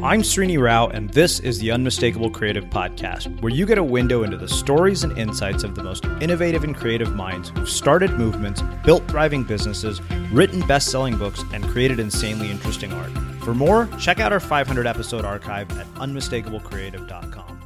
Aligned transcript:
I'm 0.00 0.22
Srini 0.22 0.62
Rao, 0.62 0.86
and 0.86 1.10
this 1.10 1.40
is 1.40 1.58
the 1.58 1.72
Unmistakable 1.72 2.30
Creative 2.30 2.62
Podcast, 2.66 3.40
where 3.40 3.52
you 3.52 3.66
get 3.66 3.78
a 3.78 3.82
window 3.82 4.22
into 4.22 4.36
the 4.36 4.46
stories 4.46 5.02
and 5.02 5.18
insights 5.18 5.64
of 5.64 5.74
the 5.74 5.82
most 5.82 6.04
innovative 6.20 6.62
and 6.62 6.76
creative 6.76 7.16
minds 7.16 7.48
who've 7.48 7.68
started 7.68 8.12
movements, 8.12 8.62
built 8.84 9.02
thriving 9.08 9.42
businesses, 9.42 10.00
written 10.30 10.60
best 10.68 10.92
selling 10.92 11.16
books, 11.18 11.42
and 11.52 11.64
created 11.64 11.98
insanely 11.98 12.48
interesting 12.48 12.92
art. 12.92 13.10
For 13.42 13.54
more, 13.54 13.88
check 13.98 14.20
out 14.20 14.32
our 14.32 14.38
500 14.38 14.86
episode 14.86 15.24
archive 15.24 15.68
at 15.76 15.86
unmistakablecreative.com. 15.94 17.56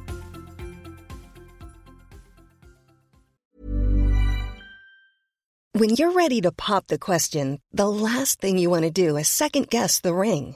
When 5.73 5.91
you're 5.91 6.13
ready 6.13 6.41
to 6.41 6.51
pop 6.51 6.87
the 6.87 6.97
question, 6.97 7.59
the 7.71 7.87
last 7.87 8.41
thing 8.41 8.57
you 8.57 8.71
want 8.71 8.85
to 8.85 8.91
do 8.91 9.17
is 9.17 9.27
second 9.27 9.69
guess 9.69 9.99
the 9.99 10.15
ring. 10.15 10.55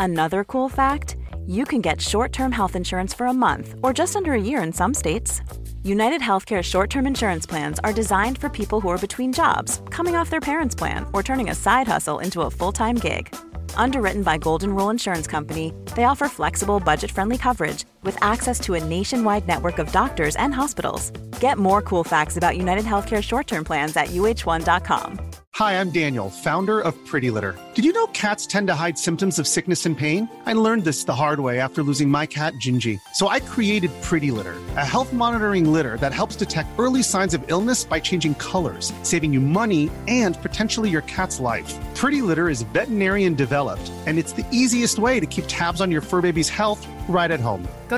Another 0.00 0.44
cool 0.44 0.68
fact 0.68 1.16
you 1.46 1.64
can 1.64 1.80
get 1.80 2.00
short 2.00 2.32
term 2.32 2.52
health 2.52 2.76
insurance 2.76 3.14
for 3.14 3.26
a 3.26 3.32
month 3.32 3.74
or 3.82 3.92
just 3.92 4.16
under 4.16 4.32
a 4.32 4.40
year 4.40 4.62
in 4.62 4.72
some 4.72 4.94
states. 4.94 5.42
United 5.82 6.20
Healthcare 6.20 6.62
short 6.62 6.90
term 6.90 7.06
insurance 7.06 7.46
plans 7.46 7.78
are 7.80 7.92
designed 7.92 8.38
for 8.38 8.48
people 8.48 8.80
who 8.80 8.88
are 8.88 8.98
between 8.98 9.32
jobs, 9.32 9.80
coming 9.90 10.14
off 10.14 10.30
their 10.30 10.40
parents' 10.40 10.74
plan, 10.74 11.06
or 11.12 11.22
turning 11.22 11.50
a 11.50 11.54
side 11.54 11.88
hustle 11.88 12.18
into 12.18 12.42
a 12.42 12.50
full 12.50 12.72
time 12.72 12.96
gig. 12.96 13.34
Underwritten 13.76 14.22
by 14.22 14.38
Golden 14.38 14.74
Rule 14.74 14.90
Insurance 14.90 15.26
Company, 15.26 15.72
they 15.96 16.04
offer 16.04 16.28
flexible, 16.28 16.80
budget 16.80 17.10
friendly 17.10 17.38
coverage 17.38 17.84
with 18.02 18.16
access 18.22 18.60
to 18.60 18.74
a 18.74 18.84
nationwide 18.84 19.46
network 19.46 19.78
of 19.78 19.90
doctors 19.92 20.36
and 20.36 20.54
hospitals. 20.54 21.10
Get 21.40 21.58
more 21.58 21.82
cool 21.82 22.04
facts 22.04 22.36
about 22.36 22.56
United 22.56 22.84
Healthcare 22.84 23.22
short 23.22 23.46
term 23.46 23.64
plans 23.64 23.96
at 23.96 24.08
uhone.com. 24.08 25.20
Hi, 25.58 25.80
I'm 25.80 25.90
Daniel, 25.90 26.30
founder 26.30 26.78
of 26.78 26.94
Pretty 27.04 27.32
Litter. 27.32 27.58
Did 27.74 27.84
you 27.84 27.92
know 27.92 28.06
cats 28.08 28.46
tend 28.46 28.68
to 28.68 28.76
hide 28.76 28.96
symptoms 28.96 29.40
of 29.40 29.48
sickness 29.48 29.86
and 29.86 29.98
pain? 29.98 30.28
I 30.46 30.52
learned 30.52 30.84
this 30.84 31.02
the 31.02 31.16
hard 31.16 31.40
way 31.40 31.58
after 31.58 31.82
losing 31.82 32.08
my 32.08 32.26
cat, 32.26 32.52
Gingy. 32.64 33.00
So 33.14 33.26
I 33.26 33.40
created 33.40 33.90
Pretty 34.00 34.30
Litter, 34.30 34.54
a 34.76 34.86
health 34.86 35.12
monitoring 35.12 35.72
litter 35.72 35.96
that 35.96 36.14
helps 36.14 36.36
detect 36.36 36.68
early 36.78 37.02
signs 37.02 37.34
of 37.34 37.42
illness 37.50 37.82
by 37.82 37.98
changing 37.98 38.36
colors, 38.36 38.92
saving 39.02 39.32
you 39.32 39.40
money 39.40 39.90
and 40.06 40.40
potentially 40.42 40.90
your 40.90 41.02
cat's 41.02 41.40
life. 41.40 41.74
Pretty 41.96 42.22
Litter 42.22 42.48
is 42.48 42.62
veterinarian 42.62 43.34
developed, 43.34 43.90
and 44.06 44.16
it's 44.16 44.34
the 44.34 44.46
easiest 44.52 45.00
way 45.00 45.18
to 45.18 45.26
keep 45.26 45.46
tabs 45.48 45.80
on 45.80 45.90
your 45.90 46.02
fur 46.02 46.22
baby's 46.22 46.48
health 46.48 46.86
right 47.08 47.32
at 47.32 47.40
home. 47.40 47.66
Go 47.88 47.97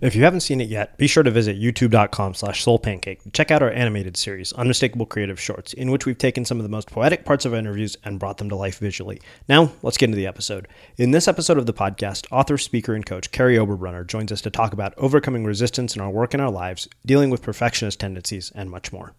If 0.00 0.16
you 0.16 0.24
haven't 0.24 0.40
seen 0.40 0.60
it 0.60 0.68
yet, 0.68 0.98
be 0.98 1.06
sure 1.06 1.22
to 1.22 1.30
visit 1.30 1.60
youtube.com 1.60 2.34
slash 2.34 2.64
soulpancake 2.64 3.22
to 3.22 3.30
check 3.30 3.50
out 3.50 3.62
our 3.62 3.70
animated 3.70 4.16
series, 4.16 4.52
Unmistakable 4.52 5.06
Creative 5.06 5.40
Shorts, 5.40 5.72
in 5.72 5.90
which 5.90 6.06
we've 6.06 6.18
taken 6.18 6.44
some 6.44 6.58
of 6.58 6.62
the 6.62 6.68
most 6.68 6.90
poetic 6.90 7.24
parts 7.24 7.44
of 7.44 7.52
our 7.52 7.58
interviews 7.58 7.96
and 8.04 8.18
brought 8.18 8.38
them 8.38 8.48
to 8.48 8.56
life 8.56 8.78
visually. 8.78 9.20
Now, 9.48 9.72
let's 9.82 9.96
get 9.96 10.06
into 10.06 10.16
the 10.16 10.26
episode. 10.26 10.68
In 10.96 11.10
this 11.10 11.28
episode 11.28 11.58
of 11.58 11.66
the 11.66 11.72
podcast, 11.72 12.26
author, 12.30 12.58
speaker, 12.58 12.94
and 12.94 13.06
coach 13.06 13.30
Kary 13.30 13.56
Oberbrunner 13.56 14.06
joins 14.06 14.32
us 14.32 14.40
to 14.42 14.50
talk 14.50 14.72
about 14.72 14.94
overcoming 14.96 15.44
resistance 15.44 15.94
in 15.94 16.02
our 16.02 16.10
work 16.10 16.34
and 16.34 16.42
our 16.42 16.50
lives, 16.50 16.88
dealing 17.06 17.30
with 17.30 17.42
perfectionist 17.42 18.00
tendencies, 18.00 18.50
and 18.54 18.70
much 18.70 18.92
more. 18.92 19.14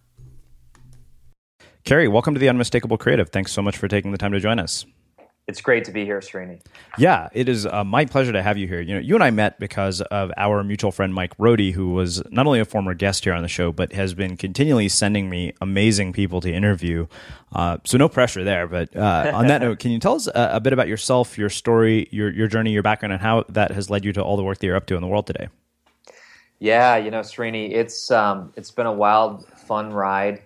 Kerry, 1.84 2.08
welcome 2.08 2.34
to 2.34 2.40
the 2.40 2.48
Unmistakable 2.48 2.96
Creative. 2.96 3.28
Thanks 3.28 3.52
so 3.52 3.60
much 3.60 3.76
for 3.76 3.88
taking 3.88 4.10
the 4.10 4.18
time 4.18 4.32
to 4.32 4.40
join 4.40 4.58
us. 4.58 4.86
It's 5.46 5.60
great 5.60 5.84
to 5.84 5.92
be 5.92 6.06
here, 6.06 6.20
Srini. 6.20 6.58
Yeah, 6.96 7.28
it 7.34 7.50
is 7.50 7.66
uh, 7.66 7.84
my 7.84 8.06
pleasure 8.06 8.32
to 8.32 8.42
have 8.42 8.56
you 8.56 8.66
here. 8.66 8.80
You 8.80 8.94
know, 8.94 9.00
you 9.00 9.14
and 9.14 9.22
I 9.22 9.30
met 9.30 9.60
because 9.60 10.00
of 10.00 10.32
our 10.38 10.64
mutual 10.64 10.90
friend 10.90 11.12
Mike 11.12 11.36
Rohde, 11.36 11.72
who 11.72 11.90
was 11.90 12.22
not 12.30 12.46
only 12.46 12.60
a 12.60 12.64
former 12.64 12.94
guest 12.94 13.24
here 13.24 13.34
on 13.34 13.42
the 13.42 13.48
show, 13.48 13.70
but 13.70 13.92
has 13.92 14.14
been 14.14 14.38
continually 14.38 14.88
sending 14.88 15.28
me 15.28 15.52
amazing 15.60 16.14
people 16.14 16.40
to 16.40 16.50
interview. 16.50 17.06
Uh, 17.52 17.76
so 17.84 17.98
no 17.98 18.08
pressure 18.08 18.42
there. 18.42 18.66
But 18.66 18.96
uh, 18.96 19.32
on 19.34 19.48
that 19.48 19.60
note, 19.60 19.80
can 19.80 19.90
you 19.90 19.98
tell 19.98 20.14
us 20.14 20.28
a, 20.28 20.52
a, 20.54 20.60
bit 20.60 20.72
about 20.72 20.88
yourself, 20.88 21.36
your 21.36 21.50
story, 21.50 22.08
your 22.10 22.30
your 22.30 22.48
journey, 22.48 22.72
your 22.72 22.82
background, 22.82 23.12
and 23.12 23.20
how 23.20 23.44
that 23.50 23.70
has 23.72 23.90
led 23.90 24.02
you 24.06 24.14
to 24.14 24.22
all 24.22 24.38
the 24.38 24.42
work 24.42 24.58
that 24.58 24.66
you're 24.66 24.76
up 24.76 24.86
to 24.86 24.94
in 24.94 25.02
the 25.02 25.08
world 25.08 25.26
today? 25.26 25.48
Yeah, 26.58 26.96
you 26.96 27.10
know, 27.10 27.20
Srini, 27.20 27.70
it's 27.72 28.10
um, 28.10 28.50
it's 28.56 28.70
been 28.70 28.86
a 28.86 28.92
wild, 28.92 29.46
fun 29.46 29.92
ride. 29.92 30.42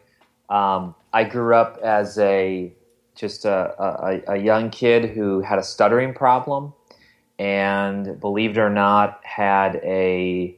Um, 0.49 0.97
I 1.12 1.23
grew 1.23 1.55
up 1.55 1.79
as 1.85 2.19
a 2.19 2.73
just 3.19 3.44
a, 3.44 3.75
a, 3.82 4.35
a, 4.35 4.37
young 4.37 4.70
kid 4.70 5.11
who 5.11 5.41
had 5.41 5.59
a 5.59 5.62
stuttering 5.62 6.15
problem 6.15 6.73
and 7.38 8.20
believe 8.20 8.53
it 8.53 8.61
or 8.61 8.70
not 8.70 9.20
had 9.25 9.76
a 9.82 10.56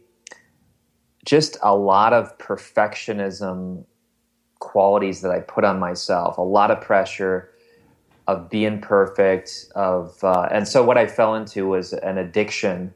just 1.24 1.56
a 1.62 1.74
lot 1.74 2.12
of 2.12 2.36
perfectionism 2.38 3.84
qualities 4.58 5.22
that 5.22 5.30
I 5.30 5.40
put 5.40 5.64
on 5.64 5.78
myself, 5.78 6.36
a 6.36 6.42
lot 6.42 6.70
of 6.70 6.80
pressure 6.82 7.50
of 8.26 8.50
being 8.50 8.80
perfect 8.80 9.66
of 9.74 10.22
uh, 10.22 10.48
and 10.50 10.68
so 10.68 10.84
what 10.84 10.98
I 10.98 11.06
fell 11.06 11.34
into 11.34 11.66
was 11.66 11.94
an 11.94 12.18
addiction 12.18 12.92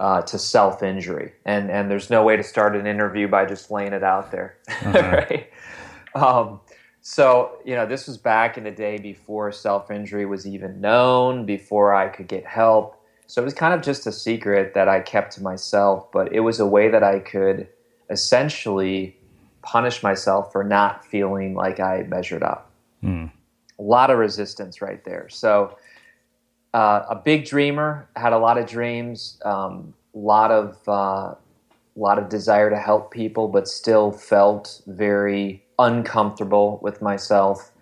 uh, 0.00 0.22
to 0.22 0.38
self 0.38 0.82
injury 0.82 1.32
and 1.44 1.70
and 1.70 1.88
there's 1.88 2.10
no 2.10 2.24
way 2.24 2.36
to 2.36 2.42
start 2.42 2.74
an 2.74 2.86
interview 2.86 3.28
by 3.28 3.44
just 3.44 3.70
laying 3.70 3.92
it 3.92 4.02
out 4.02 4.32
there. 4.32 4.58
Uh-huh. 4.84 5.16
right? 5.16 5.50
Um, 6.14 6.60
so, 7.10 7.56
you 7.64 7.74
know, 7.74 7.86
this 7.86 8.06
was 8.06 8.18
back 8.18 8.58
in 8.58 8.64
the 8.64 8.70
day 8.70 8.98
before 8.98 9.50
self 9.50 9.90
injury 9.90 10.26
was 10.26 10.46
even 10.46 10.78
known, 10.78 11.46
before 11.46 11.94
I 11.94 12.08
could 12.08 12.28
get 12.28 12.44
help. 12.44 13.02
So 13.26 13.40
it 13.40 13.46
was 13.46 13.54
kind 13.54 13.72
of 13.72 13.80
just 13.80 14.06
a 14.06 14.12
secret 14.12 14.74
that 14.74 14.90
I 14.90 15.00
kept 15.00 15.32
to 15.36 15.42
myself, 15.42 16.12
but 16.12 16.34
it 16.34 16.40
was 16.40 16.60
a 16.60 16.66
way 16.66 16.90
that 16.90 17.02
I 17.02 17.20
could 17.20 17.66
essentially 18.10 19.16
punish 19.62 20.02
myself 20.02 20.52
for 20.52 20.62
not 20.62 21.02
feeling 21.02 21.54
like 21.54 21.80
I 21.80 22.02
measured 22.02 22.42
up. 22.42 22.70
Mm. 23.02 23.32
A 23.78 23.82
lot 23.82 24.10
of 24.10 24.18
resistance 24.18 24.82
right 24.82 25.02
there. 25.02 25.30
So, 25.30 25.78
uh, 26.74 27.04
a 27.08 27.14
big 27.16 27.46
dreamer, 27.46 28.06
had 28.16 28.34
a 28.34 28.38
lot 28.38 28.58
of 28.58 28.68
dreams, 28.68 29.40
a 29.46 29.48
um, 29.48 29.94
lot 30.12 30.50
of 30.50 30.86
uh, 30.86 31.36
lot 31.96 32.18
of 32.18 32.28
desire 32.28 32.68
to 32.68 32.78
help 32.78 33.10
people, 33.10 33.48
but 33.48 33.66
still 33.66 34.12
felt 34.12 34.82
very 34.86 35.64
uncomfortable 35.78 36.78
with 36.82 37.00
myself 37.00 37.72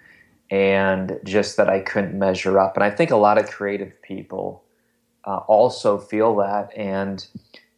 and 0.50 1.18
just 1.24 1.56
that 1.56 1.68
I 1.68 1.80
couldn't 1.80 2.18
measure 2.18 2.58
up. 2.58 2.76
And 2.76 2.84
I 2.84 2.90
think 2.90 3.10
a 3.10 3.16
lot 3.16 3.38
of 3.38 3.50
creative 3.50 4.00
people 4.02 4.62
uh, 5.24 5.38
also 5.48 5.98
feel 5.98 6.36
that. 6.36 6.70
And 6.76 7.26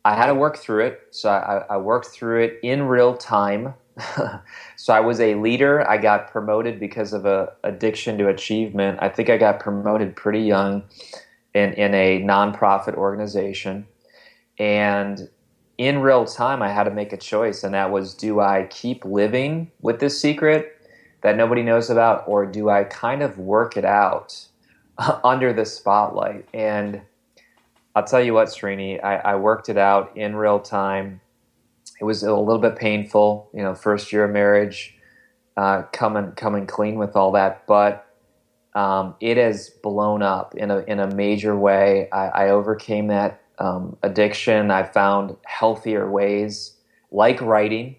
I 0.05 0.15
had 0.15 0.26
to 0.26 0.35
work 0.35 0.59
through 0.59 0.87
it. 0.87 1.00
So 1.11 1.31
I, 1.31 1.65
I 1.70 1.76
worked 1.79 2.09
through 2.09 2.43
it 2.43 2.61
in 2.62 2.82
real 2.82 3.17
time. 3.17 3.75
so 4.76 4.93
I 4.93 5.00
was 5.00 5.20
a 5.20 5.35
leader. 5.37 5.88
I 5.88 5.97
got 5.97 6.31
promoted 6.31 6.79
because 6.79 7.12
of 7.12 7.25
a 7.25 7.53
addiction 7.64 8.19
to 8.19 8.29
achievement. 8.29 8.99
I 9.00 9.09
think 9.09 9.31
I 9.31 9.38
got 9.38 9.61
promoted 9.61 10.14
pretty 10.14 10.41
young 10.41 10.85
in, 11.55 11.73
in 11.73 11.94
a 11.94 12.21
nonprofit 12.23 12.94
organization. 12.94 13.87
And 14.59 15.29
in 15.78 16.00
real 16.00 16.25
time, 16.25 16.60
I 16.60 16.70
had 16.70 16.84
to 16.84 16.90
make 16.90 17.12
a 17.12 17.16
choice, 17.16 17.62
and 17.62 17.72
that 17.72 17.92
was 17.92 18.14
do 18.14 18.40
I 18.40 18.66
keep 18.69 19.04
living 19.04 19.70
with 19.80 20.00
this 20.00 20.20
secret 20.20 20.75
that 21.22 21.36
nobody 21.36 21.62
knows 21.62 21.88
about, 21.88 22.25
or 22.26 22.46
do 22.46 22.69
I 22.69 22.84
kind 22.84 23.22
of 23.22 23.38
work 23.38 23.76
it 23.76 23.84
out 23.84 24.46
under 25.25 25.52
the 25.52 25.64
spotlight? 25.64 26.48
And 26.52 27.00
I'll 27.94 28.04
tell 28.04 28.20
you 28.22 28.34
what, 28.34 28.48
Srini, 28.48 29.02
I, 29.02 29.16
I 29.16 29.36
worked 29.36 29.69
it 29.69 29.78
out 29.78 30.16
in 30.16 30.34
real 30.36 30.58
time. 30.58 31.20
It 32.00 32.04
was 32.04 32.22
a 32.25 32.34
little 32.34 32.60
bit 32.60 32.76
painful, 32.76 33.48
you 33.54 33.62
know, 33.62 33.75
first 33.75 34.12
year 34.12 34.25
of 34.25 34.32
marriage, 34.32 34.96
uh, 35.56 35.82
coming 35.92 36.32
coming 36.32 36.66
clean 36.66 36.96
with 36.98 37.16
all 37.16 37.32
that, 37.32 37.66
but 37.66 38.06
um, 38.75 39.16
it 39.20 39.36
has 39.36 39.70
blown 39.82 40.22
up 40.22 40.54
in 40.54 40.70
a 40.70 40.78
in 40.80 41.00
a 41.00 41.12
major 41.14 41.56
way. 41.56 42.08
I, 42.12 42.26
I 42.28 42.50
overcame 42.50 43.08
that 43.08 43.42
um, 43.58 43.96
addiction. 44.02 44.70
I 44.70 44.84
found 44.84 45.37
healthier 45.44 46.10
ways, 46.10 46.75
like 47.10 47.40
writing, 47.40 47.96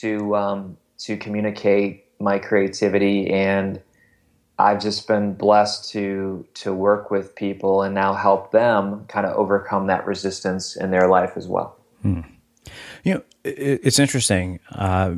to 0.00 0.36
um, 0.36 0.76
to 0.98 1.16
communicate 1.16 2.04
my 2.20 2.38
creativity, 2.38 3.30
and 3.30 3.80
I've 4.58 4.80
just 4.80 5.08
been 5.08 5.34
blessed 5.34 5.90
to 5.90 6.46
to 6.54 6.72
work 6.72 7.10
with 7.10 7.34
people 7.34 7.82
and 7.82 7.94
now 7.94 8.14
help 8.14 8.52
them 8.52 9.04
kind 9.06 9.26
of 9.26 9.36
overcome 9.36 9.86
that 9.88 10.06
resistance 10.06 10.76
in 10.76 10.90
their 10.90 11.08
life 11.08 11.32
as 11.36 11.48
well. 11.48 11.76
Hmm. 12.02 12.20
You 13.02 13.14
know, 13.14 13.22
it, 13.42 13.80
it's 13.82 13.98
interesting. 13.98 14.60
Uh, 14.70 15.16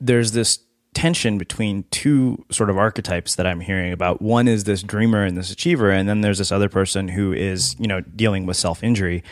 there's 0.00 0.32
this 0.32 0.58
tension 0.94 1.38
between 1.38 1.84
two 1.90 2.44
sort 2.50 2.70
of 2.70 2.78
archetypes 2.78 3.34
that 3.34 3.46
I'm 3.46 3.60
hearing 3.60 3.92
about. 3.92 4.22
One 4.22 4.48
is 4.48 4.64
this 4.64 4.82
dreamer 4.82 5.24
and 5.24 5.36
this 5.36 5.50
achiever, 5.50 5.90
and 5.90 6.08
then 6.08 6.20
there's 6.22 6.38
this 6.38 6.52
other 6.52 6.68
person 6.68 7.08
who 7.08 7.32
is, 7.32 7.76
you 7.78 7.86
know, 7.86 8.00
dealing 8.00 8.46
with 8.46 8.56
self 8.56 8.82
injury. 8.82 9.22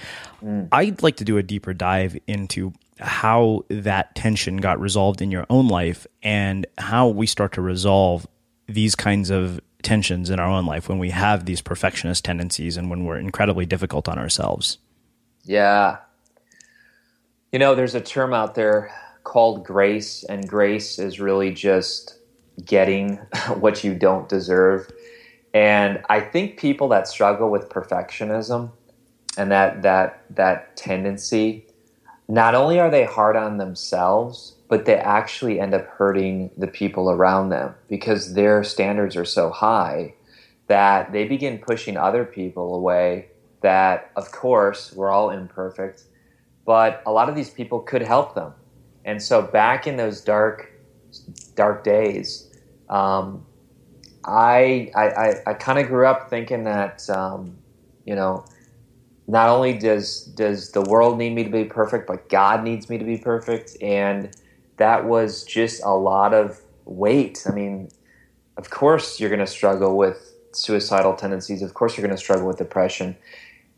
Mm. 0.42 0.68
I'd 0.72 1.02
like 1.02 1.16
to 1.16 1.24
do 1.24 1.38
a 1.38 1.42
deeper 1.42 1.72
dive 1.72 2.18
into 2.26 2.72
how 2.98 3.64
that 3.68 4.14
tension 4.14 4.58
got 4.58 4.78
resolved 4.80 5.22
in 5.22 5.30
your 5.30 5.46
own 5.48 5.68
life 5.68 6.06
and 6.22 6.66
how 6.78 7.08
we 7.08 7.26
start 7.26 7.52
to 7.52 7.62
resolve 7.62 8.26
these 8.66 8.94
kinds 8.94 9.30
of 9.30 9.60
tensions 9.82 10.30
in 10.30 10.38
our 10.38 10.48
own 10.48 10.66
life 10.66 10.88
when 10.88 10.98
we 10.98 11.10
have 11.10 11.44
these 11.44 11.60
perfectionist 11.60 12.24
tendencies 12.24 12.76
and 12.76 12.90
when 12.90 13.04
we're 13.04 13.18
incredibly 13.18 13.66
difficult 13.66 14.08
on 14.08 14.18
ourselves. 14.18 14.78
Yeah. 15.44 15.98
You 17.50 17.58
know, 17.58 17.74
there's 17.74 17.94
a 17.94 18.00
term 18.00 18.32
out 18.32 18.54
there 18.54 18.92
called 19.24 19.64
grace, 19.64 20.24
and 20.24 20.48
grace 20.48 20.98
is 20.98 21.20
really 21.20 21.52
just 21.52 22.18
getting 22.64 23.16
what 23.58 23.84
you 23.84 23.94
don't 23.94 24.28
deserve. 24.28 24.90
And 25.54 26.02
I 26.08 26.20
think 26.20 26.58
people 26.58 26.88
that 26.88 27.08
struggle 27.08 27.50
with 27.50 27.68
perfectionism 27.68 28.70
and 29.36 29.50
that 29.50 29.82
that 29.82 30.24
that 30.30 30.76
tendency, 30.76 31.66
not 32.28 32.54
only 32.54 32.78
are 32.80 32.90
they 32.90 33.04
hard 33.04 33.36
on 33.36 33.58
themselves, 33.58 34.56
but 34.68 34.86
they 34.86 34.96
actually 34.96 35.60
end 35.60 35.74
up 35.74 35.86
hurting 35.86 36.50
the 36.56 36.66
people 36.66 37.10
around 37.10 37.50
them 37.50 37.74
because 37.88 38.32
their 38.32 38.64
standards 38.64 39.16
are 39.16 39.24
so 39.24 39.50
high 39.50 40.14
that 40.68 41.12
they 41.12 41.24
begin 41.26 41.58
pushing 41.58 41.98
other 41.98 42.24
people 42.24 42.74
away 42.74 43.28
that 43.60 44.10
of 44.16 44.32
course 44.32 44.90
we're 44.94 45.10
all 45.10 45.28
imperfect 45.28 46.04
but 46.64 47.02
a 47.04 47.12
lot 47.12 47.28
of 47.28 47.34
these 47.34 47.50
people 47.50 47.80
could 47.80 48.00
help 48.00 48.34
them 48.34 48.54
and 49.04 49.22
so 49.22 49.42
back 49.42 49.86
in 49.86 49.96
those 49.96 50.20
dark, 50.20 50.70
dark 51.54 51.84
days, 51.84 52.48
um, 52.88 53.44
I, 54.24 54.90
I, 54.94 55.34
I, 55.46 55.54
kind 55.54 55.78
of 55.78 55.88
grew 55.88 56.06
up 56.06 56.30
thinking 56.30 56.64
that, 56.64 57.08
um, 57.10 57.56
you 58.04 58.14
know, 58.14 58.44
not 59.26 59.48
only 59.48 59.76
does, 59.78 60.24
does 60.24 60.70
the 60.70 60.82
world 60.82 61.18
need 61.18 61.34
me 61.34 61.42
to 61.42 61.50
be 61.50 61.64
perfect, 61.64 62.06
but 62.06 62.28
God 62.28 62.62
needs 62.62 62.88
me 62.88 62.98
to 62.98 63.04
be 63.04 63.18
perfect. 63.18 63.76
And 63.82 64.36
that 64.76 65.06
was 65.06 65.42
just 65.42 65.82
a 65.82 65.90
lot 65.90 66.34
of 66.34 66.60
weight. 66.84 67.44
I 67.48 67.52
mean, 67.52 67.88
of 68.56 68.70
course 68.70 69.18
you're 69.18 69.30
going 69.30 69.40
to 69.40 69.46
struggle 69.46 69.96
with 69.96 70.34
suicidal 70.52 71.14
tendencies. 71.14 71.62
Of 71.62 71.74
course 71.74 71.96
you're 71.96 72.06
going 72.06 72.16
to 72.16 72.22
struggle 72.22 72.46
with 72.46 72.58
depression. 72.58 73.16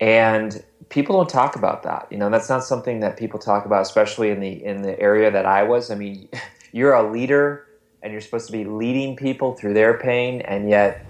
And 0.01 0.63
people 0.89 1.17
don't 1.17 1.29
talk 1.29 1.57
about 1.57 1.83
that. 1.85 2.07
You 2.11 2.19
know, 2.19 2.31
that's 2.31 2.49
not 2.49 2.65
something 2.65 3.01
that 3.01 3.17
people 3.17 3.39
talk 3.39 3.67
about, 3.67 3.83
especially 3.83 4.31
in 4.31 4.41
the 4.41 4.65
in 4.65 4.83
the 4.83 4.99
area 5.01 5.31
that 5.31 5.47
I 5.47 5.63
was. 5.63 5.91
I 5.91 5.95
mean, 5.95 6.29
you're 6.73 6.95
a 6.95 7.11
leader 7.11 7.67
and 8.03 8.13
you're 8.13 8.21
supposed 8.21 8.47
to 8.47 8.53
be 8.53 8.65
leading 8.65 9.17
people 9.17 9.55
through 9.55 9.75
their 9.75 9.99
pain, 9.99 10.43
and 10.43 10.69
yet 10.69 11.07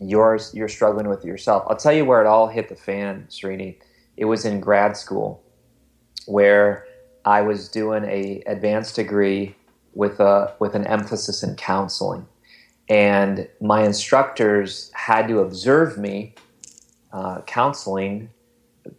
you're 0.00 0.38
you're 0.52 0.68
struggling 0.68 1.08
with 1.08 1.24
it 1.24 1.26
yourself. 1.26 1.64
I'll 1.68 1.76
tell 1.76 1.92
you 1.92 2.04
where 2.04 2.20
it 2.20 2.26
all 2.26 2.48
hit 2.48 2.68
the 2.68 2.76
fan, 2.76 3.26
Srini. 3.28 3.76
It 4.16 4.26
was 4.26 4.44
in 4.44 4.60
grad 4.60 4.96
school, 4.96 5.42
where 6.26 6.86
I 7.24 7.42
was 7.42 7.68
doing 7.68 8.04
a 8.04 8.42
advanced 8.46 8.96
degree 8.96 9.56
with 9.94 10.20
a 10.20 10.54
with 10.60 10.74
an 10.74 10.86
emphasis 10.86 11.42
in 11.42 11.56
counseling, 11.56 12.26
and 12.88 13.48
my 13.60 13.82
instructors 13.82 14.90
had 14.94 15.26
to 15.28 15.40
observe 15.40 15.98
me 15.98 16.34
uh, 17.16 17.40
counseling 17.46 18.28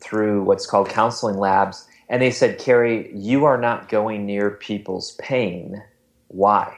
through 0.01 0.43
what's 0.43 0.65
called 0.65 0.89
counseling 0.89 1.37
labs, 1.37 1.87
and 2.09 2.19
they 2.19 2.31
said, 2.31 2.57
Kary, 2.57 3.11
you 3.13 3.45
are 3.45 3.59
not 3.59 3.89
going 3.89 4.25
near 4.25 4.49
people's 4.49 5.11
pain. 5.19 5.83
Why? 6.29 6.75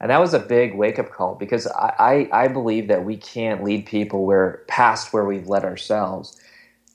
And 0.00 0.10
that 0.10 0.20
was 0.20 0.32
a 0.32 0.38
big 0.38 0.76
wake 0.76 1.00
up 1.00 1.10
call 1.10 1.34
because 1.34 1.66
I, 1.66 2.28
I, 2.32 2.44
I, 2.44 2.48
believe 2.48 2.88
that 2.88 3.04
we 3.04 3.16
can't 3.16 3.64
lead 3.64 3.86
people 3.86 4.24
where 4.24 4.62
past 4.68 5.12
where 5.12 5.24
we've 5.24 5.48
led 5.48 5.64
ourselves. 5.64 6.40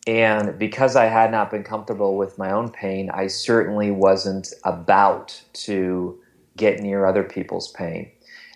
And 0.07 0.57
because 0.57 0.95
I 0.95 1.05
had 1.05 1.29
not 1.29 1.51
been 1.51 1.63
comfortable 1.63 2.15
with 2.17 2.37
my 2.37 2.51
own 2.51 2.69
pain, 2.71 3.09
I 3.11 3.27
certainly 3.27 3.91
wasn't 3.91 4.53
about 4.63 5.39
to 5.65 6.19
get 6.55 6.79
near 6.79 7.05
other 7.05 7.23
people's 7.23 7.71
pain. 7.73 8.09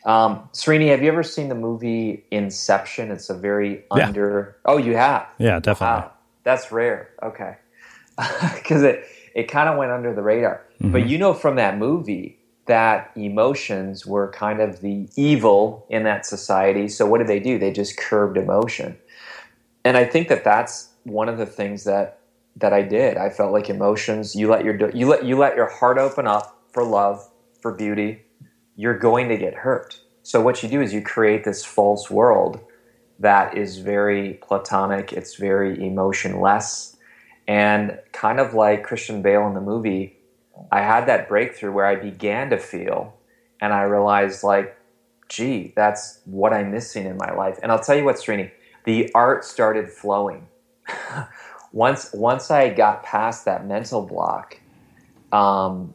Um, 0.06 0.50
Srini, 0.53 0.89
have 0.89 1.01
you 1.01 1.10
ever 1.10 1.24
seen 1.24 1.50
the 1.50 1.56
movie 1.56 2.24
Inception? 2.32 3.12
It's 3.12 3.29
a 3.29 3.34
very 3.34 3.84
yeah. 3.96 4.08
under. 4.08 4.58
Oh, 4.65 4.77
you 4.77 4.96
have? 4.96 5.27
Yeah, 5.38 5.60
definitely. 5.60 6.01
Wow. 6.03 6.12
That's 6.44 6.72
rare. 6.72 7.10
Okay, 7.22 7.58
because 8.56 8.84
it 8.84 9.06
it 9.36 9.44
kind 9.44 9.70
of 9.70 9.77
went 9.77 9.91
under 9.91 10.13
the 10.13 10.22
radar. 10.22 10.65
Mm-hmm. 10.82 10.91
But 10.91 11.08
you 11.08 11.18
know 11.18 11.34
from 11.34 11.56
that 11.56 11.77
movie 11.77 12.38
that 12.65 13.12
emotions 13.15 14.06
were 14.06 14.32
kind 14.32 14.62
of 14.62 14.82
the 14.82 15.10
evil 15.18 15.86
in 15.89 16.03
that 16.03 16.25
society. 16.25 16.88
So 16.88 17.06
what 17.06 17.18
did 17.18 17.27
they 17.27 17.39
do? 17.39 17.58
They 17.58 17.72
just 17.72 17.98
curbed 17.98 18.38
emotion, 18.38 18.98
and 19.84 19.98
I 19.98 20.06
think 20.06 20.29
that 20.29 20.44
that's 20.44 20.89
one 21.03 21.27
of 21.27 21.38
the 21.38 21.46
things 21.46 21.84
that 21.84 22.20
that 22.56 22.72
I 22.72 22.84
did. 22.84 23.18
I 23.18 23.29
felt 23.29 23.51
like 23.51 23.70
emotions. 23.70 24.34
You 24.34 24.50
let 24.50 24.63
your 24.63 24.89
you 24.91 25.08
let 25.08 25.25
you 25.25 25.38
let 25.38 25.58
your 25.58 25.68
heart 25.68 25.98
open 25.98 26.25
up 26.25 26.58
for 26.72 26.86
love, 26.86 27.29
for 27.62 27.74
beauty 27.74 28.24
you're 28.79 28.98
going 28.98 29.27
to 29.27 29.36
get 29.36 29.53
hurt. 29.53 30.00
So 30.24 30.39
what 30.39 30.63
you 30.63 30.69
do 30.69 30.81
is 30.81 30.93
you 30.93 31.01
create 31.01 31.43
this 31.43 31.65
false 31.65 32.09
world 32.09 32.62
that 33.19 33.57
is 33.57 33.79
very 33.79 34.36
platonic, 34.36 35.12
it's 35.12 35.36
very 35.36 35.86
emotionless. 35.86 36.95
And 37.45 38.00
kind 38.13 38.39
of 38.39 38.53
like 38.53 38.86
Christian 38.86 39.21
Bale 39.21 39.45
in 39.48 39.53
the 39.53 39.59
movie, 39.59 40.15
I 40.71 40.79
had 40.79 41.07
that 41.07 41.27
breakthrough 41.27 41.74
where 41.74 41.88
I 41.88 41.98
began 41.98 42.51
to 42.51 42.57
feel 42.57 43.17
and 43.59 43.74
I 43.74 43.81
realized 43.81 44.43
like, 44.43 44.77
gee, 45.27 45.74
that's 45.75 46.21
what 46.24 46.53
I'm 46.53 46.71
missing 46.71 47.05
in 47.05 47.17
my 47.17 47.33
life. 47.33 47.59
And 47.62 47.74
I'll 47.74 47.83
tell 47.83 47.98
you 47.98 48.05
what, 48.05 48.15
Srini, 48.15 48.50
the 48.86 49.12
art 49.13 49.43
started 49.43 49.89
flowing. 49.89 50.48
once 51.74 52.12
once 52.13 52.50
I 52.50 52.69
got 52.69 53.03
past 53.03 53.43
that 53.43 53.67
mental 53.67 54.05
block, 54.05 54.57
um, 55.33 55.93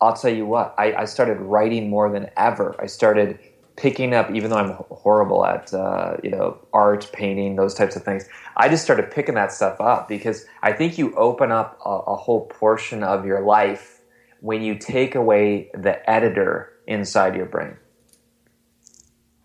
I'll 0.00 0.14
tell 0.14 0.32
you 0.32 0.46
what, 0.46 0.74
I, 0.78 0.94
I, 0.94 1.04
started 1.06 1.40
writing 1.40 1.88
more 1.88 2.10
than 2.10 2.28
ever. 2.36 2.76
I 2.78 2.86
started 2.86 3.38
picking 3.76 4.14
up, 4.14 4.30
even 4.30 4.50
though 4.50 4.56
I'm 4.56 4.72
horrible 4.90 5.44
at, 5.44 5.72
uh, 5.72 6.16
you 6.22 6.30
know, 6.30 6.58
art, 6.72 7.10
painting, 7.12 7.56
those 7.56 7.74
types 7.74 7.96
of 7.96 8.02
things. 8.02 8.28
I 8.56 8.68
just 8.68 8.84
started 8.84 9.10
picking 9.10 9.34
that 9.36 9.52
stuff 9.52 9.80
up 9.80 10.08
because 10.08 10.44
I 10.62 10.72
think 10.72 10.98
you 10.98 11.14
open 11.14 11.50
up 11.50 11.78
a, 11.84 11.88
a 11.88 12.16
whole 12.16 12.46
portion 12.46 13.02
of 13.02 13.24
your 13.24 13.40
life 13.42 14.00
when 14.40 14.62
you 14.62 14.78
take 14.78 15.14
away 15.14 15.70
the 15.74 16.08
editor 16.08 16.72
inside 16.86 17.34
your 17.34 17.46
brain. 17.46 17.76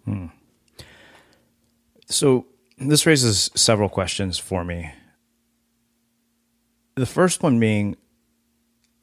Hmm. 0.05 0.27
So 2.07 2.45
this 2.77 3.05
raises 3.05 3.49
several 3.55 3.89
questions 3.89 4.37
for 4.37 4.65
me. 4.65 4.91
The 6.95 7.05
first 7.05 7.41
one 7.41 7.59
being, 7.59 7.95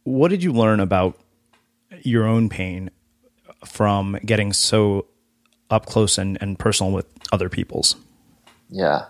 what 0.04 0.28
did 0.28 0.42
you 0.42 0.52
learn 0.52 0.80
about 0.80 1.18
your 2.02 2.26
own 2.26 2.48
pain 2.48 2.90
from 3.64 4.18
getting 4.24 4.52
so 4.52 5.06
up 5.70 5.86
close 5.86 6.18
and, 6.18 6.38
and 6.40 6.58
personal 6.58 6.92
with 6.92 7.06
other 7.32 7.48
people's? 7.48 7.96
Yeah. 8.70 9.06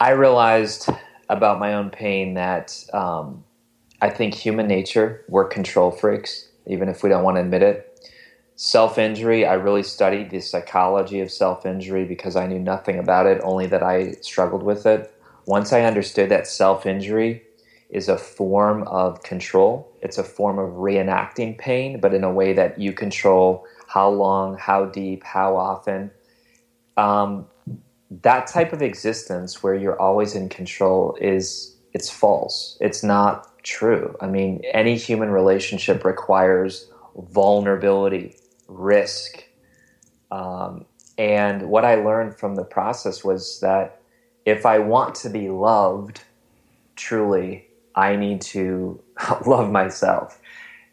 I 0.00 0.10
realized 0.10 0.88
about 1.28 1.58
my 1.58 1.74
own 1.74 1.90
pain 1.90 2.34
that 2.34 2.84
um, 2.92 3.44
I 4.00 4.10
think 4.10 4.34
human 4.34 4.66
nature, 4.66 5.24
we're 5.28 5.48
control 5.48 5.90
freaks, 5.90 6.48
even 6.66 6.88
if 6.88 7.02
we 7.02 7.08
don't 7.08 7.24
want 7.24 7.36
to 7.36 7.40
admit 7.40 7.62
it. 7.62 8.10
Self 8.56 8.98
injury, 8.98 9.44
I 9.44 9.54
really 9.54 9.82
studied 9.82 10.30
the 10.30 10.40
psychology 10.40 11.20
of 11.20 11.30
self 11.30 11.66
injury 11.66 12.04
because 12.04 12.36
I 12.36 12.46
knew 12.46 12.58
nothing 12.58 12.98
about 12.98 13.26
it, 13.26 13.40
only 13.42 13.66
that 13.66 13.82
I 13.82 14.12
struggled 14.22 14.62
with 14.62 14.86
it. 14.86 15.12
Once 15.46 15.72
I 15.72 15.82
understood 15.82 16.30
that 16.30 16.46
self 16.46 16.86
injury 16.86 17.42
is 17.90 18.08
a 18.08 18.18
form 18.18 18.82
of 18.84 19.22
control. 19.22 19.92
It's 20.06 20.18
a 20.18 20.22
form 20.22 20.60
of 20.60 20.74
reenacting 20.74 21.58
pain, 21.58 21.98
but 21.98 22.14
in 22.14 22.22
a 22.22 22.32
way 22.32 22.52
that 22.52 22.78
you 22.78 22.92
control 22.92 23.66
how 23.88 24.08
long, 24.08 24.56
how 24.56 24.84
deep, 24.84 25.24
how 25.24 25.56
often. 25.56 26.12
Um, 26.96 27.48
that 28.22 28.46
type 28.46 28.72
of 28.72 28.82
existence 28.82 29.64
where 29.64 29.74
you're 29.74 30.00
always 30.00 30.36
in 30.36 30.48
control 30.48 31.18
is 31.20 31.76
it's 31.92 32.08
false. 32.08 32.78
It's 32.80 33.02
not 33.02 33.64
true. 33.64 34.16
I 34.20 34.28
mean, 34.28 34.62
any 34.72 34.96
human 34.96 35.30
relationship 35.30 36.04
requires 36.04 36.88
vulnerability, 37.16 38.36
risk. 38.68 39.42
Um, 40.30 40.86
and 41.18 41.68
what 41.68 41.84
I 41.84 41.96
learned 41.96 42.38
from 42.38 42.54
the 42.54 42.64
process 42.64 43.24
was 43.24 43.58
that 43.58 44.00
if 44.44 44.64
I 44.64 44.78
want 44.78 45.16
to 45.16 45.30
be 45.30 45.48
loved 45.48 46.20
truly, 46.94 47.66
I 47.96 48.14
need 48.14 48.40
to 48.42 49.00
love 49.46 49.70
myself. 49.70 50.40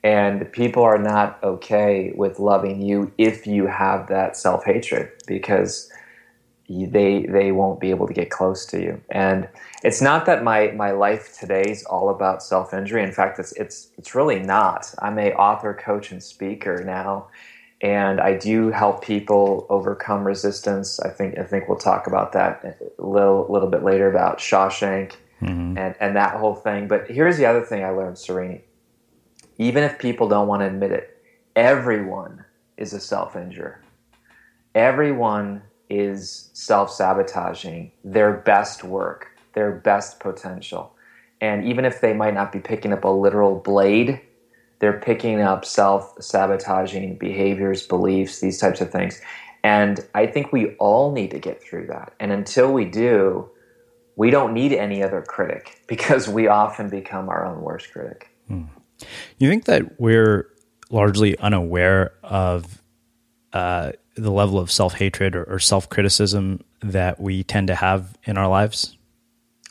And 0.04 0.52
people 0.52 0.84
are 0.84 0.98
not 0.98 1.42
okay 1.44 2.12
with 2.16 2.40
loving 2.40 2.82
you 2.82 3.14
if 3.18 3.48
you 3.48 3.68
have 3.68 4.08
that 4.10 4.36
self 4.36 4.66
hatred 4.66 5.12
because 5.28 5.90
they 6.70 7.26
they 7.30 7.52
won't 7.52 7.80
be 7.80 7.90
able 7.90 8.08
to 8.08 8.14
get 8.14 8.30
close 8.30 8.66
to 8.68 8.82
you. 8.82 9.02
And 9.10 9.48
it's 9.84 10.02
not 10.02 10.26
that 10.26 10.44
my 10.44 10.72
my 10.72 10.92
life 10.92 11.38
today 11.40 11.64
is 11.68 11.84
all 11.86 12.10
about 12.10 12.44
self 12.44 12.74
injury. 12.74 13.04
In 13.04 13.12
fact, 13.12 13.40
it's 13.40 13.52
it's 13.54 13.90
it's 13.98 14.16
really 14.16 14.40
not. 14.40 14.94
I'm 15.00 15.18
a 15.20 15.34
author, 15.34 15.74
coach, 15.74 16.12
and 16.12 16.22
speaker 16.22 16.84
now, 16.86 17.28
and 17.82 18.20
I 18.20 18.38
do 18.38 18.72
help 18.72 19.04
people 19.04 19.66
overcome 19.70 20.26
resistance. 20.26 21.00
I 21.00 21.10
think 21.10 21.38
I 21.38 21.44
think 21.44 21.68
we'll 21.68 21.78
talk 21.78 22.08
about 22.08 22.32
that 22.34 22.78
a 22.98 23.06
little 23.06 23.46
little 23.50 23.70
bit 23.70 23.84
later 23.84 24.10
about 24.10 24.40
Shawshank 24.40 25.14
mm-hmm. 25.42 25.78
and, 25.78 25.96
and 26.00 26.16
that 26.16 26.36
whole 26.36 26.56
thing. 26.56 26.88
But 26.88 27.10
here's 27.10 27.38
the 27.38 27.46
other 27.46 27.62
thing 27.62 27.84
I 27.84 27.90
learned, 27.90 28.18
Srini. 28.18 28.62
Even 29.58 29.84
if 29.84 30.00
people 30.00 30.28
don't 30.28 30.48
want 30.48 30.62
to 30.62 30.68
admit 30.68 30.92
it, 30.92 31.22
everyone 31.56 32.46
is 32.78 32.94
a 32.94 33.00
self 33.00 33.36
injurer. 33.36 33.82
Everyone 34.76 35.62
is 35.90 36.50
self 36.54 36.92
sabotaging 36.92 37.92
their 38.04 38.34
best 38.34 38.84
work, 38.84 39.28
their 39.54 39.72
best 39.72 40.20
potential. 40.20 40.96
And 41.42 41.66
even 41.66 41.86
if 41.86 42.02
they 42.02 42.14
might 42.14 42.34
not 42.34 42.52
be 42.52 42.60
picking 42.60 42.94
up 42.94 43.04
a 43.04 43.10
literal 43.10 43.60
blade, 43.60 44.22
they're 44.80 45.00
picking 45.00 45.42
up 45.42 45.66
self 45.66 46.14
sabotaging 46.20 47.18
behaviors, 47.18 47.86
beliefs, 47.86 48.40
these 48.40 48.58
types 48.58 48.82
of 48.82 48.92
things. 48.92 49.22
And 49.64 50.06
I 50.14 50.28
think 50.28 50.52
we 50.52 50.76
all 50.76 51.14
need 51.14 51.32
to 51.32 51.40
get 51.40 51.62
through 51.64 51.88
that. 51.88 52.14
And 52.20 52.32
until 52.32 52.74
we 52.74 52.86
do, 52.86 53.50
we 54.16 54.30
don't 54.30 54.54
need 54.54 54.74
any 54.74 55.04
other 55.04 55.22
critic 55.22 55.82
because 55.88 56.28
we 56.28 56.48
often 56.48 56.90
become 56.90 57.30
our 57.30 57.46
own 57.46 57.62
worst 57.62 57.92
critic. 57.92 58.30
Hmm. 58.48 58.64
You 59.38 59.50
think 59.50 59.66
that 59.66 60.00
we're 60.00 60.50
largely 60.90 61.38
unaware 61.40 62.14
of 62.24 62.82
uh, 63.52 63.94
the 64.16 64.32
level 64.32 64.60
of 64.60 64.72
self 64.72 64.94
hatred 64.96 65.36
or, 65.36 65.44
or 65.46 65.60
self 65.60 65.90
criticism 65.90 66.64
that 66.82 67.20
we 67.20 67.44
tend 67.44 67.68
to 67.68 67.76
have 67.76 68.18
in 68.24 68.38
our 68.38 68.48
lives? 68.48 68.98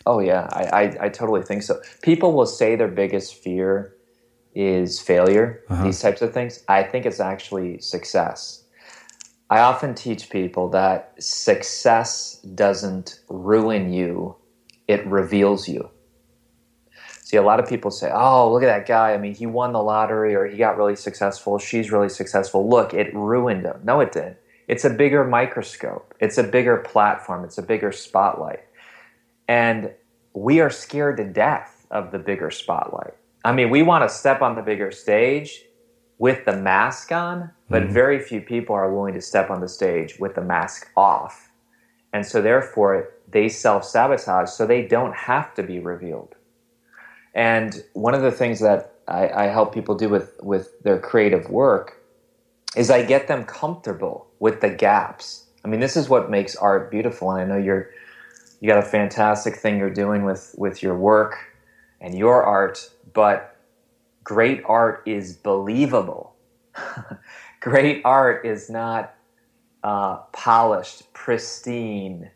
Oh, 0.05 0.19
yeah, 0.19 0.49
I, 0.51 0.63
I, 0.63 0.97
I, 1.05 1.09
totally 1.09 1.43
think 1.43 1.63
so. 1.63 1.81
People 2.03 2.33
will 2.33 2.47
say 2.47 2.75
their 2.75 2.89
biggest 2.89 3.37
fear 3.37 3.95
is 4.53 4.99
failure, 4.99 5.63
uh-huh. 5.69 5.85
these 5.85 6.01
types 6.01 6.23
of 6.23 6.35
things. 6.35 6.65
I 6.69 6.83
think 6.83 7.07
it's 7.07 7.21
actually 7.21 7.79
success. 7.79 8.62
I 9.53 9.59
often 9.59 9.95
teach 9.95 10.31
people 10.31 10.71
that 10.71 11.13
success 11.23 12.41
doesn't 12.55 13.21
ruin 13.29 13.93
you, 13.93 14.37
it 14.89 15.07
reveals 15.07 15.69
you. 15.69 15.91
See, 17.21 17.37
a 17.37 17.43
lot 17.43 17.61
of 17.61 17.69
people 17.69 17.91
say, 17.91 18.11
oh, 18.11 18.51
look 18.51 18.63
at 18.63 18.75
that 18.75 18.87
guy. 18.87 19.13
I 19.13 19.19
mean, 19.19 19.35
he 19.35 19.45
won 19.45 19.75
the 19.75 19.83
lottery 19.83 20.35
or 20.35 20.47
he 20.47 20.57
got 20.57 20.79
really 20.79 20.97
successful. 20.97 21.59
She's 21.59 21.93
really 21.93 22.09
successful. 22.09 22.67
Look, 22.67 22.95
it 22.95 23.15
ruined 23.15 23.67
him. 23.67 23.79
No, 23.85 24.01
it 24.01 24.13
didn't. 24.13 24.39
It's 24.69 24.87
a 24.87 24.91
bigger 24.91 25.23
microscope, 25.23 26.15
it's 26.19 26.39
a 26.39 26.45
bigger 26.45 26.79
platform, 26.79 27.45
it's 27.45 27.59
a 27.59 27.63
bigger 27.63 27.93
spotlight. 27.93 28.61
And 29.49 29.91
we 30.33 30.61
are 30.61 30.71
scared 30.71 31.19
to 31.19 31.25
death 31.25 31.87
of 31.91 32.11
the 32.11 32.19
bigger 32.19 32.51
spotlight. 32.51 33.13
I 33.45 33.53
mean, 33.53 33.69
we 33.69 33.83
want 33.83 34.09
to 34.09 34.15
step 34.15 34.41
on 34.41 34.57
the 34.57 34.63
bigger 34.63 34.91
stage 34.91 35.63
with 36.23 36.45
the 36.45 36.57
mask 36.57 37.11
on, 37.11 37.51
but 37.69 37.83
mm-hmm. 37.83 37.93
very 37.93 38.21
few 38.21 38.41
people 38.41 38.77
are 38.77 38.95
willing 38.95 39.13
to 39.13 39.21
step 39.21 39.51
on 39.51 39.61
the 39.61 39.69
stage 39.69 40.21
with 40.21 40.37
the 40.37 40.41
mask 40.41 40.89
off. 40.97 41.51
And 42.13 42.25
so, 42.25 42.41
therefore, 42.41 43.09
they 43.29 43.49
self 43.49 43.85
sabotage 43.85 44.49
so 44.49 44.65
they 44.65 44.87
don't 44.87 45.17
have 45.17 45.53
to 45.55 45.65
be 45.65 45.81
revealed. 45.81 46.37
And 47.35 47.83
one 47.95 48.15
of 48.15 48.23
the 48.23 48.31
things 48.31 48.61
that 48.61 48.95
I, 49.09 49.31
I, 49.31 49.47
help 49.47 49.75
people 49.75 49.97
do 49.97 50.09
with, 50.09 50.39
with 50.41 50.81
their 50.83 51.01
creative 51.01 51.51
work 51.51 52.01
is 52.77 52.89
I 52.89 53.03
get 53.03 53.27
them 53.27 53.43
comfortable 53.43 54.29
with 54.39 54.61
the 54.61 54.71
gaps. 54.71 55.47
I 55.65 55.69
mean, 55.69 55.81
this 55.81 55.97
is 55.97 56.09
what 56.09 56.31
makes 56.31 56.55
art 56.55 56.89
beautiful. 56.89 57.33
And 57.33 57.41
I 57.41 57.45
know 57.57 57.61
you're 57.61 57.91
you 58.61 58.69
got 58.69 58.79
a 58.79 58.89
fantastic 58.89 59.57
thing 59.57 59.77
you're 59.77 59.91
doing 59.91 60.25
with 60.25 60.55
with 60.57 60.85
your 60.85 60.97
work 60.97 61.37
and 62.01 62.17
your 62.17 62.45
art, 62.45 62.91
but 63.13 63.52
great 64.25 64.63
art 64.67 65.03
is 65.07 65.35
believable. 65.35 66.37
great 67.61 68.03
art 68.05 68.47
is 68.47 68.71
not 68.71 69.15
uh, 69.83 70.17
polished, 70.33 71.13
pristine, 71.13 72.31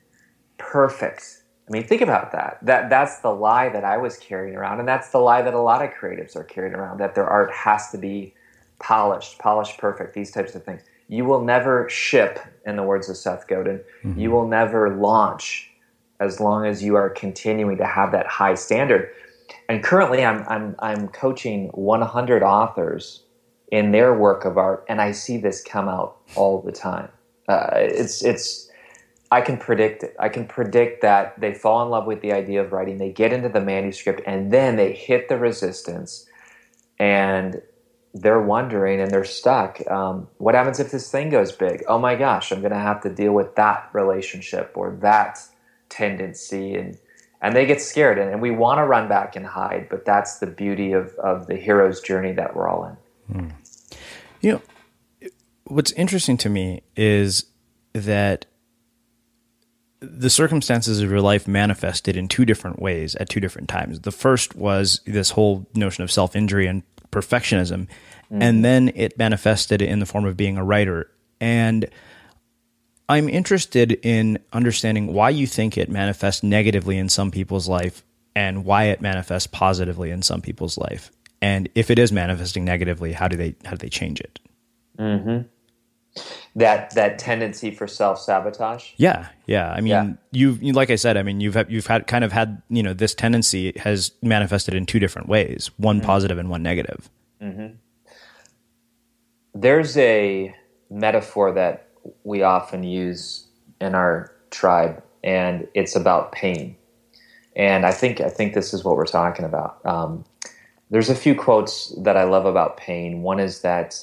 perfect. 0.59 1.43
I 1.69 1.73
mean, 1.73 1.85
think 1.85 2.03
about 2.03 2.33
that. 2.33 2.59
That 2.63 2.91
that's 2.91 3.21
the 3.21 3.31
lie 3.31 3.69
that 3.69 3.85
I 3.85 3.97
was 3.97 4.17
carrying 4.19 4.57
around, 4.57 4.79
and 4.79 4.89
that's 4.89 5.11
the 5.11 5.19
lie 5.19 5.43
that 5.43 5.55
a 5.55 5.61
lot 5.61 5.83
of 5.83 5.91
creatives 5.91 6.37
are 6.37 6.45
carrying 6.45 6.75
around. 6.75 6.99
That 6.99 7.15
their 7.15 7.27
art 7.27 7.51
has 7.53 7.91
to 7.91 7.99
be 7.99 8.35
polished, 8.79 9.39
polished, 9.39 9.79
perfect. 9.79 10.15
These 10.15 10.31
types 10.31 10.55
of 10.55 10.65
things. 10.65 10.83
You 11.09 11.25
will 11.25 11.43
never 11.43 11.89
ship, 11.89 12.41
in 12.65 12.77
the 12.77 12.83
words 12.83 13.09
of 13.09 13.17
Seth 13.17 13.47
Godin. 13.47 13.81
Mm-hmm. 14.03 14.19
You 14.19 14.31
will 14.33 14.47
never 14.47 14.97
launch 14.97 15.71
as 16.19 16.41
long 16.41 16.67
as 16.67 16.83
you 16.83 16.97
are 16.97 17.11
continuing 17.11 17.77
to 17.77 17.85
have 17.85 18.13
that 18.13 18.27
high 18.27 18.55
standard. 18.55 19.11
And 19.69 19.83
currently, 19.83 20.25
I'm 20.25 20.45
I'm 20.49 20.77
I'm 20.79 21.09
coaching 21.09 21.69
100 21.69 22.43
authors 22.43 23.25
in 23.73 23.91
their 23.91 24.15
work 24.15 24.45
of 24.45 24.57
art, 24.59 24.85
and 24.89 25.01
I 25.01 25.13
see 25.13 25.39
this 25.39 25.63
come 25.63 25.89
out 25.89 26.19
all 26.37 26.63
the 26.63 26.73
time. 26.73 27.09
Uh, 27.49 27.71
it's 27.75 28.25
it's 28.25 28.71
I 29.31 29.41
can 29.41 29.57
predict 29.59 30.05
it. 30.05 30.17
I 30.21 30.29
can 30.29 30.47
predict 30.47 31.03
that 31.03 31.41
they 31.41 31.53
fall 31.53 31.83
in 31.83 31.91
love 31.91 32.07
with 32.07 32.21
the 32.21 32.33
idea 32.33 32.63
of 32.63 32.73
writing, 32.73 32.99
they 32.99 33.11
get 33.11 33.33
into 33.33 33.49
the 33.49 33.61
manuscript, 33.61 34.21
and 34.27 34.53
then 34.53 34.77
they 34.77 34.93
hit 34.93 35.29
the 35.29 35.37
resistance, 35.37 36.27
and 36.99 37.61
they're 38.15 38.41
wondering 38.41 39.01
and 39.01 39.11
they're 39.11 39.25
stuck. 39.25 39.81
Um, 39.91 40.29
what 40.39 40.55
happens 40.55 40.81
if 40.81 40.91
this 40.91 41.11
thing 41.11 41.29
goes 41.29 41.53
big? 41.53 41.85
Oh 41.87 41.99
my 41.99 42.15
gosh, 42.15 42.51
I'm 42.51 42.61
going 42.61 42.73
to 42.73 42.79
have 42.79 43.03
to 43.03 43.11
deal 43.11 43.33
with 43.33 43.55
that 43.57 43.91
relationship 43.93 44.73
or 44.75 44.97
that 45.03 45.41
tendency, 45.89 46.75
and 46.75 46.99
and 47.41 47.55
they 47.55 47.67
get 47.67 47.81
scared, 47.81 48.19
and, 48.19 48.31
and 48.31 48.41
we 48.41 48.51
want 48.51 48.79
to 48.79 48.85
run 48.85 49.09
back 49.09 49.37
and 49.37 49.47
hide, 49.47 49.89
but 49.91 50.05
that's 50.05 50.39
the 50.39 50.47
beauty 50.47 50.93
of 50.93 51.15
of 51.17 51.47
the 51.47 51.57
hero's 51.57 52.01
journey 52.01 52.33
that 52.33 52.57
we're 52.57 52.69
all 52.69 52.85
in. 52.85 53.37
Hmm. 53.37 53.49
You 54.41 54.53
know, 54.53 55.31
what's 55.65 55.93
interesting 55.93 56.37
to 56.39 56.49
me 56.49 56.83
is 56.97 57.47
that 57.93 58.47
the 60.01 60.31
circumstances 60.31 61.01
of 61.01 61.11
your 61.11 61.21
life 61.21 61.49
manifested 61.49 62.17
in 62.17 62.29
two 62.29 62.45
different 62.45 62.81
ways 62.81 63.15
at 63.17 63.29
two 63.29 63.41
different 63.41 63.69
times. 63.69 64.01
The 64.01 64.13
first 64.13 64.55
was 64.55 65.01
this 65.07 65.31
whole 65.31 65.67
notion 65.75 66.05
of 66.05 66.11
self 66.11 66.37
injury 66.37 66.67
and 66.67 66.83
perfectionism, 67.11 67.87
mm-hmm. 67.87 68.43
and 68.43 68.65
then 68.65 68.93
it 68.95 69.19
manifested 69.19 69.83
in 69.83 69.99
the 69.99 70.07
form 70.07 70.25
of 70.25 70.37
being 70.37 70.57
a 70.57 70.65
writer. 70.65 71.11
And 71.41 71.87
I'm 73.09 73.29
interested 73.29 73.93
in 74.03 74.39
understanding 74.53 75.13
why 75.13 75.31
you 75.31 75.47
think 75.47 75.79
it 75.79 75.89
manifests 75.89 76.43
negatively 76.43 76.99
in 76.99 77.09
some 77.09 77.31
people's 77.31 77.69
life 77.69 78.03
and 78.35 78.65
why 78.65 78.85
it 78.85 79.01
manifests 79.01 79.47
positively 79.47 80.11
in 80.11 80.23
some 80.23 80.43
people's 80.43 80.77
life. 80.77 81.11
And 81.41 81.69
if 81.75 81.91
it 81.91 81.99
is 81.99 82.11
manifesting 82.11 82.65
negatively, 82.65 83.13
how 83.13 83.29
do 83.29 83.37
they 83.37 83.55
how 83.65 83.73
do 83.73 83.77
they 83.77 83.89
change 83.89 84.21
it? 84.21 84.41
Mm-hmm 84.99 85.43
that 86.57 86.95
that 86.95 87.19
tendency 87.19 87.71
for 87.71 87.87
self 87.87 88.21
sabotage. 88.21 88.93
Yeah, 88.97 89.29
yeah. 89.47 89.71
I 89.71 89.81
mean, 89.81 89.91
yeah. 89.91 90.13
you've 90.33 90.63
you, 90.63 90.73
like 90.73 90.91
I 90.91 90.97
said. 90.97 91.17
I 91.17 91.23
mean, 91.23 91.41
you've 91.41 91.55
had, 91.55 91.71
you've 91.71 91.87
had 91.87 92.07
kind 92.07 92.25
of 92.25 92.33
had 92.33 92.63
you 92.69 92.83
know 92.83 92.95
this 92.95 93.15
tendency 93.15 93.73
has 93.77 94.13
manifested 94.23 94.75
in 94.75 94.87
two 94.87 94.99
different 94.99 95.29
ways: 95.29 95.71
one 95.77 95.99
mm-hmm. 95.99 96.07
positive 96.07 96.39
and 96.39 96.49
one 96.49 96.63
negative. 96.63 97.11
Mm-hmm. 97.43 97.75
There's 99.55 99.97
a 99.99 100.55
metaphor 100.91 101.53
that 101.53 101.86
we 102.25 102.43
often 102.43 102.83
use 102.83 103.47
in 103.81 103.95
our 103.95 104.33
tribe, 104.51 105.03
and 105.25 105.67
it's 105.75 105.97
about 105.97 106.33
pain. 106.33 106.77
And 107.55 107.87
I 107.87 107.93
think 107.93 108.21
I 108.21 108.29
think 108.29 108.55
this 108.55 108.75
is 108.75 108.85
what 108.85 108.97
we're 108.97 109.07
talking 109.07 109.45
about. 109.45 109.85
Um, 109.87 110.25
there's 110.91 111.11
a 111.11 111.15
few 111.15 111.35
quotes 111.35 111.95
that 112.03 112.17
I 112.17 112.25
love 112.25 112.47
about 112.47 112.77
pain. 112.77 113.23
One 113.23 113.41
is 113.41 113.63
that 113.63 113.99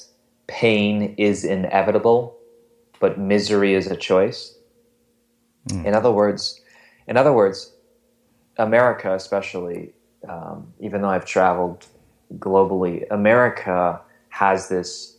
pain 0.46 1.14
is 1.16 1.44
inevitable, 1.44 2.36
but 3.00 3.18
misery 3.18 3.74
is 3.74 3.86
a 3.86 3.96
choice. 3.96 4.54
Mm. 5.68 5.86
In 5.86 5.94
other 5.94 6.10
words, 6.10 6.60
in 7.06 7.16
other 7.16 7.32
words, 7.32 7.72
America, 8.58 9.14
especially, 9.14 9.92
um, 10.28 10.72
even 10.80 11.02
though 11.02 11.08
I've 11.08 11.24
traveled 11.24 11.86
globally, 12.38 13.04
America 13.10 14.00
has 14.28 14.68
this 14.68 15.16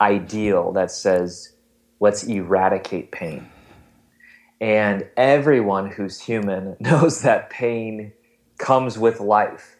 ideal 0.00 0.72
that 0.72 0.90
says, 0.90 1.52
let's 2.02 2.24
eradicate 2.24 3.12
pain. 3.12 3.48
And 4.60 5.08
everyone 5.16 5.88
who's 5.88 6.20
human 6.20 6.76
knows 6.80 7.22
that 7.22 7.48
pain 7.48 8.12
comes 8.58 8.98
with 8.98 9.20
life. 9.20 9.76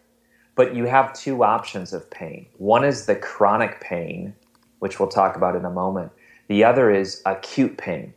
But 0.55 0.73
you 0.77 0.85
have 0.85 1.13
two 1.15 1.43
options 1.43 1.93
of 1.93 2.09
pain. 2.13 2.47
One 2.59 2.85
is 2.85 3.07
the 3.07 3.17
chronic 3.17 3.81
pain, 3.81 4.35
which 4.79 5.01
we'll 5.01 5.09
talk 5.09 5.35
about 5.35 5.57
in 5.57 5.65
a 5.65 5.71
moment. 5.71 6.13
The 6.47 6.63
other 6.63 6.93
is 6.93 7.23
acute 7.27 7.77
pain. 7.77 8.15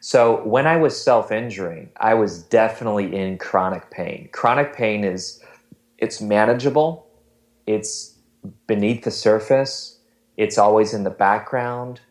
So 0.00 0.44
when 0.44 0.66
I 0.66 0.76
was 0.76 1.02
self-injuring, 1.02 1.92
I 1.96 2.12
was 2.12 2.42
definitely 2.42 3.16
in 3.16 3.38
chronic 3.38 3.90
pain. 3.90 4.28
Chronic 4.30 4.74
pain 4.74 5.04
is 5.04 5.42
it's 5.96 6.20
manageable, 6.20 7.06
it's 7.66 8.14
beneath 8.66 9.04
the 9.04 9.10
surface, 9.10 10.00
it's 10.36 10.58
always 10.58 10.92
in 10.92 11.04
the 11.04 11.10
background, 11.10 12.02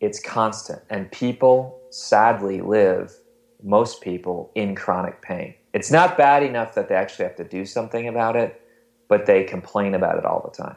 it's 0.00 0.20
constant. 0.20 0.82
And 0.90 1.10
people 1.12 1.78
sadly 1.90 2.60
live 2.60 3.14
most 3.62 4.00
people 4.00 4.50
in 4.54 4.74
chronic 4.74 5.22
pain. 5.22 5.54
It's 5.72 5.90
not 5.90 6.16
bad 6.16 6.42
enough 6.42 6.74
that 6.74 6.88
they 6.88 6.94
actually 6.94 7.26
have 7.26 7.36
to 7.36 7.44
do 7.44 7.64
something 7.64 8.08
about 8.08 8.36
it, 8.36 8.60
but 9.08 9.26
they 9.26 9.44
complain 9.44 9.94
about 9.94 10.18
it 10.18 10.24
all 10.24 10.40
the 10.42 10.62
time. 10.62 10.76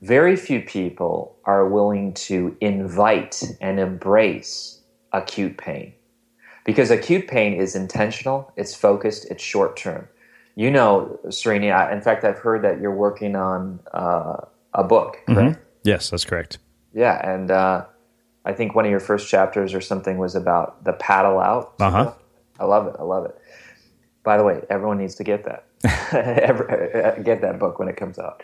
Very 0.00 0.36
few 0.36 0.62
people 0.62 1.36
are 1.44 1.68
willing 1.68 2.14
to 2.14 2.56
invite 2.60 3.42
and 3.60 3.80
embrace 3.80 4.80
acute 5.12 5.56
pain 5.56 5.92
because 6.64 6.90
acute 6.90 7.26
pain 7.26 7.54
is 7.54 7.74
intentional, 7.74 8.52
it's 8.56 8.74
focused, 8.74 9.24
it's 9.30 9.42
short 9.42 9.76
term. 9.76 10.06
You 10.54 10.70
know, 10.70 11.18
Srini, 11.28 11.92
in 11.92 12.02
fact, 12.02 12.24
I've 12.24 12.38
heard 12.38 12.62
that 12.62 12.80
you're 12.80 12.94
working 12.94 13.36
on 13.36 13.80
uh, 13.94 14.36
a 14.74 14.84
book, 14.84 15.16
mm-hmm. 15.26 15.34
correct? 15.34 15.64
Yes, 15.84 16.10
that's 16.10 16.24
correct. 16.24 16.58
Yeah, 16.92 17.26
and 17.26 17.50
uh, 17.50 17.86
I 18.48 18.54
think 18.54 18.74
one 18.74 18.86
of 18.86 18.90
your 18.90 18.98
first 18.98 19.28
chapters 19.28 19.74
or 19.74 19.82
something 19.82 20.16
was 20.16 20.34
about 20.34 20.82
the 20.82 20.94
paddle 20.94 21.38
out. 21.38 21.74
Uh 21.78 21.90
huh. 21.90 22.12
I 22.58 22.64
love 22.64 22.86
it. 22.86 22.96
I 22.98 23.02
love 23.02 23.26
it. 23.26 23.36
By 24.24 24.38
the 24.38 24.42
way, 24.42 24.62
everyone 24.70 24.96
needs 24.96 25.14
to 25.16 25.24
get 25.24 25.44
that. 25.44 25.64
get 27.24 27.42
that 27.42 27.58
book 27.58 27.78
when 27.78 27.88
it 27.88 27.96
comes 27.98 28.18
out. 28.18 28.42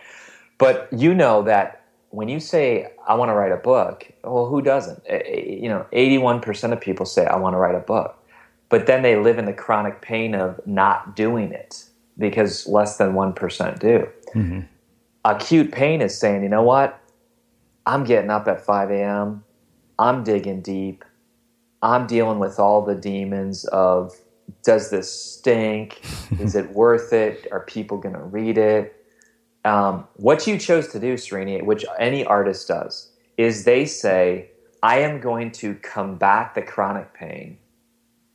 But 0.59 0.88
you 0.93 1.14
know 1.14 1.43
that 1.45 1.87
when 2.11 2.29
you 2.29 2.38
say 2.38 2.93
I 3.09 3.14
want 3.14 3.31
to 3.31 3.35
write 3.35 3.51
a 3.51 3.57
book, 3.57 4.07
well, 4.23 4.47
who 4.47 4.61
doesn't? 4.61 5.03
You 5.09 5.71
know, 5.71 5.87
eighty-one 5.93 6.43
percent 6.43 6.75
of 6.75 6.83
people 6.83 7.07
say 7.07 7.25
I 7.25 7.37
want 7.37 7.55
to 7.55 7.59
write 7.59 7.75
a 7.75 7.81
book, 7.81 8.23
but 8.69 8.87
then 8.87 9.01
they 9.01 9.17
live 9.17 9.38
in 9.38 9.47
the 9.47 9.55
chronic 9.55 10.03
pain 10.03 10.35
of 10.35 10.61
not 10.67 11.17
doing 11.17 11.51
it 11.51 11.85
because 12.19 12.67
less 12.67 12.99
than 12.99 13.14
one 13.14 13.33
percent 13.33 13.81
do. 13.81 14.07
Mm-hmm. 14.35 14.61
Acute 15.25 15.73
pain 15.73 16.03
is 16.03 16.17
saying, 16.17 16.43
you 16.43 16.51
know 16.51 16.62
what? 16.62 17.01
I'm 17.87 18.05
getting 18.05 18.29
up 18.29 18.47
at 18.49 18.61
five 18.61 18.90
a.m. 18.90 19.45
I'm 19.98 20.24
digging 20.24 20.61
deep. 20.61 21.04
I'm 21.83 22.07
dealing 22.07 22.38
with 22.38 22.59
all 22.59 22.83
the 22.83 22.94
demons 22.94 23.64
of 23.66 24.14
does 24.62 24.90
this 24.90 25.11
stink? 25.11 26.00
Is 26.38 26.54
it 26.54 26.70
worth 26.74 27.12
it? 27.12 27.46
Are 27.52 27.61
people 27.61 27.98
going 27.98 28.14
to 28.14 28.22
read 28.22 28.59
it? 28.59 28.94
Um, 29.64 30.07
what 30.16 30.46
you 30.46 30.59
chose 30.59 30.88
to 30.88 31.00
do, 31.00 31.14
Srini, 31.14 31.62
which 31.62 31.85
any 31.98 32.24
artist 32.24 32.68
does, 32.68 33.11
is 33.37 33.64
they 33.64 33.87
say, 33.87 34.50
I 34.83 34.98
am 34.98 35.20
going 35.20 35.50
to 35.52 35.74
combat 35.76 36.54
the 36.54 36.62
chronic 36.62 37.14
pain 37.14 37.59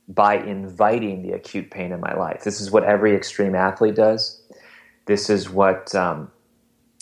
by 0.08 0.38
inviting 0.38 1.22
the 1.22 1.32
acute 1.32 1.70
pain 1.70 1.92
in 1.92 2.00
my 2.00 2.14
life. 2.14 2.42
This 2.42 2.60
is 2.60 2.72
what 2.72 2.82
every 2.82 3.14
extreme 3.14 3.54
athlete 3.54 3.94
does. 3.94 4.42
This 5.06 5.30
is 5.30 5.48
what, 5.48 5.94
um, 5.94 6.30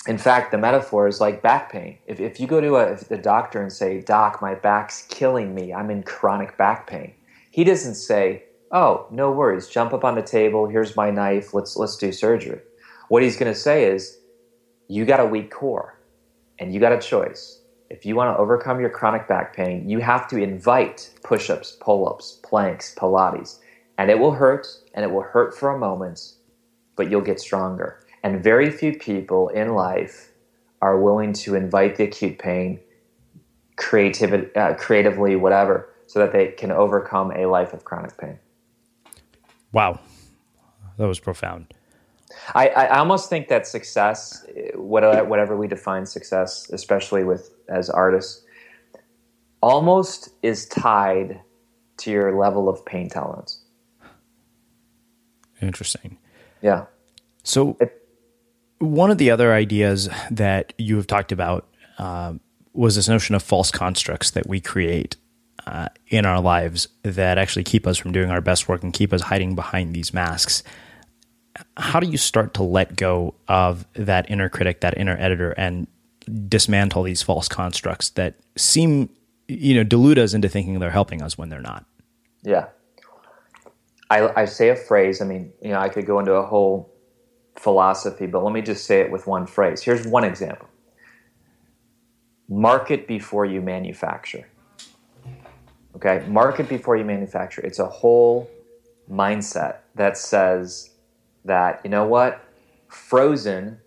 in 0.09 0.17
fact, 0.17 0.53
the 0.53 0.59
metaphor 0.59 1.07
is 1.07 1.21
like 1.21 1.43
back 1.43 1.71
pain. 1.71 1.99
If, 2.07 2.19
if 2.19 2.41
you 2.41 2.47
go 2.47 2.63
to 2.63 2.77
a, 2.77 2.97
the 2.97 3.19
doctor 3.19 3.61
and 3.61 3.71
say, 3.71 4.01
Doc, 4.01 4.41
my 4.41 4.55
back's 4.55 5.03
killing 5.11 5.55
me, 5.55 5.75
I'm 5.75 5.91
in 5.91 6.03
chronic 6.03 6.57
back 6.57 6.87
pain, 6.87 7.13
he 7.51 7.63
doesn't 7.63 7.95
say, 7.95 8.45
oh, 8.73 9.07
no 9.11 9.31
worries, 9.31 9.69
jump 9.69 9.93
up 9.93 10.05
on 10.05 10.15
the 10.15 10.23
table, 10.23 10.67
here's 10.67 10.97
my 10.97 11.11
knife, 11.11 11.53
let's 11.53 11.77
let's 11.77 11.97
do 11.97 12.11
surgery. 12.11 12.61
What 13.09 13.23
he's 13.23 13.37
going 13.37 13.53
to 13.53 13.59
say 13.59 13.85
is, 13.85 14.19
you 14.89 15.05
got 15.05 15.21
a 15.21 15.27
weak 15.27 15.51
core 15.51 16.01
and 16.59 16.73
you 16.73 16.81
got 16.81 16.93
a 16.93 16.99
choice. 16.99 17.61
If 17.91 18.07
you 18.07 18.17
want 18.17 18.35
to 18.35 18.41
overcome 18.41 18.81
your 18.81 18.91
chronic 18.91 19.29
back 19.29 19.55
pain, 19.55 19.91
you 19.91 19.99
have 19.99 20.27
to 20.29 20.39
invite 20.39 21.11
push-ups, 21.23 21.77
pull-ups, 21.81 22.41
planks, 22.43 22.95
pilates, 22.95 23.59
and 23.99 24.11
it 24.11 24.19
will 24.19 24.33
hurt 24.33 24.67
and 24.95 25.05
it 25.05 25.11
will 25.11 25.23
hurt 25.23 25.55
for 25.55 25.71
a 25.71 25.79
moment, 25.79 26.33
but 26.97 27.11
you'll 27.11 27.21
get 27.21 27.41
stronger. 27.41 28.01
And 28.23 28.43
very 28.43 28.71
few 28.71 28.95
people 28.97 29.49
in 29.49 29.75
life 29.75 30.33
are 30.81 31.01
willing 31.01 31.33
to 31.33 31.55
invite 31.55 31.97
the 31.97 32.05
acute 32.05 32.39
pain 32.39 32.81
creativity, 33.77 34.55
uh, 34.57 34.75
creatively, 34.75 35.37
whatever, 35.37 35.89
so 36.07 36.19
that 36.19 36.33
they 36.33 36.49
can 36.49 36.71
overcome 36.71 37.31
a 37.31 37.47
life 37.47 37.73
of 37.73 37.85
chronic 37.85 38.17
pain. 38.19 38.39
Wow, 39.73 40.01
that 40.97 41.07
was 41.07 41.21
profound. 41.21 41.75
I, 42.55 42.69
I 42.69 42.99
almost 42.99 43.31
think 43.31 43.49
that 43.49 43.67
success, 43.67 44.45
whatever 44.75 45.57
we 45.57 45.69
define 45.69 46.07
success, 46.07 46.69
especially 46.73 47.25
with 47.25 47.51
as 47.69 47.89
artists, 47.89 48.43
almost 49.61 50.31
is 50.43 50.67
tied 50.67 51.41
to 51.99 52.11
your 52.11 52.39
level 52.39 52.69
of 52.69 52.85
pain 52.85 53.09
tolerance. 53.09 53.63
Interesting. 55.61 56.19
Yeah. 56.63 56.87
So, 57.43 57.77
it, 57.81 57.98
one 58.79 59.11
of 59.11 59.19
the 59.19 59.31
other 59.31 59.53
ideas 59.53 60.09
that 60.31 60.73
you 60.79 60.97
have 60.97 61.07
talked 61.07 61.33
about 61.33 61.67
uh, 61.99 62.35
was 62.73 62.97
this 62.97 63.09
notion 63.09 63.35
of 63.35 63.43
false 63.43 63.71
constructs 63.71 64.31
that 64.33 64.47
we 64.47 64.61
create 64.61 65.17
uh, 65.67 65.89
in 66.09 66.25
our 66.25 66.41
lives 66.41 66.89
that 67.03 67.39
actually 67.39 67.65
keep 67.65 67.87
us 67.87 67.99
from 67.99 68.13
doing 68.13 68.31
our 68.31 68.41
best 68.41 68.69
work 68.69 68.83
and 68.83 68.93
keep 68.93 69.13
us 69.13 69.23
hiding 69.23 69.55
behind 69.55 69.95
these 69.95 70.15
masks. 70.15 70.63
How 71.77 71.99
do 71.99 72.07
you 72.07 72.17
start 72.17 72.55
to 72.55 72.63
let 72.63 72.95
go 72.95 73.35
of 73.49 73.85
that 73.95 74.31
inner 74.31 74.49
critic, 74.49 74.81
that 74.81 74.97
inner 74.97 75.17
editor, 75.19 75.51
and 75.53 75.89
dismantle 76.49 77.03
these 77.03 77.23
false 77.23 77.49
constructs 77.49 78.11
that 78.11 78.35
seem, 78.57 79.11
you 79.49 79.75
know, 79.75 79.83
delude 79.83 80.19
us 80.19 80.35
into 80.35 80.49
thinking 80.49 80.79
they're 80.79 80.91
helping 80.91 81.21
us 81.21 81.37
when 81.37 81.49
they're 81.49 81.61
not? 81.61 81.85
Yeah. 82.45 82.67
I, 84.11 84.43
I 84.43 84.45
say 84.45 84.69
a 84.69 84.77
phrase. 84.77 85.21
I 85.21 85.25
mean, 85.25 85.53
you 85.61 85.71
know, 85.71 85.81
I 85.81 85.89
could 85.89 86.07
go 86.07 86.19
into 86.21 86.33
a 86.33 86.47
whole 86.47 86.95
philosophy, 87.59 88.27
but 88.27 88.43
let 88.43 88.53
me 88.53 88.63
just 88.63 88.85
say 88.87 89.01
it 89.01 89.11
with 89.11 89.27
one 89.27 89.47
phrase. 89.47 89.83
Here's 89.83 90.07
one 90.07 90.25
example 90.25 90.69
market 92.49 93.07
before 93.07 93.45
you 93.45 93.61
manufacture. 93.61 94.49
Okay, 95.97 96.25
market 96.29 96.69
before 96.69 96.97
you 96.97 97.05
manufacture. 97.05 97.61
It's 97.61 97.79
a 97.79 97.87
whole 97.87 98.49
mindset 99.11 99.79
that 99.95 100.17
says 100.17 100.91
that, 101.45 101.81
you 101.85 101.91
know 101.91 102.07
what? 102.07 102.45
Frozen, 102.89 103.79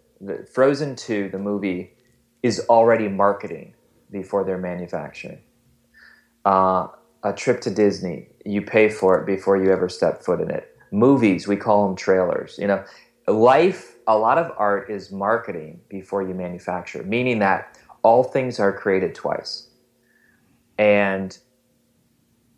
Frozen 0.53 0.95
2, 0.95 1.29
the 1.29 1.39
movie, 1.39 1.93
is 2.43 2.65
already 2.69 3.07
marketing 3.07 3.73
before 4.11 4.43
they're 4.43 4.57
manufacturing. 4.57 5.39
Uh, 6.43 6.87
a 7.23 7.33
trip 7.33 7.61
to 7.61 7.69
Disney, 7.69 8.27
you 8.45 8.61
pay 8.61 8.89
for 8.89 9.19
it 9.19 9.25
before 9.25 9.57
you 9.57 9.71
ever 9.71 9.87
step 9.87 10.23
foot 10.23 10.41
in 10.41 10.49
it. 10.49 10.75
Movies, 10.91 11.47
we 11.47 11.55
call 11.55 11.87
them 11.87 11.95
trailers. 11.95 12.57
You 12.59 12.67
know, 12.67 12.83
life, 13.27 13.97
a 14.07 14.17
lot 14.17 14.37
of 14.37 14.51
art 14.57 14.89
is 14.89 15.11
marketing 15.11 15.81
before 15.89 16.23
you 16.23 16.33
manufacture, 16.33 17.03
meaning 17.03 17.39
that 17.39 17.77
all 18.03 18.23
things 18.23 18.59
are 18.59 18.73
created 18.73 19.13
twice. 19.13 19.67
And 20.77 21.37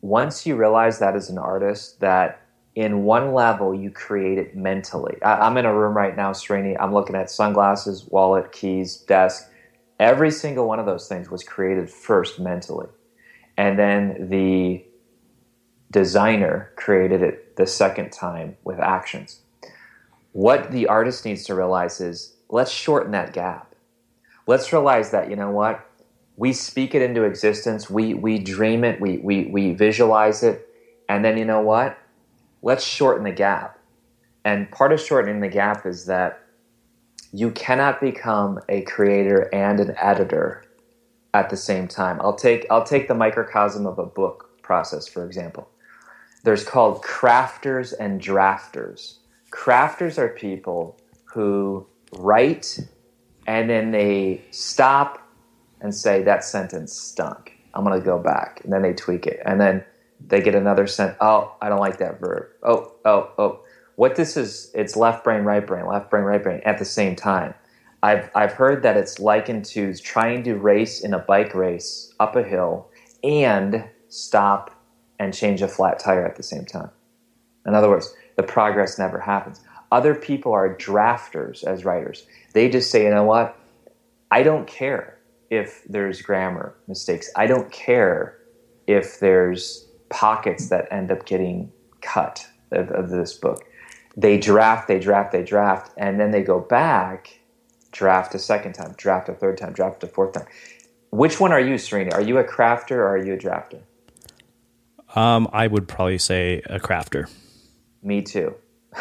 once 0.02 0.46
you 0.46 0.56
realize 0.56 1.00
that 1.00 1.16
as 1.16 1.30
an 1.30 1.38
artist, 1.38 2.00
that 2.00 2.42
in 2.76 3.04
one 3.04 3.34
level 3.34 3.74
you 3.74 3.92
create 3.92 4.38
it 4.38 4.56
mentally. 4.56 5.18
I, 5.22 5.46
am 5.46 5.58
in 5.58 5.66
a 5.66 5.74
room 5.74 5.96
right 5.96 6.16
now, 6.16 6.32
Srini. 6.32 6.76
I'm 6.80 6.94
looking 6.94 7.16
at 7.16 7.30
sunglasses, 7.30 8.06
wallet, 8.08 8.52
keys, 8.52 8.98
desk. 8.98 9.50
Every 10.00 10.32
single 10.32 10.68
one 10.68 10.80
of 10.80 10.86
those 10.86 11.08
things 11.08 11.30
was 11.30 11.44
created 11.44 11.90
first 11.90 12.40
mentally. 12.40 12.88
And 13.58 13.78
then 13.78 14.30
the 14.30 14.84
designer 15.92 16.72
created 16.76 17.22
it 17.22 17.56
the 17.56 17.68
second 17.68 18.12
time 18.12 18.58
with 18.64 18.80
actions. 18.80 19.43
What 20.34 20.72
the 20.72 20.88
artist 20.88 21.26
needs 21.26 21.44
to 21.46 21.56
realize 21.56 22.02
is 22.02 22.36
let's 22.50 22.72
shorten 22.72 23.12
that 23.12 23.34
gap. 23.34 23.76
Let's 24.46 24.74
realize 24.74 25.12
that, 25.12 25.30
you 25.30 25.36
know 25.36 25.52
what? 25.52 25.88
We 26.36 26.54
speak 26.54 26.96
it 26.96 27.02
into 27.02 27.24
existence, 27.24 27.90
we, 27.90 28.16
we 28.16 28.40
dream 28.40 28.84
it, 28.84 29.00
we, 29.00 29.18
we, 29.20 29.46
we 29.46 29.74
visualize 29.74 30.42
it, 30.42 30.68
and 31.08 31.24
then 31.24 31.38
you 31.38 31.46
know 31.46 31.62
what? 31.62 31.98
Let's 32.64 32.84
shorten 32.84 33.24
the 33.24 33.32
gap. 33.32 33.78
And 34.44 34.70
part 34.72 34.92
of 34.92 35.00
shortening 35.00 35.42
the 35.42 35.48
gap 35.48 35.86
is 35.86 36.08
that 36.08 36.44
you 37.32 37.52
cannot 37.52 38.02
become 38.02 38.60
a 38.70 38.82
creator 38.82 39.54
and 39.54 39.80
an 39.80 39.96
editor 40.02 40.64
at 41.34 41.50
the 41.50 41.58
same 41.58 41.88
time. 41.88 42.20
I'll 42.22 42.36
take 42.36 42.66
I'll 42.70 42.84
take 42.84 43.08
the 43.08 43.16
microcosm 43.16 43.86
of 43.86 44.00
a 44.00 44.06
book 44.06 44.62
process 44.62 45.08
for 45.08 45.26
example. 45.26 45.68
There's 46.44 46.64
called 46.64 47.04
crafters 47.04 47.94
and 48.00 48.22
drafters. 48.22 49.18
Crafters 49.54 50.18
are 50.18 50.30
people 50.30 51.00
who 51.26 51.86
write 52.18 52.80
and 53.46 53.70
then 53.70 53.92
they 53.92 54.42
stop 54.50 55.20
and 55.80 55.94
say 55.94 56.24
that 56.24 56.44
sentence 56.44 56.92
stunk. 56.94 57.54
I'm 57.74 57.84
going 57.84 58.00
to 58.00 58.04
go 58.04 58.18
back 58.18 58.62
and 58.64 58.74
then 58.74 58.82
they 58.82 58.94
tweak 58.94 59.28
it 59.28 59.40
and 59.46 59.62
then 59.62 59.84
they 60.26 60.42
get 60.42 60.56
another 60.56 60.88
sentence. 60.88 61.18
Oh, 61.22 61.56
I 61.62 61.70
don't 61.70 61.80
like 61.80 61.98
that 62.00 62.20
verb. 62.20 62.48
Oh, 62.64 62.94
oh, 63.06 63.32
oh. 63.38 63.60
What 63.96 64.16
this 64.16 64.38
is, 64.38 64.72
it's 64.74 64.96
left 64.96 65.24
brain, 65.24 65.44
right 65.44 65.66
brain, 65.66 65.86
left 65.86 66.10
brain, 66.10 66.24
right 66.24 66.42
brain 66.42 66.62
at 66.66 66.80
the 66.80 66.86
same 66.86 67.16
time. 67.16 67.54
I've, 68.02 68.32
I've 68.34 68.54
heard 68.54 68.82
that 68.84 68.98
it's 68.98 69.20
likened 69.20 69.66
to 69.66 69.94
trying 69.98 70.44
to 70.44 70.56
race 70.56 71.02
in 71.02 71.14
a 71.14 71.20
bike 71.20 71.54
race 71.54 72.12
up 72.20 72.36
a 72.36 72.44
hill 72.44 72.90
and 73.24 73.86
stop 74.10 74.72
and 75.20 75.32
change 75.34 75.62
a 75.62 75.68
flat 75.68 76.00
tire 76.00 76.26
at 76.26 76.38
the 76.38 76.44
same 76.44 76.66
time. 76.66 76.90
In 77.66 77.76
other 77.76 77.90
words, 77.90 78.14
the 78.36 78.44
progress 78.44 78.98
never 78.98 79.20
happens. 79.20 79.62
Other 79.92 80.16
people 80.16 80.52
are 80.52 80.76
drafters 80.76 81.64
as 81.64 81.86
writers. 81.86 82.26
They 82.54 82.70
just 82.70 82.90
say, 82.90 83.04
you 83.04 83.10
know 83.12 83.24
what? 83.24 83.60
I 84.32 84.42
don't 84.42 84.66
care 84.66 85.20
if 85.50 85.84
there's 85.88 86.22
grammar 86.22 86.76
mistakes. 86.88 87.30
I 87.36 87.46
don't 87.46 87.72
care 87.72 88.40
if 88.88 89.20
there's 89.20 89.88
pockets 90.10 90.70
that 90.70 90.88
end 90.92 91.12
up 91.12 91.26
getting 91.26 91.72
cut 92.02 92.48
of, 92.72 92.90
of 92.90 93.10
this 93.10 93.34
book. 93.34 93.64
They 94.18 94.38
draft, 94.38 94.88
they 94.88 95.00
draft, 95.00 95.32
they 95.32 95.44
draft, 95.44 95.92
and 95.98 96.20
then 96.20 96.32
they 96.32 96.42
go 96.42 96.60
back 96.60 97.40
draft 97.92 98.36
a 98.36 98.40
second 98.40 98.74
time, 98.74 98.94
draft 98.98 99.30
a 99.30 99.34
third 99.34 99.58
time, 99.58 99.72
draft 99.72 100.04
a 100.04 100.08
fourth 100.08 100.34
time. 100.34 100.48
Which 101.12 101.40
one 101.40 101.52
are 101.52 101.60
you, 101.60 101.76
Srini? 101.76 102.12
Are 102.12 102.22
you 102.22 102.40
a 102.40 102.44
crafter 102.44 102.94
or 102.94 103.10
are 103.10 103.24
you 103.24 103.34
a 103.34 103.38
drafter? 103.38 103.82
Um, 105.16 105.48
I 105.54 105.68
would 105.68 105.88
probably 105.88 106.18
say 106.18 106.64
a 106.66 106.80
crafter. 106.80 107.30
Me 108.04 108.22
too. 108.22 108.56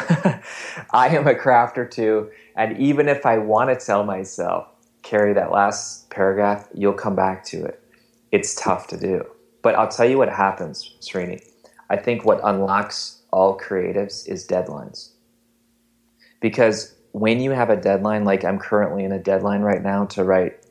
I 0.91 1.09
am 1.09 1.27
a 1.27 1.35
crafter 1.35 1.89
too. 1.89 2.31
And 2.55 2.77
even 2.77 3.07
if 3.07 3.25
I 3.25 3.37
want 3.37 3.69
to 3.77 3.85
tell 3.85 4.03
myself, 4.03 4.67
carry 5.03 5.33
that 5.33 5.51
last 5.51 6.09
paragraph, 6.09 6.67
you'll 6.73 6.93
come 6.93 7.15
back 7.15 7.43
to 7.45 7.63
it. 7.65 7.81
It's 8.31 8.55
tough 8.55 8.87
to 8.87 8.97
do. 8.97 9.25
But 9.61 9.75
I'll 9.75 9.87
tell 9.87 10.07
you 10.09 10.17
what 10.17 10.29
happens, 10.29 10.95
Srini. 11.01 11.41
I 11.89 11.97
think 11.97 12.25
what 12.25 12.39
unlocks 12.43 13.21
all 13.31 13.57
creatives 13.57 14.27
is 14.27 14.47
deadlines. 14.47 15.11
Because 16.41 16.95
when 17.11 17.39
you 17.39 17.51
have 17.51 17.69
a 17.69 17.77
deadline, 17.77 18.25
like 18.25 18.43
I'm 18.43 18.59
currently 18.59 19.03
in 19.03 19.11
a 19.11 19.19
deadline 19.19 19.61
right 19.61 19.81
now 19.81 20.05
to 20.07 20.23
write 20.23 20.65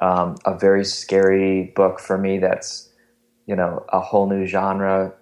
um, 0.00 0.36
a 0.44 0.56
very 0.56 0.84
scary 0.84 1.72
book 1.74 1.98
for 1.98 2.18
me 2.18 2.38
that's, 2.38 2.90
you 3.46 3.56
know, 3.56 3.84
a 3.88 4.00
whole 4.00 4.28
new 4.28 4.46
genre, 4.46 5.14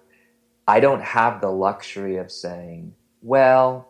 I 0.67 0.79
don't 0.79 1.01
have 1.01 1.39
the 1.39 1.49
luxury 1.49 2.17
of 2.17 2.31
saying, 2.31 2.93
well, 3.21 3.87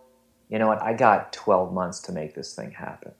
you 0.49 0.59
know 0.59 0.67
what, 0.67 0.81
I 0.81 0.93
got 0.93 1.33
12 1.33 1.73
months 1.73 1.99
to 2.01 2.11
make 2.11 2.35
this 2.35 2.53
thing 2.53 2.71
happen. 2.71 3.11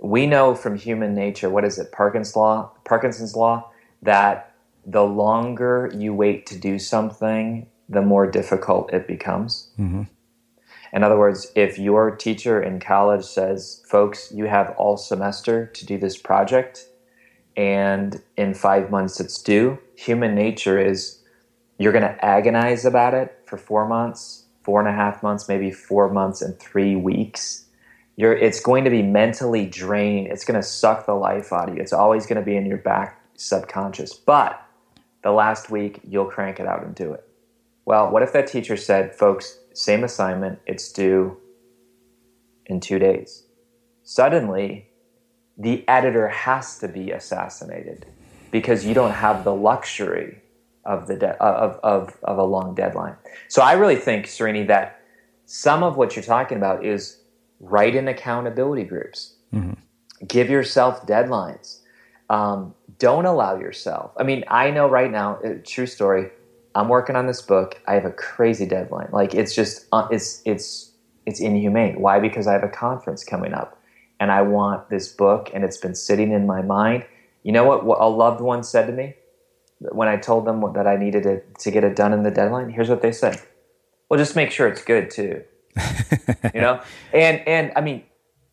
We 0.00 0.26
know 0.26 0.54
from 0.54 0.76
human 0.76 1.14
nature, 1.14 1.48
what 1.48 1.64
is 1.64 1.78
it, 1.78 1.92
Parkinson's 1.92 2.36
law, 2.36 2.72
Parkinson's 2.84 3.34
law, 3.34 3.70
that 4.02 4.54
the 4.84 5.04
longer 5.04 5.92
you 5.94 6.14
wait 6.14 6.46
to 6.46 6.58
do 6.58 6.78
something, 6.78 7.68
the 7.88 8.02
more 8.02 8.30
difficult 8.30 8.92
it 8.92 9.06
becomes. 9.06 9.70
Mm-hmm. 9.78 10.04
In 10.92 11.04
other 11.04 11.18
words, 11.18 11.50
if 11.54 11.78
your 11.78 12.10
teacher 12.16 12.62
in 12.62 12.80
college 12.80 13.24
says, 13.24 13.82
folks, 13.86 14.32
you 14.32 14.46
have 14.46 14.74
all 14.78 14.96
semester 14.96 15.66
to 15.66 15.86
do 15.86 15.98
this 15.98 16.16
project, 16.16 16.86
and 17.56 18.22
in 18.36 18.54
five 18.54 18.90
months 18.90 19.20
it's 19.20 19.42
due, 19.42 19.78
human 19.96 20.34
nature 20.34 20.80
is 20.80 21.17
you're 21.78 21.92
going 21.92 22.02
to 22.02 22.24
agonize 22.24 22.84
about 22.84 23.14
it 23.14 23.38
for 23.46 23.56
four 23.56 23.86
months, 23.86 24.44
four 24.62 24.80
and 24.80 24.88
a 24.88 24.92
half 24.92 25.22
months, 25.22 25.48
maybe 25.48 25.70
four 25.70 26.12
months 26.12 26.42
and 26.42 26.58
three 26.58 26.96
weeks. 26.96 27.64
You're, 28.16 28.36
it's 28.36 28.60
going 28.60 28.84
to 28.84 28.90
be 28.90 29.02
mentally 29.02 29.64
draining. 29.64 30.26
It's 30.26 30.44
going 30.44 30.60
to 30.60 30.66
suck 30.66 31.06
the 31.06 31.14
life 31.14 31.52
out 31.52 31.68
of 31.68 31.76
you. 31.76 31.80
It's 31.80 31.92
always 31.92 32.26
going 32.26 32.38
to 32.38 32.44
be 32.44 32.56
in 32.56 32.66
your 32.66 32.78
back 32.78 33.22
subconscious. 33.36 34.12
But 34.12 34.60
the 35.22 35.30
last 35.30 35.70
week, 35.70 36.00
you'll 36.02 36.26
crank 36.26 36.58
it 36.58 36.66
out 36.66 36.82
and 36.82 36.94
do 36.94 37.12
it. 37.12 37.24
Well, 37.84 38.10
what 38.10 38.22
if 38.22 38.32
that 38.32 38.48
teacher 38.48 38.76
said, 38.76 39.14
folks, 39.14 39.58
same 39.72 40.02
assignment, 40.02 40.58
it's 40.66 40.92
due 40.92 41.38
in 42.66 42.80
two 42.80 42.98
days. 42.98 43.44
Suddenly, 44.02 44.88
the 45.56 45.88
editor 45.88 46.28
has 46.28 46.78
to 46.80 46.88
be 46.88 47.12
assassinated 47.12 48.06
because 48.50 48.84
you 48.84 48.94
don't 48.94 49.12
have 49.12 49.44
the 49.44 49.54
luxury 49.54 50.42
of 50.88 51.06
the 51.06 51.16
de- 51.16 51.40
of, 51.40 51.78
of, 51.82 52.16
of 52.22 52.38
a 52.38 52.42
long 52.42 52.74
deadline. 52.74 53.14
So 53.48 53.62
I 53.62 53.74
really 53.74 53.96
think, 53.96 54.26
Srini, 54.26 54.66
that 54.68 55.00
some 55.44 55.82
of 55.82 55.96
what 55.96 56.16
you're 56.16 56.24
talking 56.24 56.56
about 56.56 56.84
is 56.84 57.20
write 57.60 57.94
in 57.94 58.08
accountability 58.08 58.84
groups. 58.84 59.34
Mm-hmm. 59.54 59.74
Give 60.26 60.48
yourself 60.50 61.06
deadlines. 61.06 61.80
Um, 62.30 62.74
don't 62.98 63.26
allow 63.26 63.58
yourself. 63.58 64.12
I 64.16 64.22
mean, 64.22 64.44
I 64.48 64.70
know 64.70 64.88
right 64.88 65.10
now, 65.10 65.38
uh, 65.44 65.54
true 65.64 65.86
story. 65.86 66.30
I'm 66.74 66.88
working 66.88 67.16
on 67.16 67.26
this 67.26 67.42
book. 67.42 67.80
I 67.86 67.94
have 67.94 68.04
a 68.04 68.10
crazy 68.10 68.66
deadline. 68.66 69.08
Like 69.12 69.34
it's 69.34 69.54
just 69.54 69.86
uh, 69.92 70.08
it's 70.10 70.42
it's 70.44 70.92
it's 71.26 71.40
inhumane. 71.40 72.00
Why? 72.00 72.18
Because 72.18 72.46
I 72.46 72.52
have 72.52 72.64
a 72.64 72.68
conference 72.68 73.24
coming 73.24 73.54
up, 73.54 73.80
and 74.20 74.30
I 74.30 74.42
want 74.42 74.90
this 74.90 75.08
book, 75.08 75.50
and 75.54 75.64
it's 75.64 75.78
been 75.78 75.94
sitting 75.94 76.32
in 76.32 76.46
my 76.46 76.62
mind. 76.62 77.04
You 77.42 77.52
know 77.52 77.64
what? 77.64 77.84
What 77.84 77.98
a 78.00 78.08
loved 78.08 78.40
one 78.40 78.62
said 78.62 78.86
to 78.86 78.92
me 78.92 79.14
when 79.80 80.08
I 80.08 80.16
told 80.16 80.44
them 80.44 80.72
that 80.74 80.86
I 80.86 80.96
needed 80.96 81.26
it 81.26 81.58
to 81.60 81.70
get 81.70 81.84
it 81.84 81.96
done 81.96 82.12
in 82.12 82.22
the 82.22 82.30
deadline. 82.30 82.70
Here's 82.70 82.88
what 82.88 83.02
they 83.02 83.12
said: 83.12 83.40
"Well, 84.08 84.18
just 84.18 84.36
make 84.36 84.50
sure 84.50 84.68
it's 84.68 84.82
good 84.82 85.10
too." 85.10 85.44
you 86.54 86.60
know, 86.60 86.82
and 87.12 87.46
and 87.46 87.72
I 87.76 87.80
mean, 87.80 88.02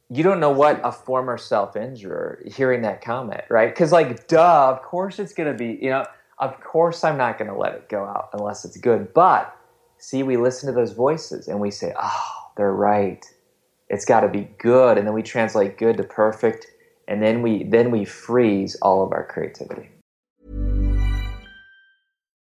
you 0.10 0.24
don't 0.24 0.40
know 0.40 0.52
what 0.52 0.80
a 0.84 0.92
former 0.92 1.38
self 1.38 1.76
injurer 1.76 2.44
hearing 2.46 2.82
that 2.84 3.02
comment, 3.02 3.44
right? 3.50 3.70
Because 3.70 3.92
like, 3.92 4.28
duh, 4.28 4.70
of 4.70 4.82
course 4.82 5.20
it's 5.20 5.34
gonna 5.34 5.54
be, 5.54 5.80
you 5.82 5.90
know 5.90 6.06
of 6.40 6.60
course 6.62 7.04
I'm 7.04 7.18
not 7.18 7.38
going 7.38 7.50
to 7.50 7.58
let 7.58 7.74
it 7.74 7.90
go 7.90 8.04
out 8.04 8.30
unless 8.34 8.66
it's 8.66 8.78
good. 8.78 9.14
But 9.14 9.56
see, 9.98 10.24
we 10.24 10.38
listen 10.38 10.68
to 10.68 10.76
those 10.76 10.92
voices 10.92 11.48
and 11.48 11.60
we 11.60 11.72
say, 11.72 11.94
oh, 12.00 12.50
they're 12.58 12.74
right. 12.74 13.26
It's 13.90 14.06
got 14.06 14.22
to 14.22 14.28
be 14.28 14.50
good. 14.58 14.98
And 14.98 15.08
then 15.08 15.14
we 15.14 15.24
translate 15.24 15.78
good 15.78 15.98
to 15.98 16.04
perfect. 16.04 16.68
And 17.08 17.22
then 17.22 17.42
we, 17.42 17.64
then 17.64 17.92
we 17.92 18.04
freeze 18.04 18.76
all 18.82 19.04
of 19.04 19.12
our 19.12 19.26
creativity. 19.26 19.90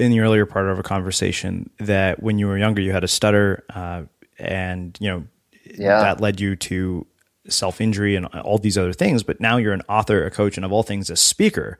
in 0.00 0.10
the 0.10 0.20
earlier 0.20 0.46
part 0.46 0.68
of 0.68 0.78
a 0.78 0.82
conversation 0.82 1.70
that 1.78 2.22
when 2.22 2.38
you 2.38 2.46
were 2.46 2.58
younger, 2.58 2.80
you 2.80 2.92
had 2.92 3.04
a 3.04 3.08
stutter, 3.08 3.64
uh, 3.74 4.02
and 4.38 4.96
you 5.00 5.08
know 5.10 5.24
Yeah. 5.78 6.00
that 6.00 6.20
led 6.20 6.40
you 6.40 6.56
to 6.56 7.06
self 7.48 7.80
injury 7.80 8.16
and 8.16 8.26
all 8.26 8.58
these 8.58 8.78
other 8.78 8.92
things. 8.92 9.22
But 9.22 9.40
now 9.40 9.56
you're 9.56 9.72
an 9.72 9.82
author, 9.88 10.24
a 10.24 10.30
coach, 10.30 10.56
and 10.56 10.64
of 10.64 10.72
all 10.72 10.82
things, 10.82 11.10
a 11.10 11.16
speaker. 11.16 11.78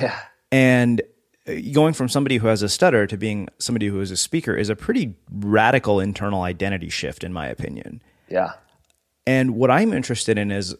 Yeah. 0.00 0.18
And 0.52 1.02
uh, 1.46 1.52
going 1.72 1.92
from 1.94 2.08
somebody 2.08 2.36
who 2.38 2.46
has 2.46 2.62
a 2.62 2.68
stutter 2.68 3.06
to 3.06 3.16
being 3.16 3.48
somebody 3.58 3.86
who 3.88 4.00
is 4.00 4.10
a 4.10 4.16
speaker 4.16 4.54
is 4.54 4.68
a 4.70 4.76
pretty 4.76 5.14
radical 5.30 6.00
internal 6.00 6.42
identity 6.42 6.88
shift, 6.88 7.22
in 7.24 7.32
my 7.32 7.46
opinion. 7.48 8.02
Yeah. 8.28 8.52
And 9.26 9.56
what 9.56 9.70
I'm 9.70 9.92
interested 9.92 10.38
in 10.38 10.50
is 10.50 10.74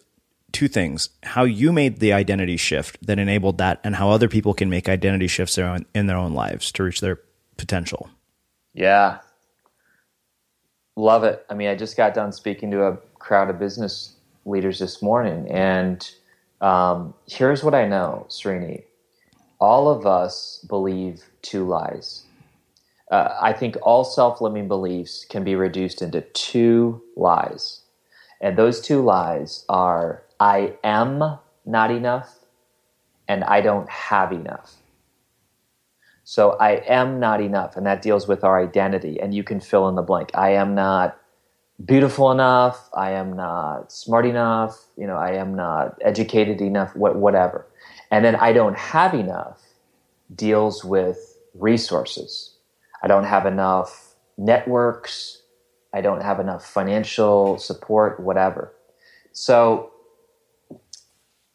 two 0.53 0.69
things 0.69 1.11
how 1.23 1.45
you 1.45 1.73
made 1.73 1.99
the 1.99 2.13
identity 2.13 2.57
shift 2.57 2.99
that 3.07 3.19
enabled 3.19 3.59
that, 3.59 3.81
and 3.85 3.97
how 3.97 4.11
other 4.11 4.29
people 4.29 4.55
can 4.55 4.71
make 4.71 4.89
identity 4.89 5.27
shifts 5.27 5.55
their 5.57 5.67
own, 5.67 5.87
in 5.95 6.07
their 6.07 6.17
own 6.17 6.33
lives 6.33 6.73
to 6.73 6.83
reach 6.83 7.01
their 7.01 7.21
potential. 7.57 8.11
Yeah. 8.75 9.19
Love 10.97 11.25
it. 11.25 11.45
I 11.49 11.55
mean, 11.55 11.69
I 11.69 11.75
just 11.75 11.97
got 11.97 12.15
done 12.15 12.33
speaking 12.33 12.71
to 12.73 12.85
a 12.85 12.97
crowd 13.19 13.51
of 13.51 13.59
business 13.59 14.15
leaders 14.45 14.79
this 14.79 15.03
morning, 15.03 15.49
and 15.51 16.09
um, 16.61 17.15
here's 17.27 17.63
what 17.63 17.75
I 17.75 17.87
know, 17.87 18.27
Srini. 18.29 18.85
All 19.61 19.89
of 19.89 20.07
us 20.07 20.65
believe 20.69 21.25
two 21.43 21.67
lies. 21.67 22.25
Uh, 23.11 23.37
I 23.41 23.53
think 23.53 23.77
all 23.83 24.05
self 24.05 24.41
limiting 24.41 24.69
beliefs 24.69 25.25
can 25.29 25.45
be 25.45 25.55
reduced 25.55 26.03
into 26.03 26.21
two 26.21 27.03
lies. 27.17 27.81
And 28.41 28.57
those 28.57 28.81
two 28.81 29.03
lies 29.03 29.65
are 29.69 30.23
I 30.41 30.75
am 30.85 31.39
not 31.67 31.91
enough 31.91 32.35
and 33.29 33.45
I 33.45 33.61
don't 33.61 33.89
have 33.89 34.33
enough. 34.33 34.75
So 36.25 36.59
I 36.61 36.73
am 36.87 37.19
not 37.19 37.41
enough, 37.41 37.75
and 37.75 37.87
that 37.87 38.03
deals 38.03 38.29
with 38.29 38.45
our 38.45 38.63
identity. 38.63 39.19
And 39.19 39.35
you 39.35 39.43
can 39.43 39.61
fill 39.61 39.89
in 39.89 39.95
the 39.95 40.03
blank. 40.03 40.31
I 40.35 40.51
am 40.51 40.75
not 40.75 41.19
beautiful 41.83 42.31
enough. 42.31 42.91
I 42.93 43.13
am 43.13 43.35
not 43.35 43.91
smart 43.91 44.27
enough. 44.27 44.79
You 44.99 45.07
know, 45.07 45.17
I 45.17 45.33
am 45.33 45.55
not 45.55 45.97
educated 46.03 46.61
enough. 46.61 46.95
What, 46.95 47.17
whatever. 47.17 47.67
And 48.11 48.27
then 48.27 48.37
I 48.37 48.53
don't 48.53 48.77
have 48.77 49.15
enough 49.15 49.63
deals 50.35 50.85
with 50.85 51.39
resources. 51.55 52.55
I 53.03 53.07
don't 53.07 53.25
have 53.25 53.47
enough 53.47 54.15
networks. 54.37 55.41
I 55.95 56.03
don't 56.03 56.23
have 56.23 56.41
enough 56.41 56.63
financial 56.63 57.57
support, 57.57 58.21
whatever. 58.21 58.75
So 59.33 59.93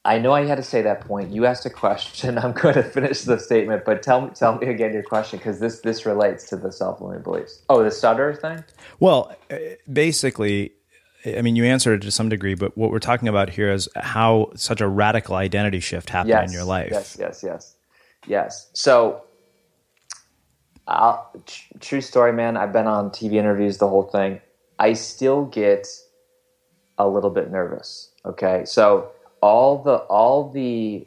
I 0.06 0.20
know 0.20 0.34
I 0.34 0.46
had 0.46 0.56
to 0.56 0.64
say 0.64 0.82
that 0.82 1.02
point. 1.02 1.32
You 1.32 1.46
asked 1.46 1.66
a 1.66 1.70
question. 1.70 2.38
I'm 2.44 2.52
going 2.52 2.76
to 2.76 2.84
finish 2.84 3.22
the 3.22 3.40
statement, 3.40 3.86
but 3.86 4.04
tell 4.04 4.22
me, 4.22 4.32
tell 4.36 4.58
me 4.58 4.68
again 4.68 4.94
your 4.94 5.04
question 5.04 5.40
because 5.40 5.60
this 5.60 5.80
this 5.80 6.06
relates 6.06 6.46
to 6.50 6.58
the 6.58 6.72
self-limiting 6.72 7.24
beliefs. 7.24 7.62
Oh, 7.70 7.84
the 7.84 7.92
stutter 7.92 8.34
thing. 8.34 8.64
Well, 9.00 9.36
uh, 9.50 9.58
basically, 9.92 10.74
I 11.26 11.42
mean, 11.42 11.56
you 11.56 11.64
answered 11.64 12.04
it 12.04 12.06
to 12.06 12.12
some 12.12 12.28
degree, 12.28 12.56
but 12.56 12.78
what 12.78 12.92
we're 12.92 13.00
talking 13.00 13.28
about 13.30 13.50
here 13.50 13.72
is 13.72 13.88
how 13.96 14.52
such 14.56 14.82
a 14.82 14.88
radical 14.88 15.36
identity 15.36 15.80
shift 15.80 16.10
happened 16.10 16.30
yes, 16.30 16.50
in 16.50 16.54
your 16.54 16.66
life. 16.66 16.90
Yes, 16.92 17.18
yes, 17.18 17.44
yes, 17.44 17.76
yes. 18.28 18.70
So, 18.74 19.24
tr- 20.86 21.78
true 21.80 22.02
story, 22.02 22.34
man. 22.34 22.58
I've 22.58 22.74
been 22.74 22.88
on 22.88 23.10
TV 23.10 23.36
interviews, 23.36 23.78
the 23.78 23.88
whole 23.88 24.04
thing. 24.04 24.42
I 24.80 24.94
still 24.94 25.46
get 25.46 25.88
a 26.98 27.08
little 27.08 27.30
bit 27.30 27.50
nervous. 27.50 28.12
Okay, 28.26 28.66
so 28.66 29.13
all 29.44 29.78
the 29.84 29.96
all 29.96 30.50
the 30.52 31.06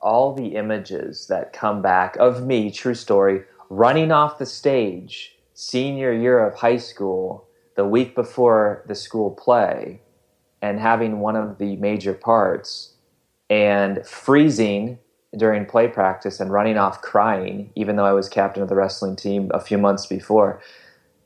all 0.00 0.34
the 0.34 0.56
images 0.56 1.28
that 1.28 1.52
come 1.52 1.80
back 1.80 2.16
of 2.16 2.44
me, 2.44 2.68
true 2.68 2.96
story, 2.96 3.42
running 3.70 4.10
off 4.10 4.38
the 4.38 4.44
stage 4.44 5.36
senior 5.54 6.12
year 6.12 6.44
of 6.44 6.52
high 6.56 6.76
school 6.76 7.46
the 7.76 7.84
week 7.84 8.16
before 8.16 8.84
the 8.88 8.94
school 8.94 9.30
play 9.30 10.00
and 10.62 10.80
having 10.80 11.20
one 11.20 11.36
of 11.36 11.58
the 11.58 11.76
major 11.76 12.12
parts 12.12 12.94
and 13.48 14.04
freezing 14.04 14.98
during 15.36 15.64
play 15.64 15.86
practice 15.86 16.40
and 16.40 16.50
running 16.52 16.76
off 16.76 17.02
crying 17.02 17.70
even 17.76 17.94
though 17.94 18.04
I 18.04 18.12
was 18.12 18.28
captain 18.28 18.64
of 18.64 18.68
the 18.68 18.74
wrestling 18.74 19.14
team 19.14 19.48
a 19.54 19.60
few 19.60 19.78
months 19.78 20.06
before. 20.06 20.60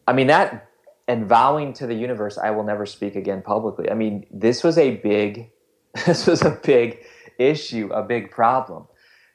I 0.06 0.12
mean 0.12 0.26
that 0.26 0.68
and 1.08 1.26
vowing 1.26 1.72
to 1.74 1.86
the 1.86 1.94
universe 1.94 2.36
I 2.36 2.50
will 2.50 2.64
never 2.64 2.84
speak 2.84 3.16
again 3.16 3.40
publicly. 3.40 3.90
I 3.90 3.94
mean, 3.94 4.26
this 4.30 4.62
was 4.62 4.76
a 4.76 4.96
big 4.96 5.50
this 6.06 6.26
was 6.26 6.42
a 6.42 6.58
big 6.62 7.04
issue, 7.38 7.90
a 7.92 8.02
big 8.02 8.30
problem. 8.30 8.86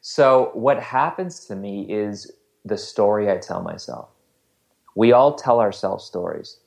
So, 0.02 0.52
what 0.54 0.82
happens 0.82 1.46
to 1.46 1.56
me 1.56 1.86
is 1.90 2.32
the 2.66 2.78
story 2.78 3.32
I 3.32 3.38
tell 3.38 3.62
myself. 3.62 4.10
We 4.96 5.12
all 5.12 5.36
tell 5.36 5.60
ourselves 5.60 6.06
stories. 6.06 6.58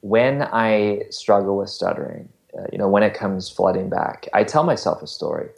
When 0.00 0.42
I 0.42 1.02
struggle 1.10 1.58
with 1.58 1.70
stuttering, 1.70 2.28
uh, 2.56 2.64
you 2.72 2.78
know, 2.78 2.88
when 2.88 3.02
it 3.02 3.14
comes 3.14 3.50
flooding 3.50 3.88
back, 3.88 4.28
I 4.32 4.44
tell 4.44 4.64
myself 4.64 5.02
a 5.02 5.06
story. 5.06 5.50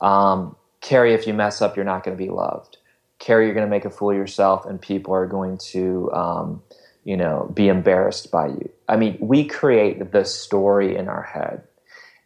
Um, 0.00 0.56
Kary, 0.80 1.14
if 1.14 1.26
you 1.26 1.32
mess 1.32 1.62
up, 1.62 1.76
you're 1.76 1.84
not 1.84 2.04
going 2.04 2.16
to 2.16 2.22
be 2.22 2.30
loved. 2.30 2.76
Kary, 3.18 3.46
you're 3.46 3.54
going 3.54 3.66
to 3.66 3.70
make 3.70 3.84
a 3.84 3.90
fool 3.90 4.10
of 4.10 4.16
yourself, 4.16 4.66
and 4.66 4.80
people 4.80 5.14
are 5.14 5.26
going 5.26 5.56
to, 5.56 6.12
um, 6.12 6.62
you 7.04 7.16
know, 7.16 7.50
be 7.54 7.68
embarrassed 7.68 8.30
by 8.30 8.48
you. 8.48 8.70
I 8.88 8.96
mean, 8.96 9.16
we 9.20 9.46
create 9.46 10.12
the 10.12 10.24
story 10.24 10.96
in 10.96 11.08
our 11.08 11.22
head. 11.22 11.62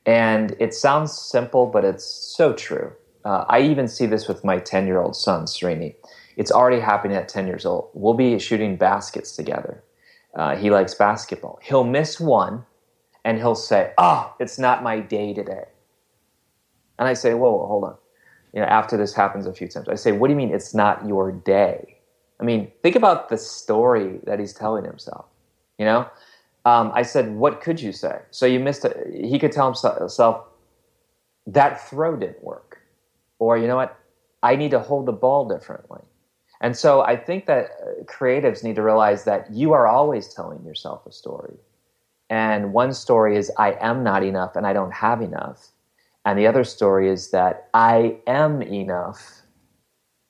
And 0.09 0.57
it 0.59 0.73
sounds 0.73 1.13
simple, 1.13 1.67
but 1.67 1.85
it's 1.85 2.03
so 2.03 2.55
true. 2.55 2.93
Uh, 3.27 3.45
I 3.47 3.61
even 3.61 3.87
see 3.87 4.07
this 4.07 4.27
with 4.27 4.43
my 4.43 4.59
10 4.59 4.87
year 4.87 5.03
old 5.03 5.15
son, 5.15 5.45
Srini. 5.45 5.97
It's 6.39 6.51
already 6.51 6.81
happening 6.81 7.15
at 7.15 7.29
10 7.29 7.47
years 7.47 7.67
old. 7.67 7.91
We'll 7.93 8.15
be 8.15 8.39
shooting 8.39 8.79
baskets 8.79 9.37
together. 9.37 9.85
Uh, 10.35 10.57
he 10.57 10.71
likes 10.71 10.95
basketball. 10.95 11.59
He'll 11.63 11.85
miss 11.85 12.19
one 12.19 12.65
and 13.23 13.37
he'll 13.37 13.55
say, 13.55 13.93
Oh, 13.99 14.35
it's 14.41 14.59
not 14.59 14.83
my 14.83 14.99
day 14.99 15.35
today. 15.35 15.67
And 16.99 17.07
I 17.07 17.13
say, 17.13 17.35
Whoa, 17.35 17.53
whoa, 17.53 17.67
hold 17.67 17.85
on. 17.85 17.97
You 18.55 18.63
know, 18.63 18.67
after 18.67 18.97
this 18.97 19.13
happens 19.13 19.47
a 19.47 19.53
few 19.53 19.69
times, 19.69 19.91
I 19.91 19.95
say, 19.95 20.13
What 20.13 20.29
do 20.29 20.33
you 20.33 20.39
mean 20.39 20.55
it's 20.55 20.73
not 20.73 21.07
your 21.07 21.33
day? 21.33 21.99
I 22.41 22.45
mean, 22.45 22.73
think 22.83 22.97
about 22.97 23.29
the 23.29 23.37
story 23.37 24.21
that 24.25 24.41
he's 24.41 24.55
telling 24.55 24.87
himself. 24.87 25.27
You 25.77 25.85
know, 25.85 26.09
um, 26.69 26.93
I 26.95 27.03
said, 27.03 27.25
"What 27.45 27.55
could 27.65 27.79
you 27.81 27.93
say?" 27.93 28.17
So 28.31 28.45
you 28.47 28.61
missed. 28.61 28.85
A, 28.85 28.93
he 29.33 29.39
could 29.39 29.53
tell 29.53 29.67
himself 29.67 30.45
that 31.47 31.73
throw 31.89 32.17
didn't 32.17 32.43
work, 32.43 32.71
or 33.39 33.57
you 33.61 33.67
know 33.67 33.77
what, 33.83 33.93
I 34.43 34.57
need 34.57 34.71
to 34.73 34.81
hold 34.81 35.07
the 35.07 35.13
ball 35.25 35.49
differently. 35.49 36.03
And 36.61 36.77
so 36.77 37.03
I 37.03 37.17
think 37.17 37.47
that 37.47 37.71
uh, 37.71 38.03
creatives 38.05 38.65
need 38.65 38.77
to 38.77 38.83
realize 38.83 39.25
that 39.25 39.51
you 39.53 39.73
are 39.73 39.87
always 39.87 40.35
telling 40.35 40.65
yourself 40.65 41.07
a 41.07 41.13
story. 41.13 41.55
And 42.31 42.73
one 42.73 42.93
story 42.93 43.37
is 43.37 43.51
I 43.59 43.77
am 43.81 44.03
not 44.03 44.23
enough 44.23 44.57
and 44.57 44.67
I 44.67 44.73
don't 44.73 44.93
have 44.93 45.23
enough. 45.23 45.69
And 46.25 46.39
the 46.39 46.47
other 46.47 46.65
story 46.65 47.09
is 47.09 47.31
that 47.31 47.69
I 47.75 48.19
am 48.27 48.61
enough 48.61 49.43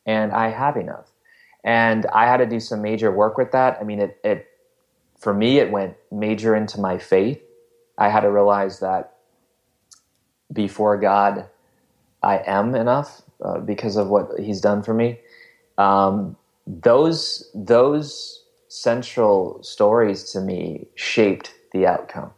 and 0.07 0.33
I 0.33 0.51
have 0.51 0.77
enough. 0.77 1.09
And 1.65 2.07
I 2.15 2.27
had 2.27 2.37
to 2.37 2.47
do 2.47 2.61
some 2.61 2.83
major 2.83 3.11
work 3.11 3.37
with 3.37 3.51
that. 3.53 3.79
I 3.81 3.85
mean, 3.85 4.01
it, 4.01 4.19
it 4.23 4.48
for 5.19 5.35
me, 5.35 5.59
it 5.59 5.71
went 5.71 5.97
major 6.11 6.55
into 6.55 6.81
my 6.81 6.99
faith. 6.99 7.41
I 7.97 8.09
had 8.09 8.21
to 8.21 8.31
realize 8.31 8.81
that 8.81 9.15
before 10.53 10.97
God, 10.97 11.49
I 12.23 12.43
am 12.47 12.75
enough 12.75 13.23
uh, 13.45 13.59
because 13.59 13.97
of 13.97 14.09
what 14.09 14.39
He's 14.39 14.61
done 14.61 14.83
for 14.83 14.95
me. 14.95 15.19
Um, 15.77 16.37
those 16.67 17.51
those 17.55 18.45
central 18.69 19.63
stories 19.63 20.31
to 20.33 20.41
me 20.41 20.87
shaped 20.95 21.55
the 21.73 21.87
outcome. 21.87 22.33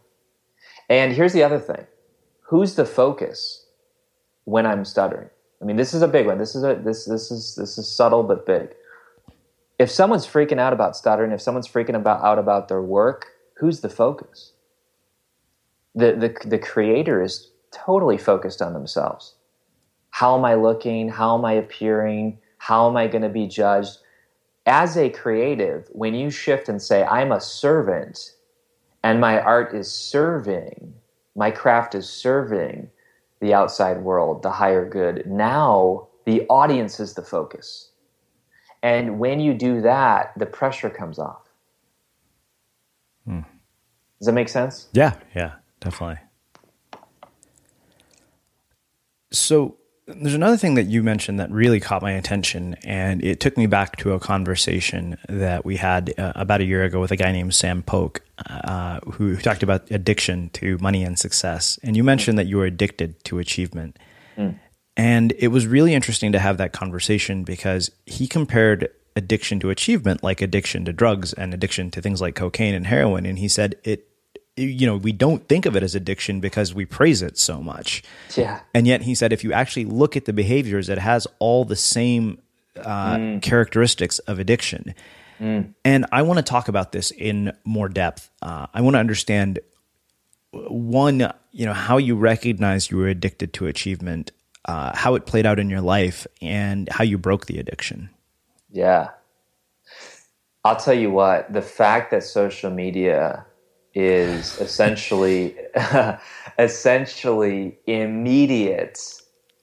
And 0.89 1.13
here's 1.13 1.33
the 1.33 1.43
other 1.43 1.59
thing: 1.59 1.85
who's 2.41 2.75
the 2.75 2.85
focus 2.85 3.65
when 4.45 4.65
I'm 4.65 4.85
stuttering? 4.85 5.29
I 5.61 5.65
mean, 5.65 5.75
this 5.75 5.93
is 5.93 6.01
a 6.01 6.07
big 6.07 6.25
one. 6.25 6.39
This 6.39 6.55
is 6.55 6.63
a 6.63 6.75
this 6.75 7.05
this 7.05 7.29
is 7.31 7.55
this 7.55 7.77
is 7.77 7.87
subtle 7.91 8.23
but 8.23 8.45
big 8.45 8.73
if 9.81 9.89
someone's 9.89 10.27
freaking 10.27 10.59
out 10.59 10.73
about 10.73 10.95
stuttering, 10.95 11.31
if 11.31 11.41
someone's 11.41 11.67
freaking 11.67 11.95
about 11.95 12.23
out 12.23 12.37
about 12.37 12.67
their 12.67 12.83
work, 12.83 13.25
who's 13.55 13.81
the 13.81 13.89
focus? 13.89 14.53
The, 15.95 16.13
the, 16.13 16.47
the 16.47 16.59
creator 16.59 17.19
is 17.23 17.49
totally 17.71 18.19
focused 18.19 18.61
on 18.61 18.73
themselves. 18.73 19.33
How 20.11 20.37
am 20.37 20.45
I 20.45 20.53
looking? 20.53 21.09
How 21.09 21.35
am 21.35 21.45
I 21.45 21.53
appearing? 21.53 22.37
How 22.59 22.87
am 22.87 22.95
I 22.95 23.07
going 23.07 23.23
to 23.23 23.29
be 23.29 23.47
judged? 23.47 23.97
As 24.67 24.97
a 24.97 25.09
creative, 25.09 25.87
when 25.91 26.13
you 26.13 26.29
shift 26.29 26.69
and 26.69 26.79
say, 26.79 27.03
I'm 27.03 27.31
a 27.31 27.41
servant 27.41 28.35
and 29.01 29.19
my 29.19 29.41
art 29.41 29.73
is 29.73 29.91
serving, 29.91 30.93
my 31.35 31.49
craft 31.49 31.95
is 31.95 32.07
serving 32.07 32.87
the 33.39 33.55
outside 33.55 34.03
world, 34.03 34.43
the 34.43 34.51
higher 34.51 34.87
good, 34.87 35.25
now 35.25 36.07
the 36.25 36.45
audience 36.49 36.99
is 36.99 37.15
the 37.15 37.23
focus 37.23 37.90
and 38.83 39.19
when 39.19 39.39
you 39.39 39.53
do 39.53 39.81
that, 39.81 40.33
the 40.37 40.45
pressure 40.45 40.89
comes 40.89 41.19
off. 41.19 41.41
Hmm. 43.25 43.41
Does 44.19 44.27
that 44.27 44.33
make 44.33 44.49
sense? 44.49 44.87
Yeah, 44.93 45.15
yeah, 45.35 45.53
definitely. 45.79 46.19
So 49.31 49.77
there's 50.07 50.33
another 50.33 50.57
thing 50.57 50.75
that 50.75 50.87
you 50.87 51.03
mentioned 51.03 51.39
that 51.39 51.51
really 51.51 51.79
caught 51.79 52.01
my 52.01 52.11
attention, 52.11 52.75
and 52.83 53.23
it 53.23 53.39
took 53.39 53.57
me 53.57 53.65
back 53.65 53.95
to 53.97 54.13
a 54.13 54.19
conversation 54.19 55.17
that 55.29 55.63
we 55.63 55.77
had 55.77 56.13
uh, 56.17 56.33
about 56.35 56.61
a 56.61 56.65
year 56.65 56.83
ago 56.83 56.99
with 56.99 57.11
a 57.11 57.15
guy 57.15 57.31
named 57.31 57.53
Sam 57.53 57.81
Polk, 57.81 58.21
uh, 58.49 58.99
who, 59.01 59.35
who, 59.35 59.37
talked 59.37 59.63
about 59.63 59.89
addiction 59.91 60.49
to 60.53 60.77
money 60.79 61.03
and 61.03 61.17
success. 61.17 61.79
And 61.83 61.95
you 61.95 62.03
mentioned 62.03 62.37
that 62.37 62.47
you 62.47 62.57
were 62.57 62.65
addicted 62.65 63.23
to 63.25 63.39
achievement. 63.39 63.97
Mm. 64.37 64.59
And 64.97 65.33
it 65.39 65.47
was 65.49 65.67
really 65.67 65.93
interesting 65.93 66.31
to 66.33 66.39
have 66.39 66.57
that 66.57 66.73
conversation 66.73 67.43
because 67.43 67.91
he 68.05 68.27
compared 68.27 68.89
addiction 69.15 69.59
to 69.59 69.69
achievement 69.69 70.23
like 70.23 70.41
addiction 70.41 70.85
to 70.85 70.93
drugs 70.93 71.33
and 71.33 71.53
addiction 71.53 71.91
to 71.91 72.01
things 72.01 72.21
like 72.21 72.35
cocaine 72.35 72.73
and 72.73 72.87
heroin. 72.87 73.25
And 73.25 73.39
he 73.39 73.47
said 73.47 73.75
it 73.83 74.07
you 74.57 74.85
know, 74.85 74.97
we 74.97 75.13
don't 75.13 75.47
think 75.47 75.65
of 75.65 75.77
it 75.77 75.81
as 75.81 75.95
addiction 75.95 76.41
because 76.41 76.73
we 76.73 76.85
praise 76.85 77.21
it 77.21 77.37
so 77.37 77.61
much. 77.61 78.03
Yeah. 78.35 78.59
And 78.73 78.85
yet 78.85 79.03
he 79.03 79.15
said 79.15 79.31
if 79.31 79.45
you 79.45 79.53
actually 79.53 79.85
look 79.85 80.17
at 80.17 80.25
the 80.25 80.33
behaviors, 80.33 80.89
it 80.89 80.97
has 80.97 81.25
all 81.39 81.63
the 81.65 81.75
same 81.77 82.41
uh, 82.77 83.15
Mm. 83.17 83.41
characteristics 83.41 84.19
of 84.19 84.39
addiction. 84.39 84.93
Mm. 85.39 85.73
And 85.83 86.05
I 86.11 86.21
want 86.21 86.37
to 86.37 86.43
talk 86.43 86.67
about 86.67 86.91
this 86.91 87.11
in 87.11 87.53
more 87.65 87.89
depth. 87.89 88.29
Uh, 88.41 88.67
I 88.73 88.81
want 88.81 88.95
to 88.95 88.99
understand 88.99 89.59
one, 90.51 91.31
you 91.51 91.65
know, 91.65 91.73
how 91.73 91.97
you 91.97 92.15
recognize 92.15 92.91
you 92.91 92.97
were 92.97 93.07
addicted 93.07 93.53
to 93.53 93.67
achievement, 93.67 94.31
uh, 94.65 94.95
how 94.95 95.15
it 95.15 95.25
played 95.25 95.45
out 95.45 95.59
in 95.59 95.69
your 95.69 95.81
life, 95.81 96.27
and 96.41 96.87
how 96.89 97.03
you 97.03 97.17
broke 97.17 97.45
the 97.47 97.57
addiction. 97.59 98.09
Yeah. 98.71 99.09
I'll 100.63 100.75
tell 100.75 100.93
you 100.93 101.09
what, 101.11 101.51
the 101.51 101.61
fact 101.61 102.11
that 102.11 102.23
social 102.23 102.69
media 102.69 103.45
is 103.93 104.57
essentially 104.61 105.55
essentially 106.59 107.77
immediate 107.87 108.99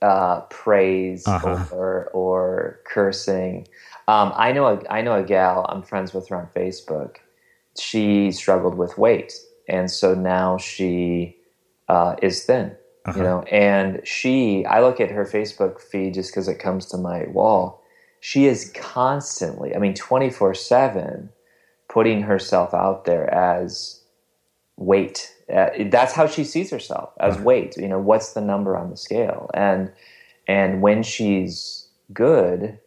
uh, 0.02 0.40
praise 0.50 1.26
Uh-huh. 1.26 1.64
or 1.72 2.06
or 2.12 2.80
cursing. 2.84 3.66
Um, 4.06 4.32
I 4.36 4.52
know 4.52 4.66
a, 4.66 4.88
I 4.90 5.02
know 5.02 5.14
a 5.18 5.22
gal 5.22 5.66
I'm 5.68 5.82
friends 5.82 6.12
with 6.14 6.28
her 6.28 6.36
on 6.36 6.48
Facebook. 6.54 7.16
She 7.78 8.32
struggled 8.32 8.76
with 8.76 8.98
weight, 8.98 9.32
and 9.68 9.90
so 9.90 10.14
now 10.14 10.58
she 10.58 11.36
uh, 11.88 12.16
is 12.22 12.44
thin. 12.44 12.76
Uh-huh. 13.08 13.18
You 13.18 13.24
know, 13.24 13.42
and 13.42 14.00
she 14.06 14.64
I 14.66 14.80
look 14.80 15.00
at 15.00 15.10
her 15.10 15.24
Facebook 15.24 15.80
feed 15.80 16.14
just 16.14 16.30
because 16.30 16.48
it 16.48 16.58
comes 16.58 16.86
to 16.86 16.96
my 16.96 17.26
wall. 17.28 17.82
She 18.20 18.46
is 18.46 18.72
constantly, 18.74 19.74
I 19.74 19.78
mean, 19.78 19.94
twenty 19.94 20.30
four 20.30 20.54
seven, 20.54 21.30
putting 21.88 22.22
herself 22.22 22.74
out 22.74 23.04
there 23.04 23.32
as 23.32 24.00
weight. 24.76 25.34
Uh, 25.52 25.70
that's 25.86 26.12
how 26.12 26.26
she 26.26 26.44
sees 26.44 26.70
herself 26.70 27.12
as 27.20 27.38
weight. 27.38 27.76
You 27.76 27.88
know, 27.88 27.98
what's 27.98 28.34
the 28.34 28.40
number 28.40 28.76
on 28.76 28.90
the 28.90 28.96
scale? 28.96 29.50
And 29.54 29.90
and 30.46 30.82
when 30.82 31.02
she's 31.02 31.88
good, 32.12 32.78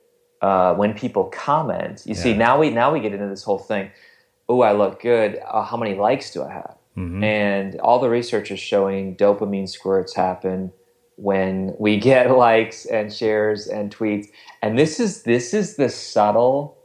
uh, 0.41 0.73
when 0.75 0.93
people 0.93 1.25
comment, 1.25 2.03
you 2.05 2.15
see 2.15 2.33
now 2.33 2.59
we 2.59 2.69
now 2.69 2.91
we 2.93 2.99
get 2.99 3.13
into 3.13 3.27
this 3.27 3.43
whole 3.43 3.59
thing. 3.59 3.89
Oh, 4.49 4.61
I 4.61 4.73
look 4.73 5.01
good. 5.01 5.39
Uh, 5.47 5.63
how 5.63 5.77
many 5.77 5.95
likes 5.95 6.31
do 6.31 6.43
I 6.43 6.51
have? 6.51 6.75
Mhm. 6.97 7.23
And 7.23 7.79
all 7.79 7.99
the 7.99 8.09
research 8.09 8.51
is 8.51 8.59
showing 8.59 9.15
dopamine 9.15 9.69
squirts 9.69 10.15
happen 10.15 10.73
when 11.15 11.73
we 11.79 11.97
get 12.09 12.31
likes 12.31 12.85
and 12.85 13.13
shares 13.13 13.67
and 13.67 13.95
tweets. 13.95 14.27
And 14.61 14.77
this 14.77 14.99
is 14.99 15.23
this 15.23 15.53
is 15.53 15.75
the 15.75 15.89
subtle 15.89 16.77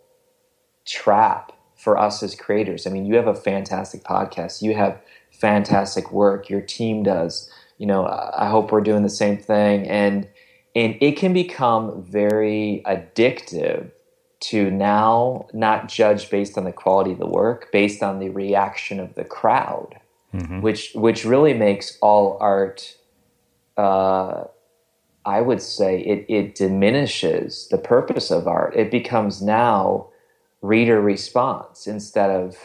trap 0.86 1.52
for 1.76 1.98
us 1.98 2.22
as 2.22 2.34
creators. 2.34 2.86
I 2.86 2.90
mean, 2.90 3.06
you 3.06 3.16
have 3.16 3.26
a 3.26 3.34
fantastic 3.34 4.04
podcast. 4.04 4.62
You 4.62 4.74
have 4.74 5.00
fantastic 5.32 6.12
work. 6.12 6.48
Your 6.48 6.60
team 6.62 7.02
does. 7.02 7.50
You 7.78 7.86
know, 7.86 8.06
I 8.06 8.48
hope 8.48 8.72
we're 8.72 8.80
doing 8.80 9.02
the 9.02 9.10
same 9.10 9.36
thing. 9.38 9.86
And 9.88 10.28
and 10.74 10.96
it 11.00 11.12
can 11.16 11.32
become 11.32 12.04
very 12.04 12.82
addictive 12.86 13.90
to 14.40 14.70
now 14.70 15.46
not 15.52 15.88
judge 15.88 16.30
based 16.30 16.58
on 16.58 16.64
the 16.64 16.72
quality 16.72 17.12
of 17.12 17.18
the 17.18 17.26
work, 17.26 17.70
based 17.72 18.02
on 18.02 18.18
the 18.18 18.28
reaction 18.30 19.00
of 19.00 19.14
the 19.14 19.24
crowd, 19.24 19.98
which 20.60 20.92
which 20.94 21.24
really 21.24 21.54
makes 21.54 21.98
all 22.02 22.36
art 22.40 22.96
uh, 23.76 24.44
I 25.24 25.40
would 25.40 25.60
say 25.60 26.00
it, 26.00 26.24
it 26.28 26.54
diminishes 26.54 27.68
the 27.70 27.78
purpose 27.78 28.30
of 28.30 28.46
art. 28.46 28.76
It 28.76 28.90
becomes 28.90 29.42
now 29.42 30.08
reader 30.62 31.00
response 31.00 31.86
instead 31.86 32.30
of 32.30 32.56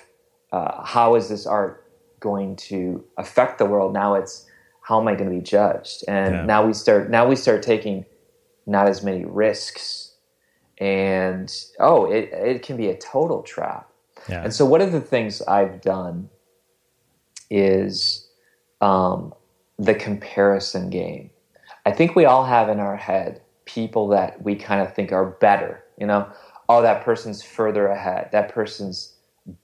uh, 0.52 0.84
how 0.84 1.16
is 1.16 1.30
this 1.30 1.46
art 1.48 1.86
going 2.20 2.56
to 2.58 3.04
affect 3.18 3.58
the 3.58 3.66
world. 3.66 3.94
Now 3.94 4.16
it's 4.16 4.46
how 4.82 5.00
am 5.02 5.08
I 5.08 5.16
going 5.16 5.30
to 5.30 5.36
be 5.36 5.42
judged? 5.42 6.04
And 6.08 6.36
Yeah. 6.36 6.46
now 6.46 6.66
we 6.66 6.74
start 6.74 7.10
now 7.10 7.28
we 7.28 7.36
start 7.36 7.64
taking 7.64 8.06
not 8.68 8.88
as 8.88 9.04
many 9.04 9.26
risks, 9.26 10.01
and 10.82 11.54
oh, 11.80 12.12
it 12.12 12.30
it 12.34 12.64
can 12.64 12.76
be 12.76 12.90
a 12.90 12.98
total 12.98 13.44
trap. 13.44 13.88
Yeah. 14.28 14.44
And 14.44 14.54
so, 14.54 14.66
one 14.66 14.82
of 14.82 14.92
the 14.92 15.00
things 15.00 15.42
I've 15.44 15.80
done 15.80 16.30
is 17.52 18.28
um, 18.82 19.34
the 19.78 19.94
comparison 19.94 20.90
game. 20.90 21.30
I 21.86 21.92
think 21.92 22.16
we 22.16 22.26
all 22.26 22.46
have 22.46 22.68
in 22.68 22.80
our 22.80 22.98
head 22.98 23.42
people 23.66 24.08
that 24.10 24.42
we 24.44 24.56
kind 24.56 24.82
of 24.82 24.94
think 24.94 25.12
are 25.12 25.26
better. 25.26 25.84
You 26.00 26.08
know, 26.08 26.28
oh, 26.68 26.82
that 26.82 27.04
person's 27.06 27.44
further 27.44 27.88
ahead. 27.88 28.30
That 28.32 28.50
person's 28.50 29.14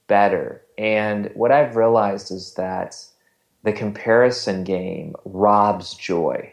better. 0.06 0.62
And 0.76 1.32
what 1.34 1.50
I've 1.50 1.74
realized 1.74 2.30
is 2.30 2.54
that 2.54 2.96
the 3.64 3.72
comparison 3.72 4.62
game 4.62 5.16
robs 5.24 5.94
joy. 5.94 6.52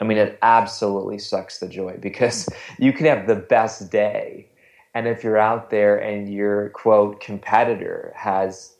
I 0.00 0.04
mean, 0.04 0.18
it 0.18 0.38
absolutely 0.42 1.18
sucks 1.18 1.58
the 1.58 1.68
joy 1.68 1.96
because 2.00 2.48
you 2.78 2.92
can 2.92 3.06
have 3.06 3.26
the 3.26 3.36
best 3.36 3.90
day. 3.90 4.48
And 4.94 5.06
if 5.06 5.22
you're 5.22 5.38
out 5.38 5.70
there 5.70 5.98
and 5.98 6.32
your 6.32 6.70
quote 6.70 7.20
competitor 7.20 8.12
has 8.16 8.74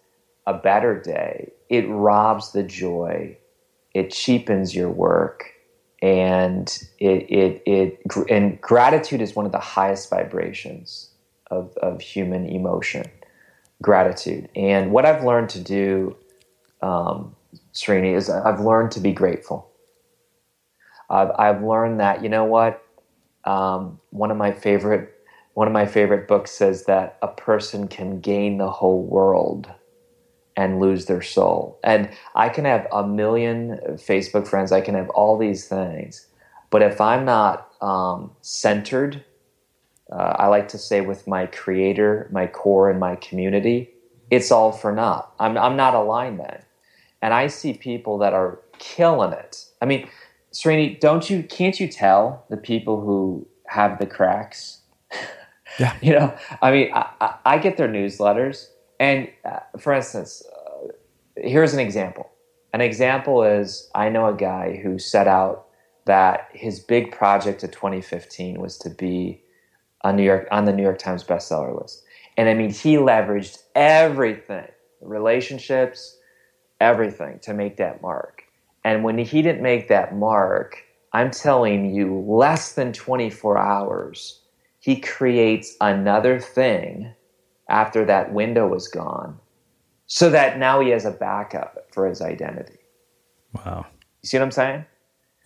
a 0.47 0.55
better 0.55 0.99
day, 1.01 1.53
it 1.69 1.89
robs 1.89 2.53
the 2.53 2.63
joy, 2.63 3.37
it 3.93 4.11
cheapens 4.11 4.75
your 4.75 4.91
work, 4.91 5.53
and 6.01 6.67
it, 6.99 7.31
it, 7.31 7.63
it, 7.67 8.31
and 8.31 8.61
gratitude 8.61 9.21
is 9.21 9.35
one 9.35 9.45
of 9.47 9.53
the 9.53 9.59
highest 9.59 10.09
vibrations 10.09 11.11
of, 11.51 11.77
of 11.79 12.01
human 12.01 12.47
emotion 12.47 13.11
gratitude. 13.83 14.49
And 14.57 14.91
what 14.91 15.05
I've 15.05 15.25
learned 15.25 15.51
to 15.51 15.61
do, 15.61 16.17
um, 16.83 17.35
Srini, 17.75 18.17
is 18.17 18.31
I've 18.31 18.61
learned 18.61 18.93
to 18.93 19.01
be 19.01 19.13
grateful. 19.13 19.71
I've, 21.09 21.31
I've 21.39 21.63
learned 21.63 22.01
that 22.01 22.23
you 22.23 22.29
know 22.29 22.45
what 22.45 22.83
um, 23.45 24.01
one 24.11 24.31
of 24.31 24.37
my 24.37 24.53
favorite 24.53 25.13
one 25.55 25.67
of 25.67 25.73
my 25.73 25.87
favorite 25.87 26.29
books 26.29 26.51
says 26.51 26.85
that 26.85 27.17
a 27.23 27.29
person 27.29 27.89
can 27.89 28.21
gain 28.21 28.59
the 28.59 28.71
whole 28.71 29.03
world 29.03 29.71
and 30.55 30.81
lose 30.81 31.07
their 31.07 31.23
soul. 31.23 31.79
And 31.83 32.11
I 32.35 32.51
can 32.51 32.67
have 32.67 32.87
a 32.93 33.07
million 33.07 33.81
Facebook 33.95 34.47
friends, 34.47 34.71
I 34.71 34.83
can 34.83 34.95
have 34.95 35.09
all 35.11 35.39
these 35.39 35.67
things, 35.67 36.27
but 36.71 36.83
if 36.83 37.01
I'm 37.01 37.25
not 37.25 37.71
um, 37.81 38.33
centered, 38.43 39.25
uh, 40.13 40.35
I 40.39 40.49
like 40.49 40.69
to 40.69 40.79
say 40.79 41.01
with 41.01 41.27
my 41.27 41.47
creator, 41.47 42.29
my 42.31 42.47
core, 42.47 42.91
and 42.91 43.01
my 43.01 43.17
community, 43.17 43.91
it's 44.31 44.51
all 44.51 44.73
for 44.73 44.93
naught. 44.93 45.33
I'm, 45.39 45.57
I'm 45.57 45.77
not 45.77 45.95
aligned 45.95 46.41
then. 46.41 46.63
And 47.23 47.33
I 47.33 47.47
see 47.47 47.73
people 47.73 48.19
that 48.19 48.35
are 48.35 48.61
killing 48.79 49.33
it. 49.33 49.65
I 49.81 49.87
mean, 49.87 50.09
Srini, 50.57 50.99
don't 50.99 51.29
you, 51.29 51.43
can't 51.43 51.79
you 51.79 51.87
tell 51.87 52.45
the 52.49 52.57
people 52.57 53.01
who 53.01 53.47
have 53.67 53.99
the 53.99 54.07
cracks? 54.07 54.81
Yeah. 55.79 55.95
You 56.01 56.13
know, 56.13 56.35
I 56.63 56.71
mean, 56.71 56.91
I, 56.95 57.11
I, 57.21 57.35
I 57.45 57.59
get 57.59 57.77
their 57.77 57.89
newsletters, 57.89 58.69
and 58.99 59.29
uh, 59.45 59.59
for 59.79 59.93
instance, 59.93 60.43
uh, 60.47 60.93
here's 61.37 61.75
an 61.75 61.81
example. 61.81 62.31
An 62.73 62.81
example 62.81 63.43
is 63.43 63.91
I 63.95 64.09
know 64.09 64.27
a 64.27 64.35
guy 64.35 64.81
who 64.83 64.99
set 64.99 65.27
out 65.27 65.67
that 66.07 66.49
his 66.53 66.81
big 66.81 67.13
project 67.13 67.63
of 67.63 67.73
2015 67.73 68.59
was 68.59 68.79
to 68.79 68.91
be 68.91 69.43
on 70.03 70.17
New 70.17 70.23
York 70.23 70.49
on 70.51 70.65
the 70.65 70.73
New 70.73 70.85
York 70.85 70.99
Times 70.99 71.25
bestseller 71.25 71.79
list, 71.79 72.05
and 72.39 72.49
I 72.49 72.55
mean, 72.55 72.71
he 72.71 72.95
leveraged 72.95 73.59
everything, 73.75 74.69
relationships, 75.03 76.17
everything 76.81 77.41
to 77.41 77.53
make 77.53 77.77
that 77.79 78.01
mark. 78.01 78.36
And 78.87 79.03
when 79.03 79.19
he 79.19 79.43
didn't 79.43 79.63
make 79.63 79.89
that 79.89 80.15
mark, 80.15 80.79
I'm 81.13 81.33
telling 81.33 81.93
you, 81.93 82.21
less 82.21 82.73
than 82.73 82.93
24 82.93 83.59
hours 83.59 84.41
he 84.87 85.01
creates 85.01 85.75
another 85.81 86.39
thing 86.39 87.13
after 87.69 88.05
that 88.05 88.33
window 88.33 88.73
is 88.73 88.87
gone 88.87 89.37
so 90.07 90.31
that 90.31 90.61
now 90.61 90.79
he 90.79 90.91
has 90.91 91.05
a 91.05 91.11
backup 91.11 91.89
for 91.91 92.07
his 92.07 92.23
identity 92.23 92.79
Wow. 93.53 93.87
you 94.23 94.29
see 94.29 94.39
what 94.39 94.45
i'm 94.45 94.53
saying 94.53 94.85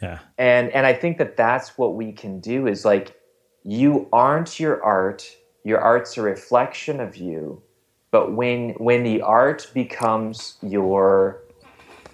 Yeah. 0.03 0.19
and 0.37 0.69
and 0.73 0.85
i 0.85 0.93
think 0.93 1.17
that 1.17 1.39
that's 1.39 1.79
what 1.79 1.95
we 1.95 2.13
can 2.13 2.41
do 2.41 2.67
is 2.67 2.85
like 2.85 3.19
you 3.65 4.07
aren't 4.13 4.61
your 4.61 4.85
art 4.85 5.25
your 5.65 5.81
art's 5.81 6.19
a 6.19 6.23
reflection 6.23 7.01
of 7.01 7.17
you 7.17 7.63
but 8.11 8.35
when 8.35 8.75
when 8.75 9.05
the 9.05 9.23
art 9.23 9.71
becomes 9.73 10.59
your 10.61 11.41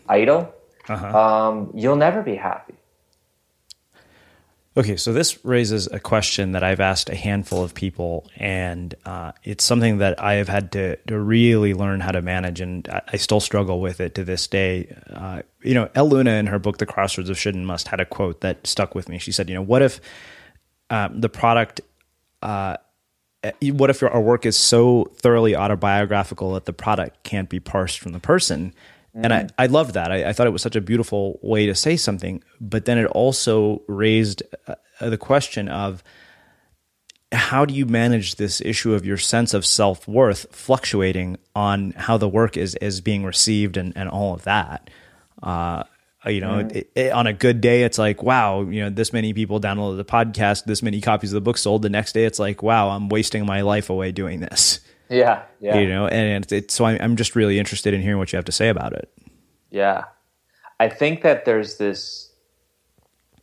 idol 0.09 0.55
Uh-huh. 0.89 1.19
um, 1.19 1.71
you'll 1.75 1.97
never 1.97 2.23
be 2.23 2.37
happy 2.37 2.75
Okay, 4.79 4.97
so 4.97 5.15
this 5.15 5.43
raises 5.43 5.87
a 5.87 5.99
question 5.99 6.53
that 6.53 6.63
I've 6.63 6.81
asked 6.81 7.09
a 7.09 7.15
handful 7.15 7.65
of 7.65 7.73
people, 7.73 8.29
and 8.37 8.95
uh, 9.07 9.33
it's 9.43 9.65
something 9.65 9.99
that 9.99 10.23
I 10.23 10.35
have 10.35 10.51
had 10.51 10.73
to, 10.73 10.97
to 10.97 11.19
really 11.19 11.73
learn 11.73 12.01
how 12.01 12.13
to 12.13 12.21
manage, 12.21 12.61
and 12.61 12.87
I, 12.87 13.01
I 13.15 13.17
still 13.17 13.41
struggle 13.41 13.81
with 13.81 14.01
it 14.01 14.15
to 14.17 14.25
this 14.25 14.47
day. 14.47 14.95
Uh, 15.11 15.41
you 15.63 15.73
know, 15.73 15.89
Elle 15.95 16.11
Luna 16.11 16.33
in 16.33 16.47
her 16.49 16.59
book, 16.59 16.77
The 16.77 16.85
Crossroads 16.85 17.31
of 17.31 17.39
Should 17.39 17.55
and 17.55 17.67
Must, 17.67 17.89
had 17.89 18.01
a 18.01 18.05
quote 18.05 18.43
that 18.43 18.67
stuck 18.67 18.95
with 18.95 19.09
me. 19.09 19.19
She 19.19 19.33
said, 19.33 19.49
"You 19.49 19.55
know, 19.55 19.63
what 19.63 19.81
if 19.81 19.99
um, 20.91 21.23
the 21.23 21.31
product, 21.31 21.81
uh, 22.43 22.77
what 23.63 23.89
if 23.89 24.03
our 24.03 24.21
work 24.21 24.45
is 24.45 24.59
so 24.59 25.11
thoroughly 25.17 25.57
autobiographical 25.57 26.53
that 26.53 26.67
the 26.67 26.75
product 26.75 27.23
can't 27.23 27.49
be 27.49 27.61
parsed 27.61 27.99
from 27.99 28.13
the 28.13 28.21
person?" 28.21 28.75
And 29.25 29.33
I, 29.33 29.49
I 29.59 29.67
loved 29.67 29.95
that. 29.95 30.13
I, 30.13 30.29
I 30.29 30.33
thought 30.33 30.47
it 30.47 30.51
was 30.51 30.63
such 30.63 30.77
a 30.77 30.81
beautiful 30.81 31.39
way 31.43 31.67
to 31.67 31.75
say 31.75 31.97
something. 31.97 32.43
But 32.61 32.85
then 32.85 32.99
it 32.99 33.07
also 33.07 33.83
raised 33.89 34.43
uh, 34.69 34.75
the 35.01 35.17
question 35.17 35.69
of 35.69 36.05
how 37.33 37.65
do 37.65 37.75
you 37.75 37.87
manage 37.87 38.37
this 38.37 38.61
issue 38.61 38.95
of 38.95 39.05
your 39.05 39.17
sense 39.17 39.55
of 39.55 39.65
self 39.67 40.07
worth 40.07 40.47
fluctuating 40.55 41.39
on 41.55 41.93
how 41.93 42.17
the 42.19 42.29
work 42.29 42.57
is, 42.57 42.75
is 42.77 43.01
being 43.01 43.25
received 43.25 43.77
and, 43.77 43.93
and 43.97 44.09
all 44.09 44.35
of 44.35 44.45
that? 44.45 44.91
Uh, 45.43 45.85
you 46.27 46.41
know, 46.41 46.65
Mm. 46.65 46.75
it, 46.77 46.91
it, 46.95 47.13
on 47.13 47.27
a 47.27 47.33
good 47.33 47.61
day, 47.61 47.83
it's 47.85 47.99
like, 47.99 48.23
wow, 48.23 48.63
you 48.63 48.83
know, 48.83 48.91
this 48.91 49.13
many 49.13 49.33
people 49.33 49.61
downloaded 49.61 49.97
the 49.97 50.05
podcast, 50.05 50.65
this 50.65 50.83
many 50.83 51.01
copies 51.01 51.33
of 51.33 51.35
the 51.37 51.41
book 51.41 51.57
sold. 51.57 51.83
The 51.83 51.89
next 51.89 52.13
day, 52.13 52.25
it's 52.25 52.39
like, 52.39 52.63
wow, 52.63 52.89
I'm 52.91 53.09
wasting 53.09 53.47
my 53.47 53.61
life 53.63 53.91
away 53.91 54.13
doing 54.13 54.41
this. 54.41 54.81
Yeah, 55.09 55.43
yeah. 55.61 55.79
You 55.79 55.89
know, 55.89 56.07
and 56.09 56.45
it's, 56.45 56.53
it's 56.53 56.75
so 56.75 56.85
I'm, 56.85 56.99
I'm 57.01 57.17
just 57.17 57.37
really 57.37 57.59
interested 57.59 57.95
in 57.95 58.03
hearing 58.03 58.19
what 58.19 58.33
you 58.33 58.37
have 58.37 58.45
to 58.47 58.53
say 58.53 58.69
about 58.69 58.93
it. 58.93 59.11
Yeah. 59.71 60.05
I 60.81 60.89
think 60.89 61.23
that 61.23 61.45
there's 61.45 61.79
this 61.79 62.33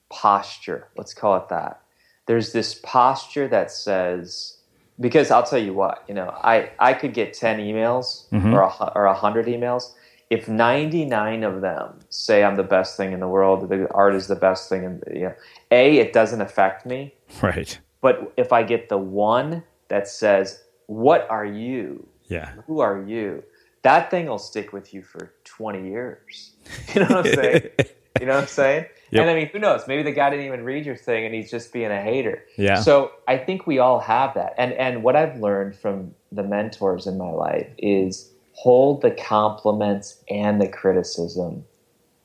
posture, 0.10 0.88
let's 0.98 1.14
call 1.14 1.38
it 1.38 1.50
that. 1.50 1.82
There's 2.26 2.54
this 2.54 2.80
posture 2.84 3.48
that 3.50 3.72
says, 3.72 4.58
because 5.00 5.32
I'll 5.32 5.44
tell 5.44 5.60
you 5.60 5.74
what, 5.74 6.04
you 6.08 6.14
know, 6.14 6.30
I, 6.30 6.70
I 6.80 6.94
could 6.94 7.14
get 7.14 7.34
10 7.34 7.60
emails 7.60 8.30
Mhm. 8.32 8.54
or, 8.54 8.62
a, 8.62 8.92
or 8.96 9.06
100 9.08 9.48
emails. 9.48 9.94
If 10.30 10.48
99 10.48 11.44
of 11.44 11.62
them 11.62 12.00
say 12.10 12.44
I'm 12.44 12.56
the 12.56 12.64
best 12.64 12.98
thing 12.98 13.12
in 13.12 13.20
the 13.20 13.28
world, 13.28 13.70
the 13.70 13.92
art 13.94 14.16
is 14.16 14.28
the 14.28 14.36
best 14.36 14.70
thing, 14.70 14.84
and 14.86 15.04
you 15.14 15.24
know, 15.24 15.34
A, 15.70 15.98
it 15.98 16.12
doesn't 16.14 16.42
affect 16.42 16.86
me. 16.86 17.14
Right. 17.42 17.78
But 18.02 18.34
if 18.38 18.52
I 18.52 18.64
get 18.64 18.90
the 18.90 18.98
one 18.98 19.64
that 19.90 20.08
says, 20.08 20.63
What 20.88 21.28
are 21.30 21.46
you? 21.46 22.08
Yeah. 22.26 22.54
Who 22.68 22.80
are 22.80 23.02
you? 23.02 23.44
That 23.84 24.10
thing 24.10 24.28
will 24.28 24.40
stick 24.40 24.72
with 24.72 24.94
you 24.94 25.02
for 25.02 25.34
20 25.44 25.90
years. 25.90 26.52
You 26.96 27.02
know 27.02 27.08
what 27.08 27.28
I'm 27.28 27.34
saying? 27.34 27.70
you 28.20 28.26
know 28.26 28.36
what 28.36 28.42
I'm 28.42 28.48
saying? 28.48 28.86
Yep. 29.12 29.22
And 29.22 29.30
I 29.30 29.36
mean, 29.36 29.48
who 29.48 29.60
knows? 29.60 29.88
Maybe 29.88 30.02
the 30.02 30.12
guy 30.12 30.30
didn't 30.30 30.46
even 30.46 30.64
read 30.64 30.86
your 30.86 30.96
thing 30.96 31.26
and 31.26 31.36
he's 31.36 31.52
just 31.52 31.74
being 31.74 31.92
a 31.92 32.02
hater. 32.02 32.44
Yeah. 32.58 32.82
So 32.82 33.12
I 33.28 33.38
think 33.38 33.68
we 33.68 33.80
all 33.80 34.00
have 34.00 34.34
that. 34.34 34.56
And 34.58 34.74
and 34.74 35.04
what 35.04 35.16
I've 35.16 35.40
learned 35.40 35.76
from 35.76 36.16
the 36.32 36.42
mentors 36.44 37.06
in 37.06 37.18
my 37.18 37.30
life 37.30 37.68
is 37.78 38.32
hold 38.54 39.02
the 39.02 39.12
compliments 39.12 40.24
and 40.30 40.60
the 40.60 40.68
criticism 40.68 41.66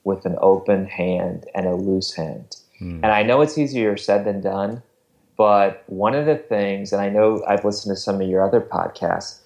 with 0.03 0.25
an 0.25 0.35
open 0.41 0.85
hand 0.85 1.45
and 1.53 1.67
a 1.67 1.75
loose 1.75 2.13
hand. 2.13 2.55
Hmm. 2.79 3.01
And 3.03 3.07
I 3.07 3.23
know 3.23 3.41
it's 3.41 3.57
easier 3.57 3.97
said 3.97 4.25
than 4.25 4.41
done, 4.41 4.81
but 5.39 5.85
one 5.87 6.15
of 6.15 6.25
the 6.25 6.35
things, 6.35 6.91
and 6.91 7.01
I 7.01 7.07
know 7.07 7.41
I've 7.47 7.63
listened 7.63 7.95
to 7.95 7.99
some 7.99 8.19
of 8.19 8.27
your 8.27 8.43
other 8.43 8.59
podcasts, 8.59 9.39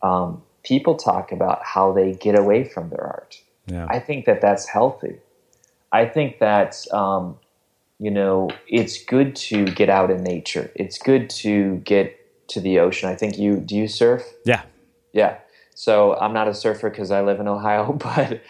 um, 0.00 0.42
people 0.64 0.94
talk 0.94 1.30
about 1.30 1.62
how 1.62 1.92
they 1.92 2.14
get 2.14 2.38
away 2.38 2.64
from 2.64 2.88
their 2.88 3.04
art. 3.04 3.42
Yeah. 3.66 3.86
I 3.90 3.98
think 3.98 4.24
that 4.24 4.40
that's 4.40 4.66
healthy. 4.66 5.18
I 5.92 6.06
think 6.06 6.38
that 6.38 6.86
um, 6.90 7.36
you 7.98 8.10
know 8.10 8.48
it's 8.66 9.04
good 9.04 9.36
to 9.36 9.66
get 9.66 9.90
out 9.90 10.10
in 10.10 10.24
nature. 10.24 10.70
It's 10.74 10.96
good 10.96 11.28
to 11.44 11.82
get 11.84 12.18
to 12.48 12.60
the 12.62 12.78
ocean. 12.78 13.10
I 13.10 13.14
think 13.14 13.36
you 13.36 13.56
do 13.58 13.76
you 13.76 13.88
surf? 13.88 14.22
Yeah. 14.46 14.62
Yeah. 15.12 15.36
So 15.74 16.16
I'm 16.16 16.32
not 16.32 16.48
a 16.48 16.54
surfer 16.54 16.88
because 16.88 17.10
I 17.10 17.20
live 17.20 17.40
in 17.40 17.46
Ohio, 17.46 17.92
but 17.92 18.40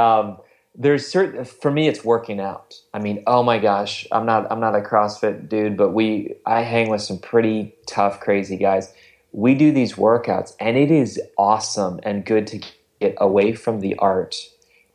um, 0.00 0.38
there's 0.80 1.08
certain 1.08 1.44
for 1.44 1.72
me 1.72 1.88
it's 1.88 2.04
working 2.04 2.38
out. 2.40 2.76
I 2.94 3.00
mean, 3.00 3.24
oh 3.26 3.42
my 3.42 3.58
gosh, 3.58 4.06
I'm 4.12 4.24
not 4.24 4.50
I'm 4.50 4.60
not 4.60 4.76
a 4.76 4.80
CrossFit 4.80 5.48
dude, 5.48 5.76
but 5.76 5.90
we 5.90 6.36
I 6.46 6.62
hang 6.62 6.88
with 6.88 7.02
some 7.02 7.18
pretty 7.18 7.74
tough, 7.86 8.20
crazy 8.20 8.56
guys. 8.56 8.94
We 9.32 9.54
do 9.54 9.72
these 9.72 9.94
workouts, 9.94 10.54
and 10.60 10.76
it 10.78 10.90
is 10.90 11.20
awesome 11.36 11.98
and 12.04 12.24
good 12.24 12.46
to 12.48 12.60
get 13.00 13.16
away 13.18 13.52
from 13.52 13.80
the 13.80 13.96
art 13.96 14.36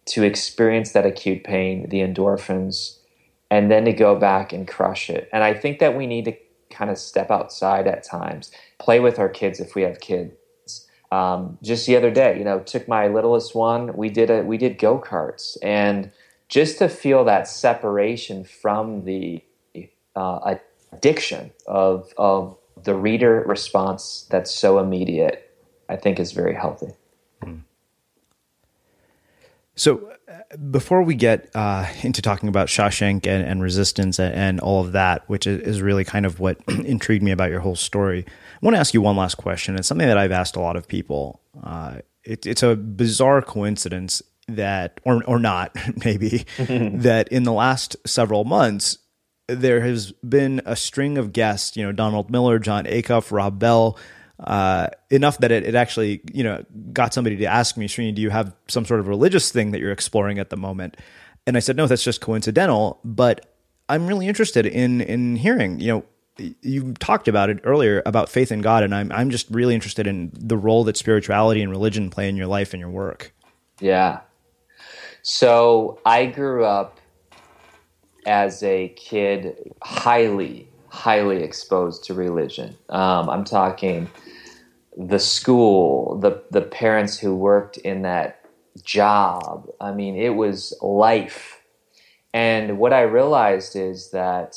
to 0.05 0.23
experience 0.23 0.93
that 0.93 1.05
acute 1.05 1.43
pain, 1.43 1.89
the 1.89 1.99
endorphins, 1.99 2.97
and 3.51 3.69
then 3.69 3.85
to 3.85 3.93
go 3.93 4.15
back 4.15 4.53
and 4.53 4.67
crush 4.67 5.09
it. 5.09 5.29
And 5.33 5.43
I 5.43 5.53
think 5.53 5.79
that 5.79 5.95
we 5.95 6.07
need 6.07 6.25
to 6.25 6.33
kind 6.71 6.89
of 6.89 6.97
step 6.97 7.29
outside 7.29 7.87
at 7.87 8.03
times, 8.03 8.51
play 8.79 8.99
with 8.99 9.19
our 9.19 9.29
kids 9.29 9.59
if 9.59 9.75
we 9.75 9.83
have 9.83 9.99
kids. 9.99 10.33
Um, 11.13 11.59
just 11.61 11.85
the 11.85 11.95
other 11.95 12.09
day, 12.09 12.39
you 12.39 12.43
know, 12.43 12.59
took 12.59 12.87
my 12.87 13.07
littlest 13.07 13.53
one. 13.53 13.95
We 13.95 14.09
did 14.09 14.31
a 14.31 14.41
we 14.41 14.57
did 14.57 14.79
go 14.79 14.97
karts, 14.97 15.57
and 15.61 16.11
just 16.47 16.79
to 16.79 16.89
feel 16.89 17.23
that 17.25 17.47
separation 17.47 18.43
from 18.43 19.05
the 19.05 19.43
uh, 20.15 20.55
addiction 20.91 21.51
of 21.67 22.11
of 22.17 22.57
the 22.83 22.95
reader 22.95 23.43
response 23.45 24.25
that's 24.31 24.51
so 24.51 24.79
immediate, 24.79 25.51
I 25.87 25.97
think 25.97 26.19
is 26.19 26.31
very 26.31 26.55
healthy. 26.55 26.93
So, 29.75 30.11
uh, 30.27 30.57
before 30.57 31.01
we 31.01 31.15
get 31.15 31.49
uh, 31.55 31.87
into 32.03 32.21
talking 32.21 32.47
about 32.47 32.67
Shawshank 32.67 33.25
and, 33.25 33.43
and 33.43 33.61
resistance 33.63 34.19
and, 34.19 34.33
and 34.35 34.59
all 34.59 34.81
of 34.81 34.91
that, 34.91 35.27
which 35.27 35.47
is, 35.47 35.81
really 35.81 36.03
kind 36.03 36.27
of 36.27 36.39
what 36.39 36.57
intrigued 36.67 37.23
me 37.23 37.31
about 37.31 37.49
your 37.49 37.61
whole 37.61 37.75
story, 37.75 38.25
want 38.63 38.75
to 38.75 38.79
ask 38.79 38.93
you 38.93 39.01
one 39.01 39.15
last 39.15 39.35
question. 39.35 39.75
It's 39.75 39.87
something 39.87 40.07
that 40.07 40.17
I've 40.17 40.31
asked 40.31 40.55
a 40.55 40.59
lot 40.59 40.75
of 40.75 40.87
people. 40.87 41.41
Uh, 41.61 41.97
it, 42.23 42.45
it's 42.45 42.63
a 42.63 42.75
bizarre 42.75 43.41
coincidence 43.41 44.21
that, 44.47 44.99
or 45.03 45.23
or 45.25 45.39
not, 45.39 45.75
maybe, 46.05 46.45
that 46.57 47.27
in 47.29 47.43
the 47.43 47.53
last 47.53 47.95
several 48.05 48.43
months 48.43 48.97
there 49.49 49.81
has 49.81 50.13
been 50.27 50.61
a 50.65 50.75
string 50.75 51.17
of 51.17 51.33
guests. 51.33 51.75
You 51.75 51.83
know, 51.83 51.91
Donald 51.91 52.31
Miller, 52.31 52.59
Jon 52.59 52.85
Acuff, 52.85 53.31
Rob 53.31 53.59
Bell 53.59 53.97
uh, 54.39 54.87
enough 55.09 55.37
that 55.39 55.51
it, 55.51 55.63
it 55.63 55.75
actually, 55.75 56.21
you 56.33 56.43
know, 56.43 56.63
got 56.91 57.13
somebody 57.13 57.37
to 57.37 57.45
ask 57.45 57.77
me, 57.77 57.87
Srini, 57.87 58.13
do 58.13 58.21
you 58.21 58.29
have 58.29 58.55
some 58.67 58.85
sort 58.85 58.99
of 58.99 59.07
religious 59.07 59.51
thing 59.51 59.71
that 59.71 59.79
you're 59.79 59.91
exploring 59.91 60.39
at 60.39 60.49
the 60.49 60.57
moment? 60.57 60.97
And 61.45 61.55
I 61.57 61.59
said, 61.59 61.75
no, 61.75 61.87
that's 61.87 62.03
just 62.03 62.21
coincidental, 62.21 62.99
but 63.03 63.45
I'm 63.89 64.07
really 64.07 64.27
interested 64.27 64.65
in, 64.65 65.01
in 65.01 65.35
hearing, 65.35 65.79
you 65.79 65.87
know, 65.87 66.05
you 66.37 66.93
talked 66.93 67.27
about 67.27 67.49
it 67.49 67.59
earlier 67.63 68.01
about 68.05 68.29
faith 68.29 68.51
in 68.51 68.61
God, 68.61 68.83
and 68.83 68.93
I'm, 68.93 69.11
I'm 69.11 69.29
just 69.29 69.49
really 69.49 69.75
interested 69.75 70.07
in 70.07 70.31
the 70.33 70.57
role 70.57 70.83
that 70.85 70.97
spirituality 70.97 71.61
and 71.61 71.69
religion 71.69 72.09
play 72.09 72.27
in 72.27 72.35
your 72.35 72.47
life 72.47 72.73
and 72.73 72.79
your 72.79 72.89
work. 72.89 73.33
Yeah. 73.79 74.21
So 75.21 75.99
I 76.05 76.25
grew 76.25 76.65
up 76.65 76.99
as 78.25 78.63
a 78.63 78.89
kid 78.89 79.73
highly, 79.81 80.67
highly 80.89 81.43
exposed 81.43 82.03
to 82.05 82.13
religion. 82.13 82.75
Um, 82.89 83.29
I'm 83.29 83.43
talking 83.43 84.09
the 84.97 85.19
school, 85.19 86.17
the 86.19 86.43
the 86.51 86.61
parents 86.61 87.17
who 87.17 87.35
worked 87.35 87.77
in 87.77 88.03
that 88.03 88.45
job. 88.83 89.69
I 89.79 89.91
mean, 89.91 90.15
it 90.15 90.35
was 90.35 90.73
life. 90.81 91.61
And 92.33 92.79
what 92.79 92.93
I 92.93 93.01
realized 93.01 93.75
is 93.75 94.11
that 94.11 94.55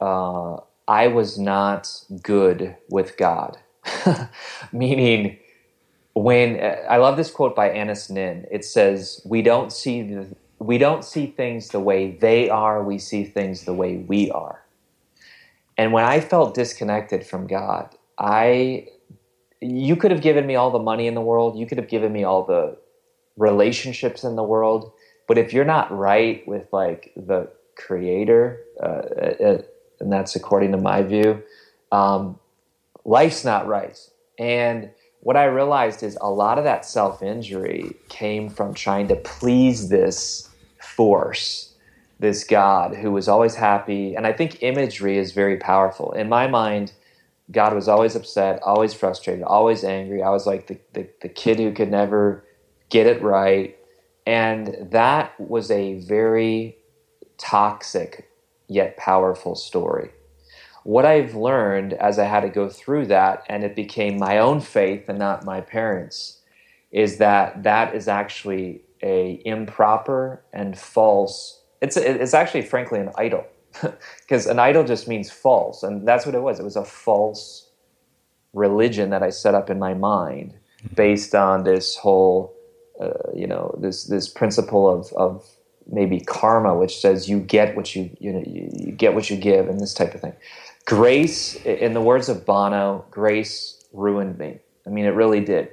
uh, 0.00 0.58
I 0.90 1.06
was 1.06 1.38
not 1.38 1.88
good 2.20 2.76
with 2.88 3.16
God, 3.16 3.58
meaning 4.72 5.38
when 6.14 6.60
I 6.88 6.96
love 6.96 7.16
this 7.16 7.30
quote 7.30 7.54
by 7.54 7.70
Anaïs 7.70 8.10
Nin. 8.10 8.44
It 8.50 8.64
says, 8.64 9.22
"We 9.24 9.40
don't 9.40 9.72
see 9.72 10.02
the, 10.02 10.26
we 10.58 10.78
don't 10.78 11.04
see 11.04 11.26
things 11.28 11.68
the 11.68 11.78
way 11.78 12.10
they 12.10 12.50
are. 12.50 12.82
We 12.82 12.98
see 12.98 13.22
things 13.22 13.66
the 13.66 13.72
way 13.72 13.98
we 13.98 14.32
are." 14.32 14.64
And 15.78 15.92
when 15.92 16.04
I 16.04 16.18
felt 16.18 16.54
disconnected 16.54 17.24
from 17.24 17.46
God, 17.46 17.94
I 18.18 18.88
you 19.60 19.94
could 19.94 20.10
have 20.10 20.22
given 20.22 20.44
me 20.44 20.56
all 20.56 20.72
the 20.72 20.80
money 20.80 21.06
in 21.06 21.14
the 21.14 21.20
world, 21.20 21.56
you 21.56 21.66
could 21.66 21.78
have 21.78 21.88
given 21.88 22.12
me 22.12 22.24
all 22.24 22.42
the 22.44 22.76
relationships 23.36 24.24
in 24.24 24.34
the 24.34 24.42
world, 24.42 24.92
but 25.28 25.38
if 25.38 25.52
you're 25.52 25.64
not 25.64 25.96
right 25.96 26.42
with 26.48 26.66
like 26.72 27.12
the 27.14 27.48
creator, 27.76 28.64
uh, 28.82 28.86
uh, 28.86 29.62
and 30.00 30.12
that's 30.12 30.36
according 30.36 30.72
to 30.72 30.78
my 30.78 31.02
view, 31.02 31.42
um, 31.92 32.38
life's 33.04 33.44
not 33.44 33.66
right. 33.66 33.98
And 34.38 34.90
what 35.20 35.36
I 35.36 35.44
realized 35.44 36.02
is 36.02 36.16
a 36.20 36.30
lot 36.30 36.58
of 36.58 36.64
that 36.64 36.84
self 36.86 37.22
injury 37.22 37.92
came 38.08 38.48
from 38.48 38.74
trying 38.74 39.08
to 39.08 39.16
please 39.16 39.88
this 39.88 40.48
force, 40.80 41.74
this 42.18 42.44
God 42.44 42.96
who 42.96 43.12
was 43.12 43.28
always 43.28 43.54
happy. 43.54 44.14
And 44.14 44.26
I 44.26 44.32
think 44.32 44.62
imagery 44.62 45.18
is 45.18 45.32
very 45.32 45.58
powerful. 45.58 46.12
In 46.12 46.28
my 46.28 46.46
mind, 46.46 46.92
God 47.50 47.74
was 47.74 47.88
always 47.88 48.16
upset, 48.16 48.62
always 48.62 48.94
frustrated, 48.94 49.42
always 49.44 49.84
angry. 49.84 50.22
I 50.22 50.30
was 50.30 50.46
like 50.46 50.68
the, 50.68 50.78
the, 50.94 51.08
the 51.20 51.28
kid 51.28 51.58
who 51.58 51.72
could 51.72 51.90
never 51.90 52.44
get 52.88 53.06
it 53.06 53.22
right. 53.22 53.76
And 54.26 54.76
that 54.90 55.38
was 55.40 55.70
a 55.70 55.98
very 56.00 56.76
toxic 57.38 58.29
yet 58.70 58.96
powerful 58.96 59.54
story. 59.54 60.10
What 60.84 61.04
I've 61.04 61.34
learned 61.34 61.92
as 61.94 62.18
I 62.18 62.24
had 62.24 62.40
to 62.40 62.48
go 62.48 62.68
through 62.68 63.06
that, 63.06 63.44
and 63.48 63.64
it 63.64 63.76
became 63.76 64.16
my 64.18 64.38
own 64.38 64.60
faith 64.60 65.08
and 65.08 65.18
not 65.18 65.44
my 65.44 65.60
parents', 65.60 66.40
is 66.90 67.18
that 67.18 67.64
that 67.64 67.94
is 67.94 68.08
actually 68.08 68.82
a 69.02 69.42
improper 69.44 70.42
and 70.52 70.78
false. 70.78 71.62
It's 71.82 71.96
it's 71.96 72.34
actually 72.34 72.62
frankly 72.62 73.00
an 73.00 73.10
idol, 73.16 73.44
because 74.20 74.46
an 74.46 74.58
idol 74.58 74.84
just 74.84 75.06
means 75.06 75.30
false, 75.30 75.82
and 75.82 76.06
that's 76.08 76.24
what 76.24 76.34
it 76.34 76.42
was. 76.42 76.60
It 76.60 76.64
was 76.64 76.76
a 76.76 76.84
false 76.84 77.68
religion 78.52 79.10
that 79.10 79.22
I 79.22 79.30
set 79.30 79.54
up 79.54 79.68
in 79.70 79.78
my 79.78 79.94
mind 79.94 80.54
based 80.94 81.34
on 81.34 81.64
this 81.64 81.96
whole 81.96 82.54
uh, 83.00 83.30
you 83.34 83.46
know 83.46 83.74
this 83.80 84.04
this 84.04 84.28
principle 84.28 84.88
of 84.88 85.12
of 85.14 85.46
maybe 85.90 86.20
karma, 86.20 86.74
which 86.74 86.98
says 87.00 87.28
you 87.28 87.40
get 87.40 87.76
what 87.76 87.94
you 87.94 88.10
you 88.20 88.32
know 88.32 88.42
you, 88.46 88.92
get 88.92 89.14
what 89.14 89.30
you 89.30 89.36
give, 89.36 89.68
and 89.68 89.80
this 89.80 89.94
type 89.94 90.14
of 90.14 90.20
thing. 90.20 90.34
Grace, 90.86 91.56
in 91.64 91.92
the 91.92 92.00
words 92.00 92.28
of 92.28 92.46
Bono, 92.46 93.04
grace 93.10 93.84
ruined 93.92 94.38
me. 94.38 94.58
I 94.86 94.90
mean, 94.90 95.04
it 95.04 95.10
really 95.10 95.40
did. 95.40 95.68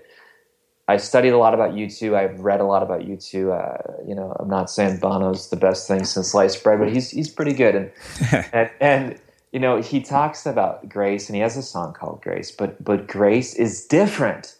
I 0.89 0.97
studied 0.97 1.29
a 1.29 1.37
lot 1.37 1.53
about 1.53 1.71
U2. 1.71 2.13
I've 2.13 2.39
read 2.39 2.61
a 2.61 2.63
lot 2.63 2.81
about 2.81 3.01
U2. 3.01 3.51
Uh, 3.51 4.03
you 4.07 4.15
know, 4.15 4.35
I'm 4.39 4.49
not 4.49 4.69
saying 4.69 4.99
Bono's 4.99 5.49
the 5.49 5.57
best 5.57 5.87
thing 5.87 6.05
since 6.05 6.29
sliced 6.29 6.63
bread, 6.63 6.79
but 6.79 6.91
he's 6.91 7.09
he's 7.09 7.29
pretty 7.29 7.53
good. 7.53 7.75
And 7.75 7.91
and, 8.53 8.69
and 8.79 9.21
you 9.51 9.59
know, 9.59 9.81
he 9.81 10.01
talks 10.01 10.45
about 10.45 10.87
grace, 10.87 11.27
and 11.27 11.35
he 11.35 11.41
has 11.41 11.57
a 11.57 11.63
song 11.63 11.93
called 11.93 12.21
Grace. 12.21 12.51
But 12.51 12.83
but 12.83 13.07
grace 13.07 13.53
is 13.55 13.85
different. 13.85 14.55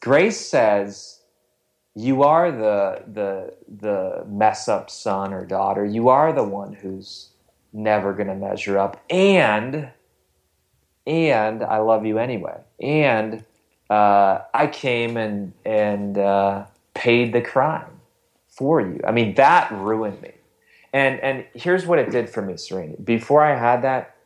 Grace 0.00 0.38
says, 0.38 1.20
"You 1.94 2.22
are 2.22 2.50
the 2.50 3.02
the 3.12 3.54
the 3.68 4.24
mess 4.28 4.68
up 4.68 4.90
son 4.90 5.32
or 5.32 5.44
daughter. 5.44 5.84
You 5.84 6.08
are 6.08 6.32
the 6.32 6.44
one 6.44 6.72
who's 6.72 7.30
never 7.72 8.12
going 8.12 8.28
to 8.28 8.34
measure 8.34 8.78
up, 8.78 9.02
and 9.10 9.90
and 11.06 11.62
I 11.64 11.78
love 11.78 12.06
you 12.06 12.18
anyway, 12.18 12.60
and." 12.80 13.44
uh, 13.92 14.42
I 14.54 14.68
came 14.68 15.18
and 15.18 15.52
and 15.66 16.16
uh, 16.16 16.64
paid 16.94 17.34
the 17.34 17.42
crime 17.42 18.00
for 18.48 18.80
you. 18.80 19.00
I 19.06 19.12
mean, 19.12 19.34
that 19.34 19.70
ruined 19.70 20.22
me. 20.22 20.32
And 20.94 21.20
and 21.20 21.44
here's 21.54 21.86
what 21.86 21.98
it 21.98 22.10
did 22.10 22.30
for 22.30 22.40
me, 22.40 22.54
Srini. 22.54 23.02
Before 23.04 23.44
I 23.44 23.54
had 23.54 23.82
that, 23.82 24.16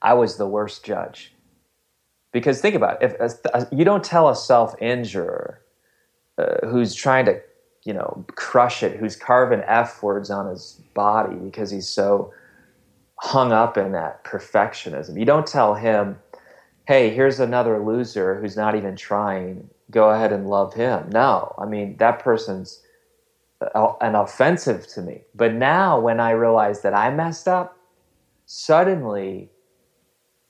I 0.00 0.14
was 0.14 0.36
the 0.36 0.46
worst 0.46 0.84
judge. 0.84 1.32
Because 2.32 2.60
think 2.60 2.76
about 2.76 3.02
it, 3.02 3.16
if 3.20 3.36
a, 3.44 3.58
a, 3.58 3.68
you 3.74 3.84
don't 3.84 4.04
tell 4.04 4.28
a 4.28 4.36
self 4.36 4.80
injurer 4.80 5.60
uh, 6.38 6.66
who's 6.66 6.94
trying 6.94 7.26
to, 7.26 7.40
you 7.84 7.92
know, 7.92 8.24
crush 8.36 8.82
it, 8.82 8.96
who's 8.96 9.16
carving 9.16 9.62
f 9.66 10.02
words 10.02 10.30
on 10.30 10.46
his 10.46 10.80
body 10.94 11.36
because 11.36 11.70
he's 11.70 11.88
so 11.88 12.32
hung 13.16 13.52
up 13.52 13.76
in 13.76 13.92
that 13.92 14.24
perfectionism. 14.24 15.18
You 15.18 15.24
don't 15.24 15.46
tell 15.46 15.74
him 15.74 16.18
hey, 16.88 17.10
here's 17.10 17.38
another 17.38 17.84
loser 17.84 18.40
who's 18.40 18.56
not 18.56 18.74
even 18.74 18.96
trying. 18.96 19.68
Go 19.90 20.08
ahead 20.08 20.32
and 20.32 20.48
love 20.48 20.72
him. 20.72 21.10
No, 21.10 21.54
I 21.58 21.66
mean, 21.66 21.98
that 21.98 22.20
person's 22.20 22.80
an 23.60 24.14
offensive 24.14 24.86
to 24.88 25.02
me. 25.02 25.20
But 25.34 25.52
now 25.52 26.00
when 26.00 26.18
I 26.18 26.30
realize 26.30 26.80
that 26.82 26.94
I 26.94 27.10
messed 27.10 27.46
up, 27.46 27.76
suddenly 28.46 29.50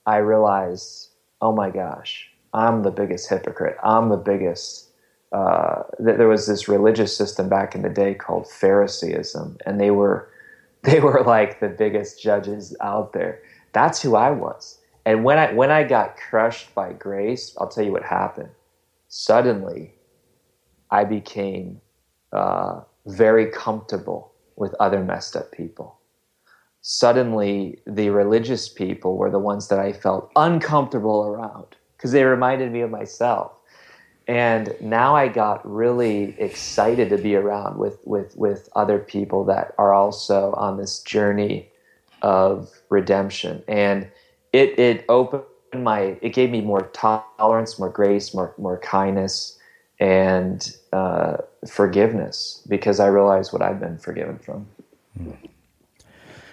I 0.05 0.17
realize, 0.17 1.09
oh 1.41 1.53
my 1.53 1.69
gosh, 1.69 2.29
I'm 2.53 2.83
the 2.83 2.91
biggest 2.91 3.29
hypocrite. 3.29 3.75
I'm 3.83 4.07
the 4.07 4.17
biggest. 4.17 4.88
Uh, 5.31 5.83
there 5.99 6.27
was 6.27 6.47
this 6.47 6.67
religious 6.67 7.15
system 7.15 7.49
back 7.49 7.75
in 7.75 7.83
the 7.83 7.89
day 7.89 8.15
called 8.15 8.47
Phariseeism, 8.47 9.57
and 9.65 9.79
they 9.79 9.91
were 9.91 10.29
they 10.83 10.99
were 10.99 11.23
like 11.23 11.59
the 11.59 11.67
biggest 11.67 12.21
judges 12.21 12.75
out 12.81 13.13
there. 13.13 13.41
That's 13.73 14.01
who 14.01 14.15
I 14.15 14.31
was. 14.31 14.79
And 15.05 15.23
when 15.23 15.37
I 15.37 15.53
when 15.53 15.71
I 15.71 15.83
got 15.83 16.17
crushed 16.17 16.73
by 16.73 16.93
grace, 16.93 17.55
I'll 17.59 17.67
tell 17.67 17.83
you 17.83 17.91
what 17.91 18.03
happened. 18.03 18.49
Suddenly, 19.07 19.93
I 20.91 21.03
became 21.03 21.81
uh, 22.31 22.81
very 23.05 23.47
comfortable 23.47 24.31
with 24.55 24.75
other 24.79 25.03
messed 25.03 25.35
up 25.35 25.51
people. 25.51 25.99
Suddenly, 26.81 27.81
the 27.85 28.09
religious 28.09 28.69
people 28.69 29.17
were 29.17 29.31
the 29.31 29.39
ones 29.39 29.67
that 29.67 29.79
I 29.79 29.93
felt 29.93 30.31
uncomfortable 30.35 31.25
around 31.25 31.75
because 31.97 32.11
they 32.11 32.23
reminded 32.23 32.71
me 32.71 32.81
of 32.81 32.89
myself. 32.89 33.51
And 34.29 34.75
now 34.79 35.15
I 35.15 35.27
got 35.27 35.67
really 35.67 36.35
excited 36.37 37.09
to 37.09 37.17
be 37.17 37.35
around 37.35 37.79
with, 37.79 37.97
with, 38.05 38.37
with 38.37 38.69
other 38.75 38.99
people 38.99 39.43
that 39.45 39.73
are 39.79 39.91
also 39.91 40.53
on 40.53 40.77
this 40.77 40.99
journey 40.99 41.67
of 42.21 42.69
redemption. 42.89 43.63
And 43.67 44.07
it 44.53 44.77
it 44.77 45.05
opened 45.09 45.43
my 45.73 46.17
it 46.21 46.29
gave 46.29 46.51
me 46.51 46.61
more 46.61 46.83
tolerance, 46.93 47.79
more 47.79 47.89
grace, 47.89 48.33
more 48.33 48.53
more 48.59 48.77
kindness, 48.77 49.57
and 49.99 50.75
uh, 50.93 51.37
forgiveness 51.67 52.61
because 52.67 52.99
I 52.99 53.07
realized 53.07 53.51
what 53.51 53.63
I've 53.63 53.79
been 53.79 53.97
forgiven 53.97 54.37
from. 54.37 54.67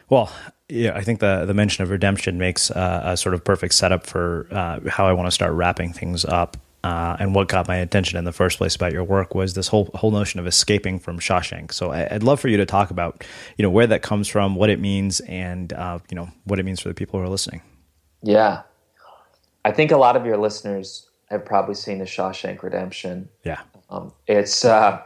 Well, 0.09 0.33
yeah, 0.69 0.95
I 0.95 1.03
think 1.03 1.21
the 1.21 1.45
the 1.45 1.55
mention 1.55 1.83
of 1.83 1.91
redemption 1.91 2.39
makes 2.39 2.71
uh, 2.71 3.03
a 3.05 3.17
sort 3.17 3.35
of 3.35 3.45
perfect 3.45 3.75
setup 3.75 4.07
for 4.07 4.47
uh, 4.51 4.81
how 4.89 5.07
I 5.07 5.13
want 5.13 5.27
to 5.27 5.33
start 5.33 5.53
wrapping 5.53 5.93
things 5.93 6.25
up. 6.25 6.57
Uh, 6.85 7.17
and 7.19 7.35
what 7.35 7.49
got 7.49 7.67
my 7.67 7.77
attention 7.77 8.17
in 8.17 8.25
the 8.25 8.33
first 8.33 8.59
place 8.59 8.77
about 8.77 8.93
your 8.93 9.03
work 9.03 9.35
was 9.35 9.55
this 9.55 9.69
whole 9.69 9.91
whole 9.95 10.13
notion 10.13 10.39
of 10.39 10.47
escaping 10.47 10.99
from 10.99 11.19
Shawshank. 11.19 11.73
So 11.73 11.91
I, 11.91 12.07
would 12.13 12.23
love 12.23 12.39
for 12.39 12.49
you 12.49 12.57
to 12.59 12.67
talk 12.67 12.91
about, 12.91 13.25
you 13.57 13.63
know, 13.65 13.71
where 13.71 13.89
that 13.89 14.03
comes 14.03 14.29
from, 14.29 14.55
what 14.55 14.71
it 14.71 14.79
means, 14.79 15.21
and 15.21 15.73
uh, 15.73 15.99
you 16.11 16.15
know 16.15 16.29
what 16.45 16.61
it 16.61 16.65
means 16.65 16.81
for 16.81 16.89
the 16.89 16.95
people 16.95 17.19
who 17.19 17.27
are 17.27 17.29
listening. 17.29 17.63
Yeah. 18.23 18.63
I 19.65 19.73
think 19.73 19.91
a 19.91 19.97
lot 19.97 20.17
of 20.17 20.25
your 20.25 20.37
listeners 20.37 21.11
have 21.27 21.45
probably 21.45 21.75
seen 21.75 21.99
The 21.99 22.05
Shawshank 22.05 22.63
Redemption. 22.63 23.29
Yeah. 23.43 23.63
Um, 23.91 24.13
it's 24.29 24.65
uh, 24.65 25.03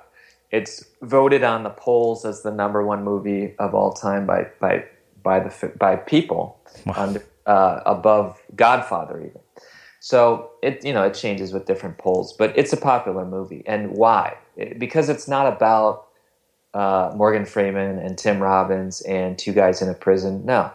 it's 0.51 0.85
voted 1.03 1.43
on 1.45 1.63
the 1.63 1.71
polls 1.71 2.25
as 2.25 2.43
the 2.43 2.51
number 2.51 2.85
one 2.85 3.05
movie 3.05 3.55
of 3.59 3.75
all 3.75 3.93
time 3.93 4.27
by 4.27 4.49
by 4.61 4.85
by 5.23 5.41
the 5.41 5.73
by 5.79 5.97
people 5.97 6.61
wow. 6.87 6.95
under, 6.97 7.25
uh, 7.47 7.81
above 7.87 8.41
Godfather 8.55 9.21
even. 9.21 9.41
So 10.01 10.51
it 10.63 10.85
you 10.85 10.93
know 10.93 11.05
it 11.05 11.15
changes 11.15 11.53
with 11.53 11.67
different 11.67 11.99
polls, 11.99 12.33
but 12.33 12.57
it's 12.59 12.73
a 12.73 12.77
popular 12.77 13.25
movie. 13.25 13.63
And 13.67 13.93
why? 13.93 14.37
Because 14.79 15.09
it's 15.09 15.29
not 15.29 15.47
about 15.47 16.07
uh, 16.75 17.13
Morgan 17.15 17.45
Freeman 17.45 17.99
and 17.99 18.17
Tim 18.17 18.43
Robbins 18.43 19.03
and 19.03 19.39
two 19.39 19.53
guys 19.53 19.83
in 19.83 19.89
a 19.89 19.95
prison. 19.95 20.45
No, 20.45 20.73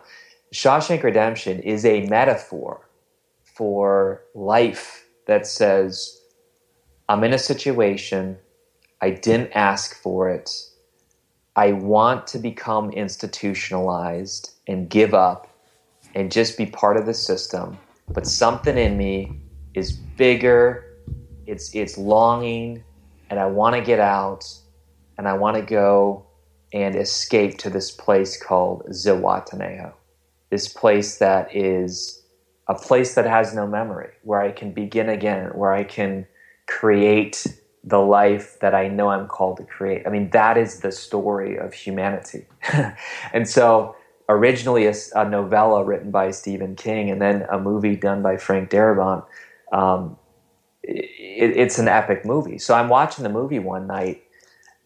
Shawshank 0.53 1.03
Redemption 1.03 1.59
is 1.59 1.85
a 1.85 2.07
metaphor 2.07 2.87
for 3.43 4.21
life 4.33 5.05
that 5.27 5.47
says, 5.47 6.21
I'm 7.09 7.23
in 7.23 7.33
a 7.33 7.39
situation, 7.39 8.37
I 9.01 9.11
didn't 9.11 9.51
ask 9.53 9.95
for 9.95 10.29
it, 10.29 10.51
I 11.55 11.71
want 11.71 12.27
to 12.27 12.39
become 12.39 12.91
institutionalized 12.91 14.51
and 14.67 14.89
give 14.89 15.13
up 15.13 15.47
and 16.13 16.31
just 16.31 16.57
be 16.57 16.65
part 16.65 16.97
of 16.97 17.05
the 17.05 17.13
system, 17.13 17.77
but 18.13 18.27
something 18.27 18.77
in 18.77 18.97
me 18.97 19.41
is 19.73 19.91
bigger, 19.93 20.97
it's, 21.45 21.73
it's 21.75 21.97
longing, 21.97 22.83
and 23.29 23.39
I 23.39 23.45
want 23.45 23.75
to 23.75 23.81
get 23.81 23.99
out, 23.99 24.51
and 25.17 25.27
I 25.27 25.33
want 25.33 25.57
to 25.57 25.61
go 25.61 26.25
and 26.73 26.95
escape 26.95 27.57
to 27.59 27.69
this 27.69 27.91
place 27.91 28.41
called 28.41 28.83
Zihuatanejo 28.89 29.93
this 30.49 30.67
place 30.67 31.17
that 31.17 31.53
is 31.55 32.23
a 32.67 32.75
place 32.75 33.15
that 33.15 33.25
has 33.25 33.53
no 33.53 33.67
memory, 33.67 34.11
where 34.23 34.41
I 34.41 34.51
can 34.51 34.71
begin 34.71 35.09
again, 35.09 35.49
where 35.53 35.73
I 35.73 35.83
can 35.83 36.25
create 36.67 37.45
the 37.83 37.99
life 37.99 38.59
that 38.61 38.73
I 38.73 38.87
know 38.87 39.09
I'm 39.09 39.27
called 39.27 39.57
to 39.57 39.63
create. 39.63 40.07
I 40.07 40.09
mean, 40.09 40.29
that 40.31 40.57
is 40.57 40.79
the 40.79 40.91
story 40.91 41.57
of 41.57 41.73
humanity. 41.73 42.45
and 43.33 43.47
so, 43.47 43.94
originally 44.27 44.87
a, 44.87 44.93
a, 45.15 45.29
novella 45.29 45.83
written 45.83 46.11
by 46.11 46.31
Stephen 46.31 46.75
King, 46.75 47.11
and 47.11 47.21
then 47.21 47.45
a 47.51 47.59
movie 47.59 47.95
done 47.95 48.21
by 48.21 48.37
Frank 48.37 48.69
Darabont. 48.69 49.25
Um, 49.71 50.17
it, 50.83 51.57
it's 51.57 51.79
an 51.79 51.87
epic 51.87 52.25
movie. 52.25 52.57
So 52.57 52.73
I'm 52.73 52.89
watching 52.89 53.23
the 53.23 53.29
movie 53.29 53.59
one 53.59 53.87
night 53.87 54.23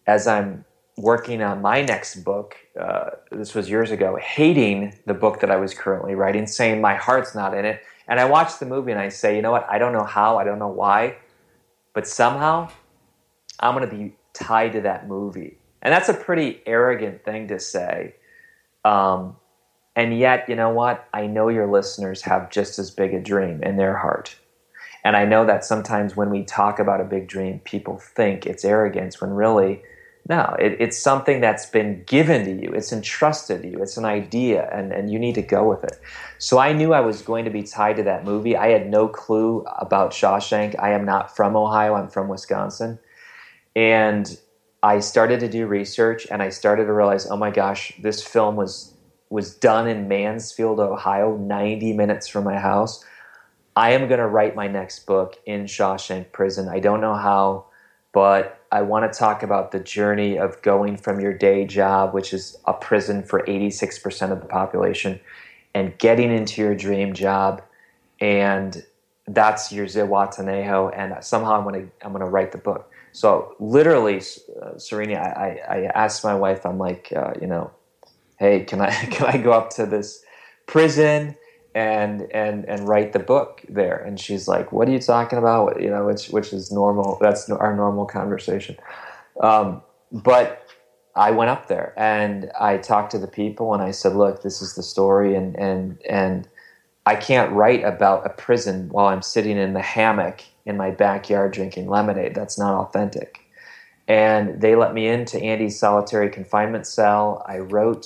as 0.08 0.28
I'm 0.28 0.66
working 0.98 1.42
on 1.42 1.62
my 1.62 1.82
next 1.82 2.24
book, 2.24 2.56
uh, 2.80 3.12
this 3.32 3.56
was 3.56 3.70
years 3.70 3.92
ago, 3.92 4.18
hating 4.22 4.94
the 5.06 5.14
book 5.14 5.40
that 5.40 5.50
I 5.50 5.56
was 5.56 5.74
currently 5.74 6.16
writing, 6.16 6.46
saying 6.46 6.82
my 6.82 6.96
heart's 6.96 7.34
not 7.34 7.58
in 7.58 7.64
it. 7.64 7.82
And 8.08 8.20
I 8.20 8.26
watch 8.26 8.60
the 8.60 8.66
movie 8.66 8.92
and 8.92 9.00
I 9.00 9.10
say, 9.10 9.36
you 9.36 9.42
know 9.42 9.52
what? 9.52 9.68
I 9.70 9.78
don't 9.78 9.94
know 9.94 10.04
how, 10.04 10.38
I 10.38 10.44
don't 10.44 10.60
know 10.60 10.68
why, 10.68 11.18
but 11.94 12.08
somehow 12.08 12.70
I'm 13.60 13.76
going 13.76 13.90
to 13.90 13.96
be 13.96 14.16
tied 14.34 14.74
to 14.74 14.82
that 14.82 15.08
movie. 15.08 15.58
And 15.82 15.94
that's 15.94 16.10
a 16.10 16.14
pretty 16.14 16.62
arrogant 16.66 17.24
thing 17.24 17.48
to 17.48 17.60
say. 17.60 18.16
Um, 18.90 19.36
and 19.96 20.18
yet, 20.18 20.50
you 20.50 20.56
know 20.56 20.70
what? 20.70 21.08
I 21.14 21.28
know 21.28 21.50
your 21.50 21.68
listeners 21.68 22.24
have 22.24 22.50
just 22.50 22.80
as 22.80 22.90
big 22.90 23.14
a 23.14 23.22
dream 23.22 23.62
in 23.62 23.78
their 23.78 23.98
heart. 23.98 24.36
And 25.04 25.16
I 25.16 25.26
know 25.26 25.46
that 25.46 25.64
sometimes 25.64 26.16
when 26.16 26.30
we 26.30 26.44
talk 26.44 26.80
about 26.80 27.02
a 27.02 27.06
big 27.06 27.28
dream, 27.28 27.60
people 27.60 27.98
think 27.98 28.46
it's 28.46 28.66
arrogance 28.66 29.22
when 29.22 29.32
really 29.32 29.84
no, 30.28 30.56
it, 30.60 30.76
it's 30.80 31.00
something 31.00 31.42
that's 31.42 31.66
been 31.66 32.04
given 32.04 32.46
to 32.46 32.52
you. 32.64 32.72
It's 32.72 32.94
entrusted 32.94 33.64
to 33.64 33.68
you. 33.68 33.82
It's 33.82 33.98
an 33.98 34.06
idea, 34.06 34.70
and, 34.72 34.92
and 34.92 35.12
you 35.12 35.18
need 35.18 35.34
to 35.36 35.42
go 35.42 35.68
with 35.68 35.84
it. 35.84 36.00
So 36.38 36.60
I 36.60 36.72
knew 36.72 36.94
I 36.94 37.00
was 37.00 37.24
going 37.24 37.46
to 37.46 37.52
be 37.52 37.64
tied 37.64 37.96
to 37.96 38.04
that 38.04 38.26
movie. 38.26 38.56
I 38.56 38.68
had 38.68 38.90
no 38.92 39.08
clue 39.08 39.66
about 39.80 40.12
Shawshank. 40.12 40.76
I 40.78 40.92
am 40.92 41.04
not 41.04 41.36
from 41.36 41.56
Ohio, 41.56 41.96
I'm 41.96 42.10
from 42.10 42.28
Wisconsin. 42.28 43.00
And 43.76 44.38
I 44.82 45.00
started 45.00 45.40
to 45.42 45.50
do 45.50 45.68
research 45.68 46.28
and 46.32 46.42
I 46.42 46.50
started 46.50 46.86
to 46.86 46.94
realize, 46.94 47.30
oh 47.30 47.38
my 47.38 47.52
gosh, 47.52 47.94
this 48.02 48.24
film 48.24 48.56
was 48.56 48.94
was 49.30 49.54
done 49.54 49.88
in 49.88 50.08
Mansfield, 50.08 50.80
Ohio, 50.80 51.38
90 51.38 51.94
minutes 51.94 52.28
from 52.28 52.44
my 52.46 52.58
house. 52.58 53.06
I 53.76 53.92
am 53.92 54.08
going 54.08 54.20
to 54.20 54.28
write 54.28 54.56
my 54.56 54.68
next 54.68 55.06
book 55.06 55.38
in 55.46 55.66
Shawshank 55.66 56.32
Prison. 56.32 56.68
I 56.68 56.80
don't 56.80 57.00
know 57.00 57.14
how, 57.14 57.66
but 58.12 58.60
I 58.72 58.82
want 58.82 59.12
to 59.12 59.18
talk 59.18 59.44
about 59.44 59.72
the 59.72 59.80
journey 59.80 60.38
of 60.38 60.62
going 60.64 60.98
from 60.98 61.20
your 61.20 61.34
day 61.34 61.66
job, 61.66 62.14
which 62.14 62.34
is 62.34 62.58
a 62.66 62.74
prison 62.74 63.24
for 63.24 63.42
86% 63.46 64.32
of 64.32 64.42
the 64.42 64.48
population, 64.48 65.20
and 65.76 65.98
getting 66.00 66.32
into 66.32 66.62
your 66.62 66.74
dream 66.74 67.14
job. 67.14 67.62
And 68.20 68.84
that's 69.28 69.72
your 69.72 69.86
Zihuatanejo. 69.86 70.92
And 70.98 71.24
somehow 71.24 71.54
I'm 71.58 71.64
going 71.64 71.86
to, 71.86 72.06
I'm 72.06 72.12
going 72.12 72.26
to 72.26 72.30
write 72.30 72.52
the 72.52 72.58
book. 72.58 72.92
So 73.20 73.54
literally, 73.60 74.16
uh, 74.16 74.76
Srini, 74.76 75.18
I, 75.18 75.60
I, 75.68 75.76
I, 75.76 75.92
asked 75.94 76.24
my 76.24 76.36
wife, 76.36 76.66
I'm 76.66 76.78
like, 76.78 77.12
uh, 77.14 77.34
you 77.42 77.48
know, 77.48 77.70
hey, 78.38 78.64
can 78.64 78.80
I, 78.80 78.92
can 79.12 79.26
I 79.28 79.38
go 79.38 79.52
up 79.52 79.72
to 79.72 79.86
this 79.86 80.24
prison 80.68 81.36
and 81.76 82.32
and 82.32 82.64
and 82.64 82.88
write 82.88 83.12
the 83.12 83.20
book 83.20 83.66
there? 83.68 83.98
And 83.98 84.18
she's 84.18 84.48
like 84.48 84.72
what 84.72 84.88
are 84.88 84.92
you 84.92 85.00
talking 85.00 85.38
about? 85.38 85.82
You 85.82 85.90
know 85.90 86.06
which 86.06 86.28
which 86.28 86.54
is 86.54 86.72
normal 86.72 87.18
that's 87.20 87.50
our 87.50 87.76
normal 87.76 88.06
conversation. 88.06 88.78
Um, 89.42 89.82
but 90.14 90.66
i 91.16 91.32
went 91.32 91.50
up 91.50 91.68
there 91.68 91.94
and 91.98 92.52
i 92.60 92.78
talked 92.78 93.12
to 93.12 93.18
the 93.18 93.28
people 93.28 93.74
and 93.74 93.82
i 93.82 93.90
said 93.90 94.16
look 94.16 94.44
this 94.44 94.62
is 94.62 94.76
the 94.76 94.84
story 94.84 95.36
and 95.36 95.56
and 95.58 96.00
and 96.08 96.48
i 97.10 97.16
can't 97.16 97.52
write 97.52 97.84
about 97.84 98.26
a 98.26 98.30
prison 98.30 98.90
while 98.90 99.08
i'm 99.08 99.22
sitting 99.22 99.58
in 99.58 99.74
the 99.74 99.82
hammock 99.82 100.42
in 100.66 100.78
my 100.78 100.92
backyard 100.92 101.52
drinking 101.52 101.88
lemonade 101.88 102.36
that's 102.36 102.58
not 102.58 102.74
authentic 102.74 103.40
and 104.08 104.62
they 104.62 104.76
let 104.76 104.94
me 104.94 105.08
into 105.08 105.40
andy's 105.40 105.80
solitary 105.80 106.30
confinement 106.30 106.86
cell 106.86 107.44
i 107.48 107.58
wrote 107.58 108.06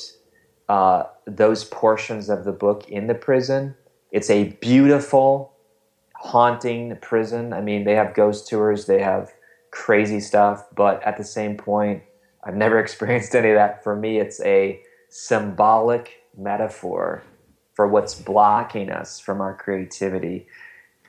uh, 0.70 1.04
those 1.28 1.66
portions 1.66 2.30
of 2.30 2.45
the 2.45 2.51
book 2.51 2.89
in 2.89 3.08
the 3.08 3.16
prison. 3.16 3.76
It's 4.12 4.30
a 4.30 4.49
beautiful, 4.62 5.54
haunting 6.16 6.97
prison. 7.01 7.54
I 7.54 7.62
mean, 7.62 7.84
they 7.84 7.95
have 7.95 8.14
ghost 8.14 8.47
tours, 8.47 8.86
they 8.86 9.01
have 9.01 9.32
crazy 9.72 10.20
stuff, 10.20 10.66
but 10.76 11.04
at 11.04 11.18
the 11.18 11.24
same 11.24 11.58
point, 11.58 12.04
I've 12.43 12.56
never 12.56 12.80
experienced 12.86 13.36
any 13.36 13.49
of 13.49 13.56
that. 13.56 13.84
For 13.84 13.95
me, 13.95 14.20
it's 14.20 14.41
a 14.41 14.82
symbolic 15.10 16.22
metaphor 16.38 17.24
for 17.74 17.88
what's 17.88 18.15
blocking 18.15 18.89
us 18.89 19.19
from 19.19 19.41
our 19.41 19.55
creativity. 19.55 20.47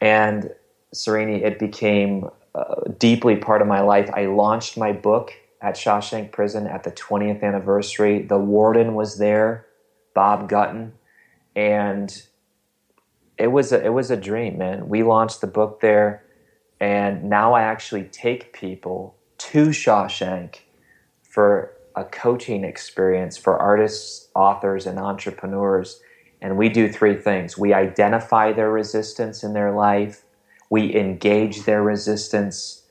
And 0.00 0.50
Srini, 0.94 1.42
it 1.42 1.58
became 1.58 2.28
uh, 2.54 2.74
deeply 2.98 3.36
part 3.36 3.62
of 3.62 3.68
my 3.68 3.80
life. 3.80 4.10
I 4.14 4.26
launched 4.26 4.76
my 4.76 4.92
book 4.92 5.32
at 5.60 5.74
Shawshank 5.74 6.30
Prison 6.30 6.66
at 6.66 6.84
the 6.84 6.92
20th 6.92 7.42
anniversary. 7.42 8.22
The 8.22 8.38
warden 8.38 8.94
was 8.94 9.18
there, 9.18 9.66
Bob 10.14 10.48
Gutton, 10.48 10.92
and 11.56 12.22
it 13.38 13.48
was 13.48 13.72
a, 13.72 13.84
it 13.84 13.92
was 13.92 14.10
a 14.10 14.16
dream, 14.16 14.58
man. 14.58 14.88
We 14.88 15.02
launched 15.02 15.40
the 15.40 15.46
book 15.46 15.80
there, 15.80 16.22
and 16.80 17.24
now 17.24 17.54
I 17.54 17.62
actually 17.62 18.04
take 18.04 18.52
people 18.52 19.16
to 19.38 19.68
Shawshank 19.68 20.58
for 21.28 21.72
a 21.96 22.04
coaching 22.04 22.64
experience 22.64 23.36
for 23.36 23.56
artists, 23.56 24.28
authors, 24.34 24.86
and 24.86 24.98
entrepreneurs. 24.98 26.00
And 26.44 26.56
we 26.58 26.68
do 26.68 26.92
three 26.92 27.16
things: 27.16 27.58
we 27.58 27.72
identify 27.72 28.52
their 28.52 28.70
resistance 28.70 29.42
in 29.42 29.54
their 29.54 29.72
life, 29.72 30.24
we 30.70 30.94
engage 30.94 31.64
their 31.64 31.82
resistance 31.82 32.82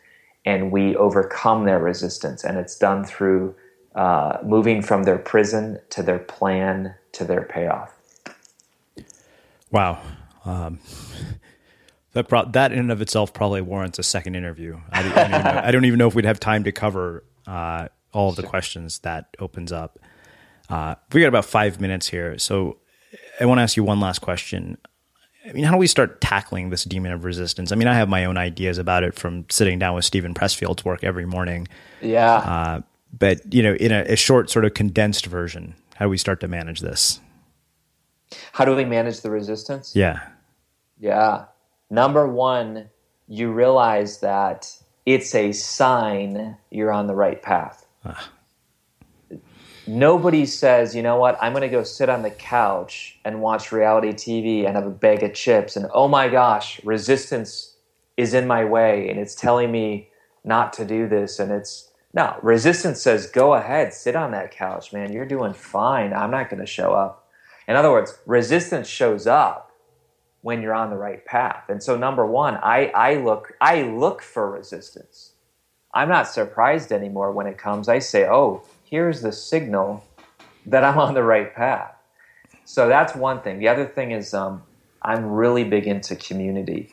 and 0.45 0.71
we 0.71 0.95
overcome 0.95 1.65
their 1.65 1.79
resistance. 1.79 2.43
And 2.43 2.57
it's 2.57 2.77
done 2.77 3.05
through 3.05 3.55
uh, 3.95 4.37
moving 4.43 4.81
from 4.81 5.03
their 5.03 5.17
prison 5.17 5.79
to 5.91 6.03
their 6.03 6.19
plan 6.19 6.95
to 7.13 7.23
their 7.23 7.43
payoff. 7.43 7.93
Wow. 9.71 10.01
Um, 10.45 10.79
that 12.13 12.27
pro- 12.27 12.49
that 12.51 12.71
in 12.71 12.79
and 12.79 12.91
of 12.91 13.01
itself 13.01 13.33
probably 13.33 13.61
warrants 13.61 13.99
a 13.99 14.03
second 14.03 14.35
interview. 14.35 14.79
I, 14.91 14.99
I, 14.99 15.03
don't, 15.03 15.17
even 15.17 15.41
know, 15.41 15.61
I 15.63 15.71
don't 15.71 15.85
even 15.85 15.99
know 15.99 16.07
if 16.07 16.15
we'd 16.15 16.25
have 16.25 16.39
time 16.39 16.63
to 16.65 16.71
cover 16.71 17.23
uh, 17.47 17.87
all 18.11 18.29
of 18.29 18.35
the 18.35 18.43
questions 18.43 18.99
that 18.99 19.35
opens 19.39 19.71
up. 19.71 19.99
Uh, 20.69 20.95
we 21.11 21.21
got 21.21 21.27
about 21.27 21.45
five 21.45 21.79
minutes 21.79 22.07
here, 22.09 22.37
so 22.37 22.77
I 23.39 23.45
want 23.45 23.59
to 23.59 23.63
ask 23.63 23.77
you 23.77 23.83
one 23.83 23.99
last 23.99 24.19
question. 24.19 24.77
I 25.47 25.51
mean, 25.51 25.65
how 25.65 25.71
do 25.71 25.77
we 25.77 25.87
start 25.87 26.21
tackling 26.21 26.69
this 26.69 26.83
demon 26.83 27.11
of 27.11 27.25
resistance? 27.25 27.71
I 27.71 27.75
mean, 27.75 27.87
I 27.87 27.95
have 27.95 28.07
my 28.07 28.25
own 28.25 28.37
ideas 28.37 28.77
about 28.77 29.03
it 29.03 29.13
from 29.13 29.45
sitting 29.49 29.77
down 29.77 29.95
with 29.95 30.05
Steven 30.05 30.33
Pressfield's 30.33 30.85
work 30.85 31.03
every 31.03 31.25
morning. 31.25 31.67
Yeah. 32.01 32.35
Uh, 32.35 32.81
but, 33.17 33.53
you 33.53 33.61
know, 33.61 33.73
in 33.73 33.91
a, 33.91 34.03
a 34.03 34.15
short, 34.15 34.49
sort 34.49 34.65
of 34.65 34.73
condensed 34.73 35.25
version, 35.25 35.75
how 35.95 36.05
do 36.05 36.09
we 36.09 36.17
start 36.17 36.39
to 36.41 36.47
manage 36.47 36.79
this? 36.79 37.19
How 38.53 38.65
do 38.65 38.75
we 38.75 38.85
manage 38.85 39.21
the 39.21 39.29
resistance? 39.29 39.95
Yeah. 39.95 40.21
Yeah. 40.97 41.45
Number 41.89 42.27
one, 42.27 42.89
you 43.27 43.51
realize 43.51 44.19
that 44.19 44.71
it's 45.05 45.35
a 45.35 45.51
sign 45.51 46.57
you're 46.71 46.91
on 46.91 47.07
the 47.07 47.15
right 47.15 47.41
path. 47.41 47.85
Ah 48.05 48.29
nobody 49.87 50.45
says, 50.45 50.95
you 50.95 51.01
know 51.01 51.17
what, 51.17 51.37
I'm 51.41 51.53
going 51.53 51.61
to 51.61 51.69
go 51.69 51.83
sit 51.83 52.09
on 52.09 52.21
the 52.21 52.29
couch 52.29 53.19
and 53.25 53.41
watch 53.41 53.71
reality 53.71 54.09
TV 54.09 54.65
and 54.65 54.75
have 54.75 54.85
a 54.85 54.91
bag 54.91 55.23
of 55.23 55.33
chips, 55.33 55.75
and 55.75 55.87
oh 55.93 56.07
my 56.07 56.29
gosh, 56.29 56.83
resistance 56.83 57.73
is 58.17 58.33
in 58.33 58.47
my 58.47 58.63
way 58.63 59.09
and 59.09 59.19
it's 59.19 59.35
telling 59.35 59.71
me 59.71 60.09
not 60.43 60.73
to 60.73 60.85
do 60.85 61.07
this. 61.07 61.39
And 61.39 61.51
it's 61.51 61.89
no, 62.13 62.37
resistance 62.41 63.01
says, 63.01 63.27
go 63.27 63.55
ahead, 63.55 63.93
sit 63.93 64.15
on 64.15 64.31
that 64.31 64.51
couch, 64.51 64.93
man. 64.93 65.11
You're 65.11 65.25
doing 65.25 65.53
fine. 65.53 66.13
I'm 66.13 66.29
not 66.29 66.49
going 66.49 66.59
to 66.59 66.65
show 66.65 66.93
up. 66.93 67.27
In 67.67 67.75
other 67.75 67.89
words, 67.89 68.19
resistance 68.25 68.87
shows 68.87 69.25
up 69.25 69.71
when 70.41 70.61
you're 70.61 70.75
on 70.75 70.89
the 70.89 70.97
right 70.97 71.25
path. 71.25 71.69
And 71.69 71.81
so, 71.81 71.97
number 71.97 72.25
one, 72.25 72.55
I, 72.57 72.87
I 72.87 73.15
look 73.15 73.53
I 73.59 73.83
look 73.83 74.21
for 74.21 74.51
resistance. 74.51 75.31
I'm 75.93 76.09
not 76.09 76.27
surprised 76.27 76.91
anymore 76.91 77.31
when 77.31 77.47
it 77.47 77.57
comes. 77.57 77.87
I 77.87 77.99
say, 77.99 78.27
oh, 78.27 78.63
here's 78.93 79.21
the 79.21 79.31
signal 79.31 80.05
that 80.67 80.83
I'm 80.83 80.99
on 80.99 81.15
the 81.15 81.23
right 81.23 81.51
path. 81.55 81.95
So 82.63 82.87
that's 82.87 83.15
one 83.15 83.41
thing. 83.41 83.57
The 83.57 83.67
other 83.67 83.87
thing 83.87 84.11
is 84.11 84.35
um, 84.35 84.61
I'm 85.01 85.25
really 85.25 85.63
big 85.63 85.87
into 85.87 86.15
community. 86.15 86.91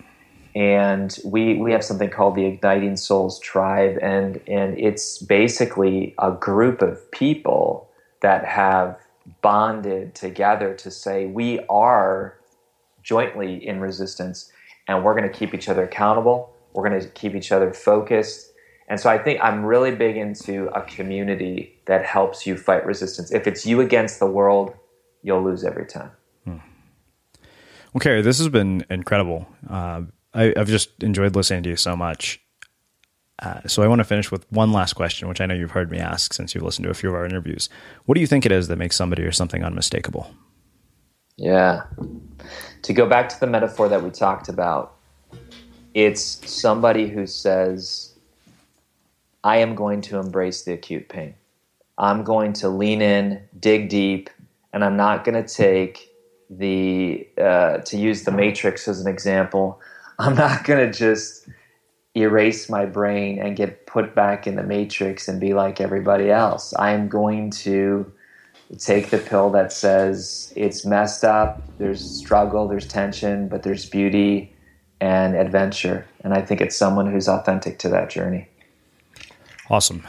And 0.55 1.15
we, 1.27 1.59
we 1.59 1.73
have 1.73 1.85
something 1.85 2.09
called 2.09 2.37
the 2.37 2.47
Igniting 2.47 2.97
Souls 2.97 3.39
Tribe, 3.39 3.99
and, 4.01 4.41
and 4.49 4.79
it's 4.79 5.19
basically 5.19 6.15
a 6.19 6.33
group 6.33 6.81
of 6.81 6.99
people 7.11 7.91
that 8.23 8.47
have 8.47 8.99
bonded 9.43 10.15
together 10.15 10.73
to 10.77 10.91
say 10.91 11.27
we 11.27 11.61
are 11.69 12.39
jointly 13.03 13.67
in 13.67 13.79
resistance 13.79 14.51
and 14.89 15.05
we're 15.05 15.15
going 15.15 15.31
to 15.31 15.39
keep 15.39 15.53
each 15.53 15.69
other 15.69 15.85
accountable. 15.85 16.51
We're 16.73 16.89
going 16.89 16.99
to 16.99 17.09
keep 17.09 17.35
each 17.35 17.53
other 17.53 17.75
focused 17.75 18.50
and 18.91 18.99
so 18.99 19.09
I 19.09 19.19
think 19.19 19.39
I'm 19.41 19.65
really 19.65 19.95
big 19.95 20.17
into 20.17 20.67
a 20.75 20.83
community 20.83 21.81
that 21.87 22.05
helps 22.05 22.45
you 22.45 22.57
fight 22.57 22.85
resistance. 22.85 23.31
If 23.31 23.47
it's 23.47 23.65
you 23.65 23.81
against 23.81 24.19
the 24.19 24.27
world, 24.27 24.75
you'll 25.23 25.45
lose 25.45 25.63
every 25.63 25.87
time. 25.87 26.11
Hmm. 26.45 26.57
Okay, 27.95 28.21
this 28.21 28.39
has 28.39 28.49
been 28.49 28.85
incredible. 28.91 29.47
Uh, 29.69 30.03
I, 30.35 30.53
have 30.57 30.67
just 30.67 31.05
enjoyed 31.05 31.37
listening 31.37 31.63
to 31.63 31.71
you 31.71 31.77
so 31.77 31.97
much. 31.97 32.41
Uh, 33.39 33.61
so 33.69 33.85
I 33.85 33.87
want 33.87 34.01
to 34.01 34.05
finish 34.05 34.33
with 34.33 34.51
one 34.51 34.73
last 34.73 34.95
question, 34.95 35.29
which 35.29 35.41
I 35.41 35.47
know 35.47 35.55
you've 35.55 35.71
heard 35.71 35.93
me 35.93 35.99
ask 35.99 36.35
since 36.35 36.53
you've 36.53 36.65
listened 36.65 36.85
to 36.85 36.91
a 36.91 36.95
few 36.95 37.11
of 37.11 37.15
our 37.15 37.25
interviews. 37.25 37.69
What 38.07 38.17
do 38.17 38.21
you 38.21 38.27
think 38.27 38.45
it 38.45 38.51
is 38.51 38.67
that 38.67 38.77
makes 38.77 38.97
somebody 38.97 39.23
or 39.23 39.31
something 39.31 39.63
unmistakable? 39.63 40.35
Yeah. 41.37 41.85
To 42.83 42.93
go 42.93 43.09
back 43.09 43.29
to 43.29 43.39
the 43.39 43.47
metaphor 43.47 43.89
that 43.89 44.03
we 44.03 44.11
talked 44.11 44.49
about, 44.49 44.97
it's 45.95 46.23
somebody 46.51 47.09
who 47.09 47.25
says, 47.25 48.10
I 49.43 49.59
am 49.59 49.75
going 49.75 50.03
to 50.03 50.19
embrace 50.19 50.63
the 50.63 50.73
acute 50.73 51.09
pain. 51.09 51.35
I'm 51.99 52.25
going 52.25 52.53
to 52.55 52.69
lean 52.69 53.03
in, 53.03 53.43
dig 53.59 53.89
deep, 53.89 54.31
and 54.73 54.85
I'm 54.85 54.97
not 54.97 55.25
going 55.25 55.43
to 55.43 55.49
take 55.49 56.11
the, 56.49 57.27
uh, 57.39 57.79
to 57.79 57.97
use 57.97 58.25
the 58.25 58.33
Matrix 58.33 58.89
as 58.89 59.01
an 59.01 59.09
example, 59.09 59.81
I'm 60.19 60.35
not 60.35 60.65
going 60.65 60.91
to 60.91 60.97
just 60.97 61.49
erase 62.15 62.69
my 62.69 62.87
brain 62.87 63.39
and 63.39 63.57
get 63.57 63.87
put 63.87 64.15
back 64.15 64.47
in 64.47 64.57
the 64.57 64.63
Matrix 64.63 65.29
and 65.29 65.41
be 65.41 65.55
like 65.55 65.81
everybody 65.81 66.31
else. 66.31 66.75
I 66.75 66.93
am 66.93 67.09
going 67.09 67.51
to 67.53 68.13
take 68.79 69.11
the 69.11 69.19
pill 69.19 69.51
that 69.51 69.73
says 69.73 70.53
it's 70.57 70.85
messed 70.85 71.25
up, 71.25 71.63
there's 71.79 72.05
struggle, 72.05 72.69
there's 72.69 72.87
tension, 72.87 73.49
but 73.49 73.63
there's 73.63 73.87
beauty 73.87 74.55
and 75.01 75.35
adventure. 75.35 76.07
And 76.23 76.35
I 76.35 76.43
think 76.43 76.61
it's 76.61 76.77
someone 76.77 77.11
who's 77.11 77.29
authentic 77.29 77.79
to 77.81 77.89
that 77.91 78.11
journey. 78.11 78.49
Awesome. 79.71 80.07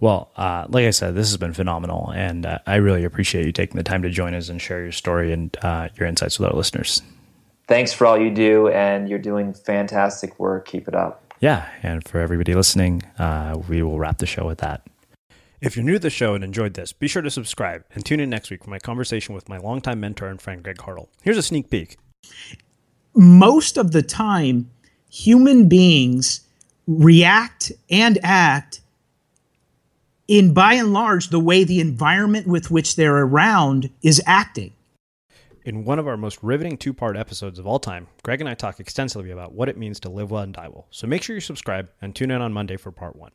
Well, 0.00 0.30
uh, 0.36 0.66
like 0.68 0.84
I 0.84 0.90
said, 0.90 1.14
this 1.14 1.28
has 1.28 1.36
been 1.36 1.54
phenomenal, 1.54 2.12
and 2.14 2.46
uh, 2.46 2.58
I 2.66 2.76
really 2.76 3.04
appreciate 3.04 3.46
you 3.46 3.52
taking 3.52 3.76
the 3.76 3.82
time 3.82 4.02
to 4.02 4.10
join 4.10 4.34
us 4.34 4.48
and 4.48 4.60
share 4.60 4.82
your 4.82 4.92
story 4.92 5.32
and 5.32 5.56
uh, 5.62 5.88
your 5.96 6.06
insights 6.06 6.38
with 6.38 6.48
our 6.50 6.56
listeners. 6.56 7.02
Thanks 7.66 7.92
for 7.92 8.06
all 8.06 8.18
you 8.18 8.30
do, 8.30 8.68
and 8.68 9.08
you're 9.08 9.18
doing 9.18 9.54
fantastic 9.54 10.38
work. 10.38 10.68
Keep 10.68 10.86
it 10.86 10.94
up. 10.94 11.34
Yeah, 11.40 11.68
and 11.82 12.06
for 12.06 12.20
everybody 12.20 12.54
listening, 12.54 13.02
uh, 13.18 13.58
we 13.68 13.82
will 13.82 13.98
wrap 13.98 14.18
the 14.18 14.26
show 14.26 14.46
with 14.46 14.58
that. 14.58 14.86
If 15.60 15.74
you're 15.74 15.84
new 15.84 15.94
to 15.94 15.98
the 15.98 16.10
show 16.10 16.34
and 16.34 16.44
enjoyed 16.44 16.74
this, 16.74 16.92
be 16.92 17.08
sure 17.08 17.22
to 17.22 17.30
subscribe 17.30 17.84
and 17.94 18.04
tune 18.04 18.20
in 18.20 18.30
next 18.30 18.50
week 18.50 18.62
for 18.62 18.70
my 18.70 18.78
conversation 18.78 19.34
with 19.34 19.48
my 19.48 19.56
longtime 19.56 19.98
mentor 19.98 20.28
and 20.28 20.40
friend, 20.40 20.62
Greg 20.62 20.76
Hartle. 20.76 21.08
Here's 21.22 21.38
a 21.38 21.42
sneak 21.42 21.70
peek. 21.70 21.96
Most 23.14 23.78
of 23.78 23.92
the 23.92 24.02
time, 24.02 24.70
human 25.10 25.68
beings 25.68 26.45
react 26.86 27.72
and 27.90 28.18
act 28.22 28.80
in 30.28 30.52
by 30.52 30.74
and 30.74 30.92
large 30.92 31.28
the 31.28 31.40
way 31.40 31.64
the 31.64 31.80
environment 31.80 32.46
with 32.46 32.70
which 32.70 32.96
they're 32.96 33.16
around 33.16 33.90
is 34.02 34.20
acting. 34.26 34.72
In 35.64 35.84
one 35.84 35.98
of 35.98 36.06
our 36.06 36.16
most 36.16 36.42
riveting 36.42 36.76
two 36.76 36.94
part 36.94 37.16
episodes 37.16 37.58
of 37.58 37.66
all 37.66 37.80
time, 37.80 38.06
Greg 38.22 38.40
and 38.40 38.48
I 38.48 38.54
talk 38.54 38.78
extensively 38.78 39.32
about 39.32 39.52
what 39.52 39.68
it 39.68 39.76
means 39.76 39.98
to 40.00 40.08
live 40.08 40.30
well 40.30 40.42
and 40.42 40.54
die 40.54 40.68
well. 40.68 40.86
So 40.90 41.08
make 41.08 41.22
sure 41.22 41.34
you 41.34 41.40
subscribe 41.40 41.88
and 42.00 42.14
tune 42.14 42.30
in 42.30 42.40
on 42.40 42.52
Monday 42.52 42.76
for 42.76 42.92
part 42.92 43.16
one. 43.16 43.32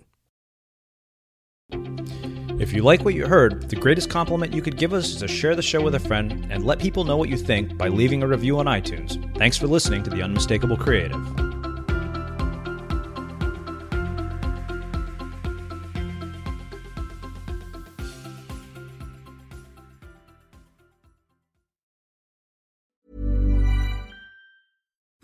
If 2.61 2.73
you 2.73 2.83
like 2.83 3.03
what 3.03 3.15
you 3.15 3.25
heard, 3.25 3.69
the 3.69 3.75
greatest 3.75 4.09
compliment 4.09 4.53
you 4.53 4.61
could 4.61 4.77
give 4.77 4.93
us 4.93 5.09
is 5.09 5.15
to 5.17 5.27
share 5.27 5.55
the 5.55 5.61
show 5.61 5.81
with 5.81 5.95
a 5.95 5.99
friend 5.99 6.47
and 6.49 6.63
let 6.63 6.79
people 6.79 7.03
know 7.03 7.17
what 7.17 7.29
you 7.29 7.37
think 7.37 7.77
by 7.77 7.87
leaving 7.87 8.23
a 8.23 8.27
review 8.27 8.59
on 8.59 8.65
iTunes. 8.65 9.17
Thanks 9.37 9.57
for 9.57 9.67
listening 9.67 10.03
to 10.03 10.09
The 10.09 10.21
Unmistakable 10.21 10.77
Creative. 10.77 11.60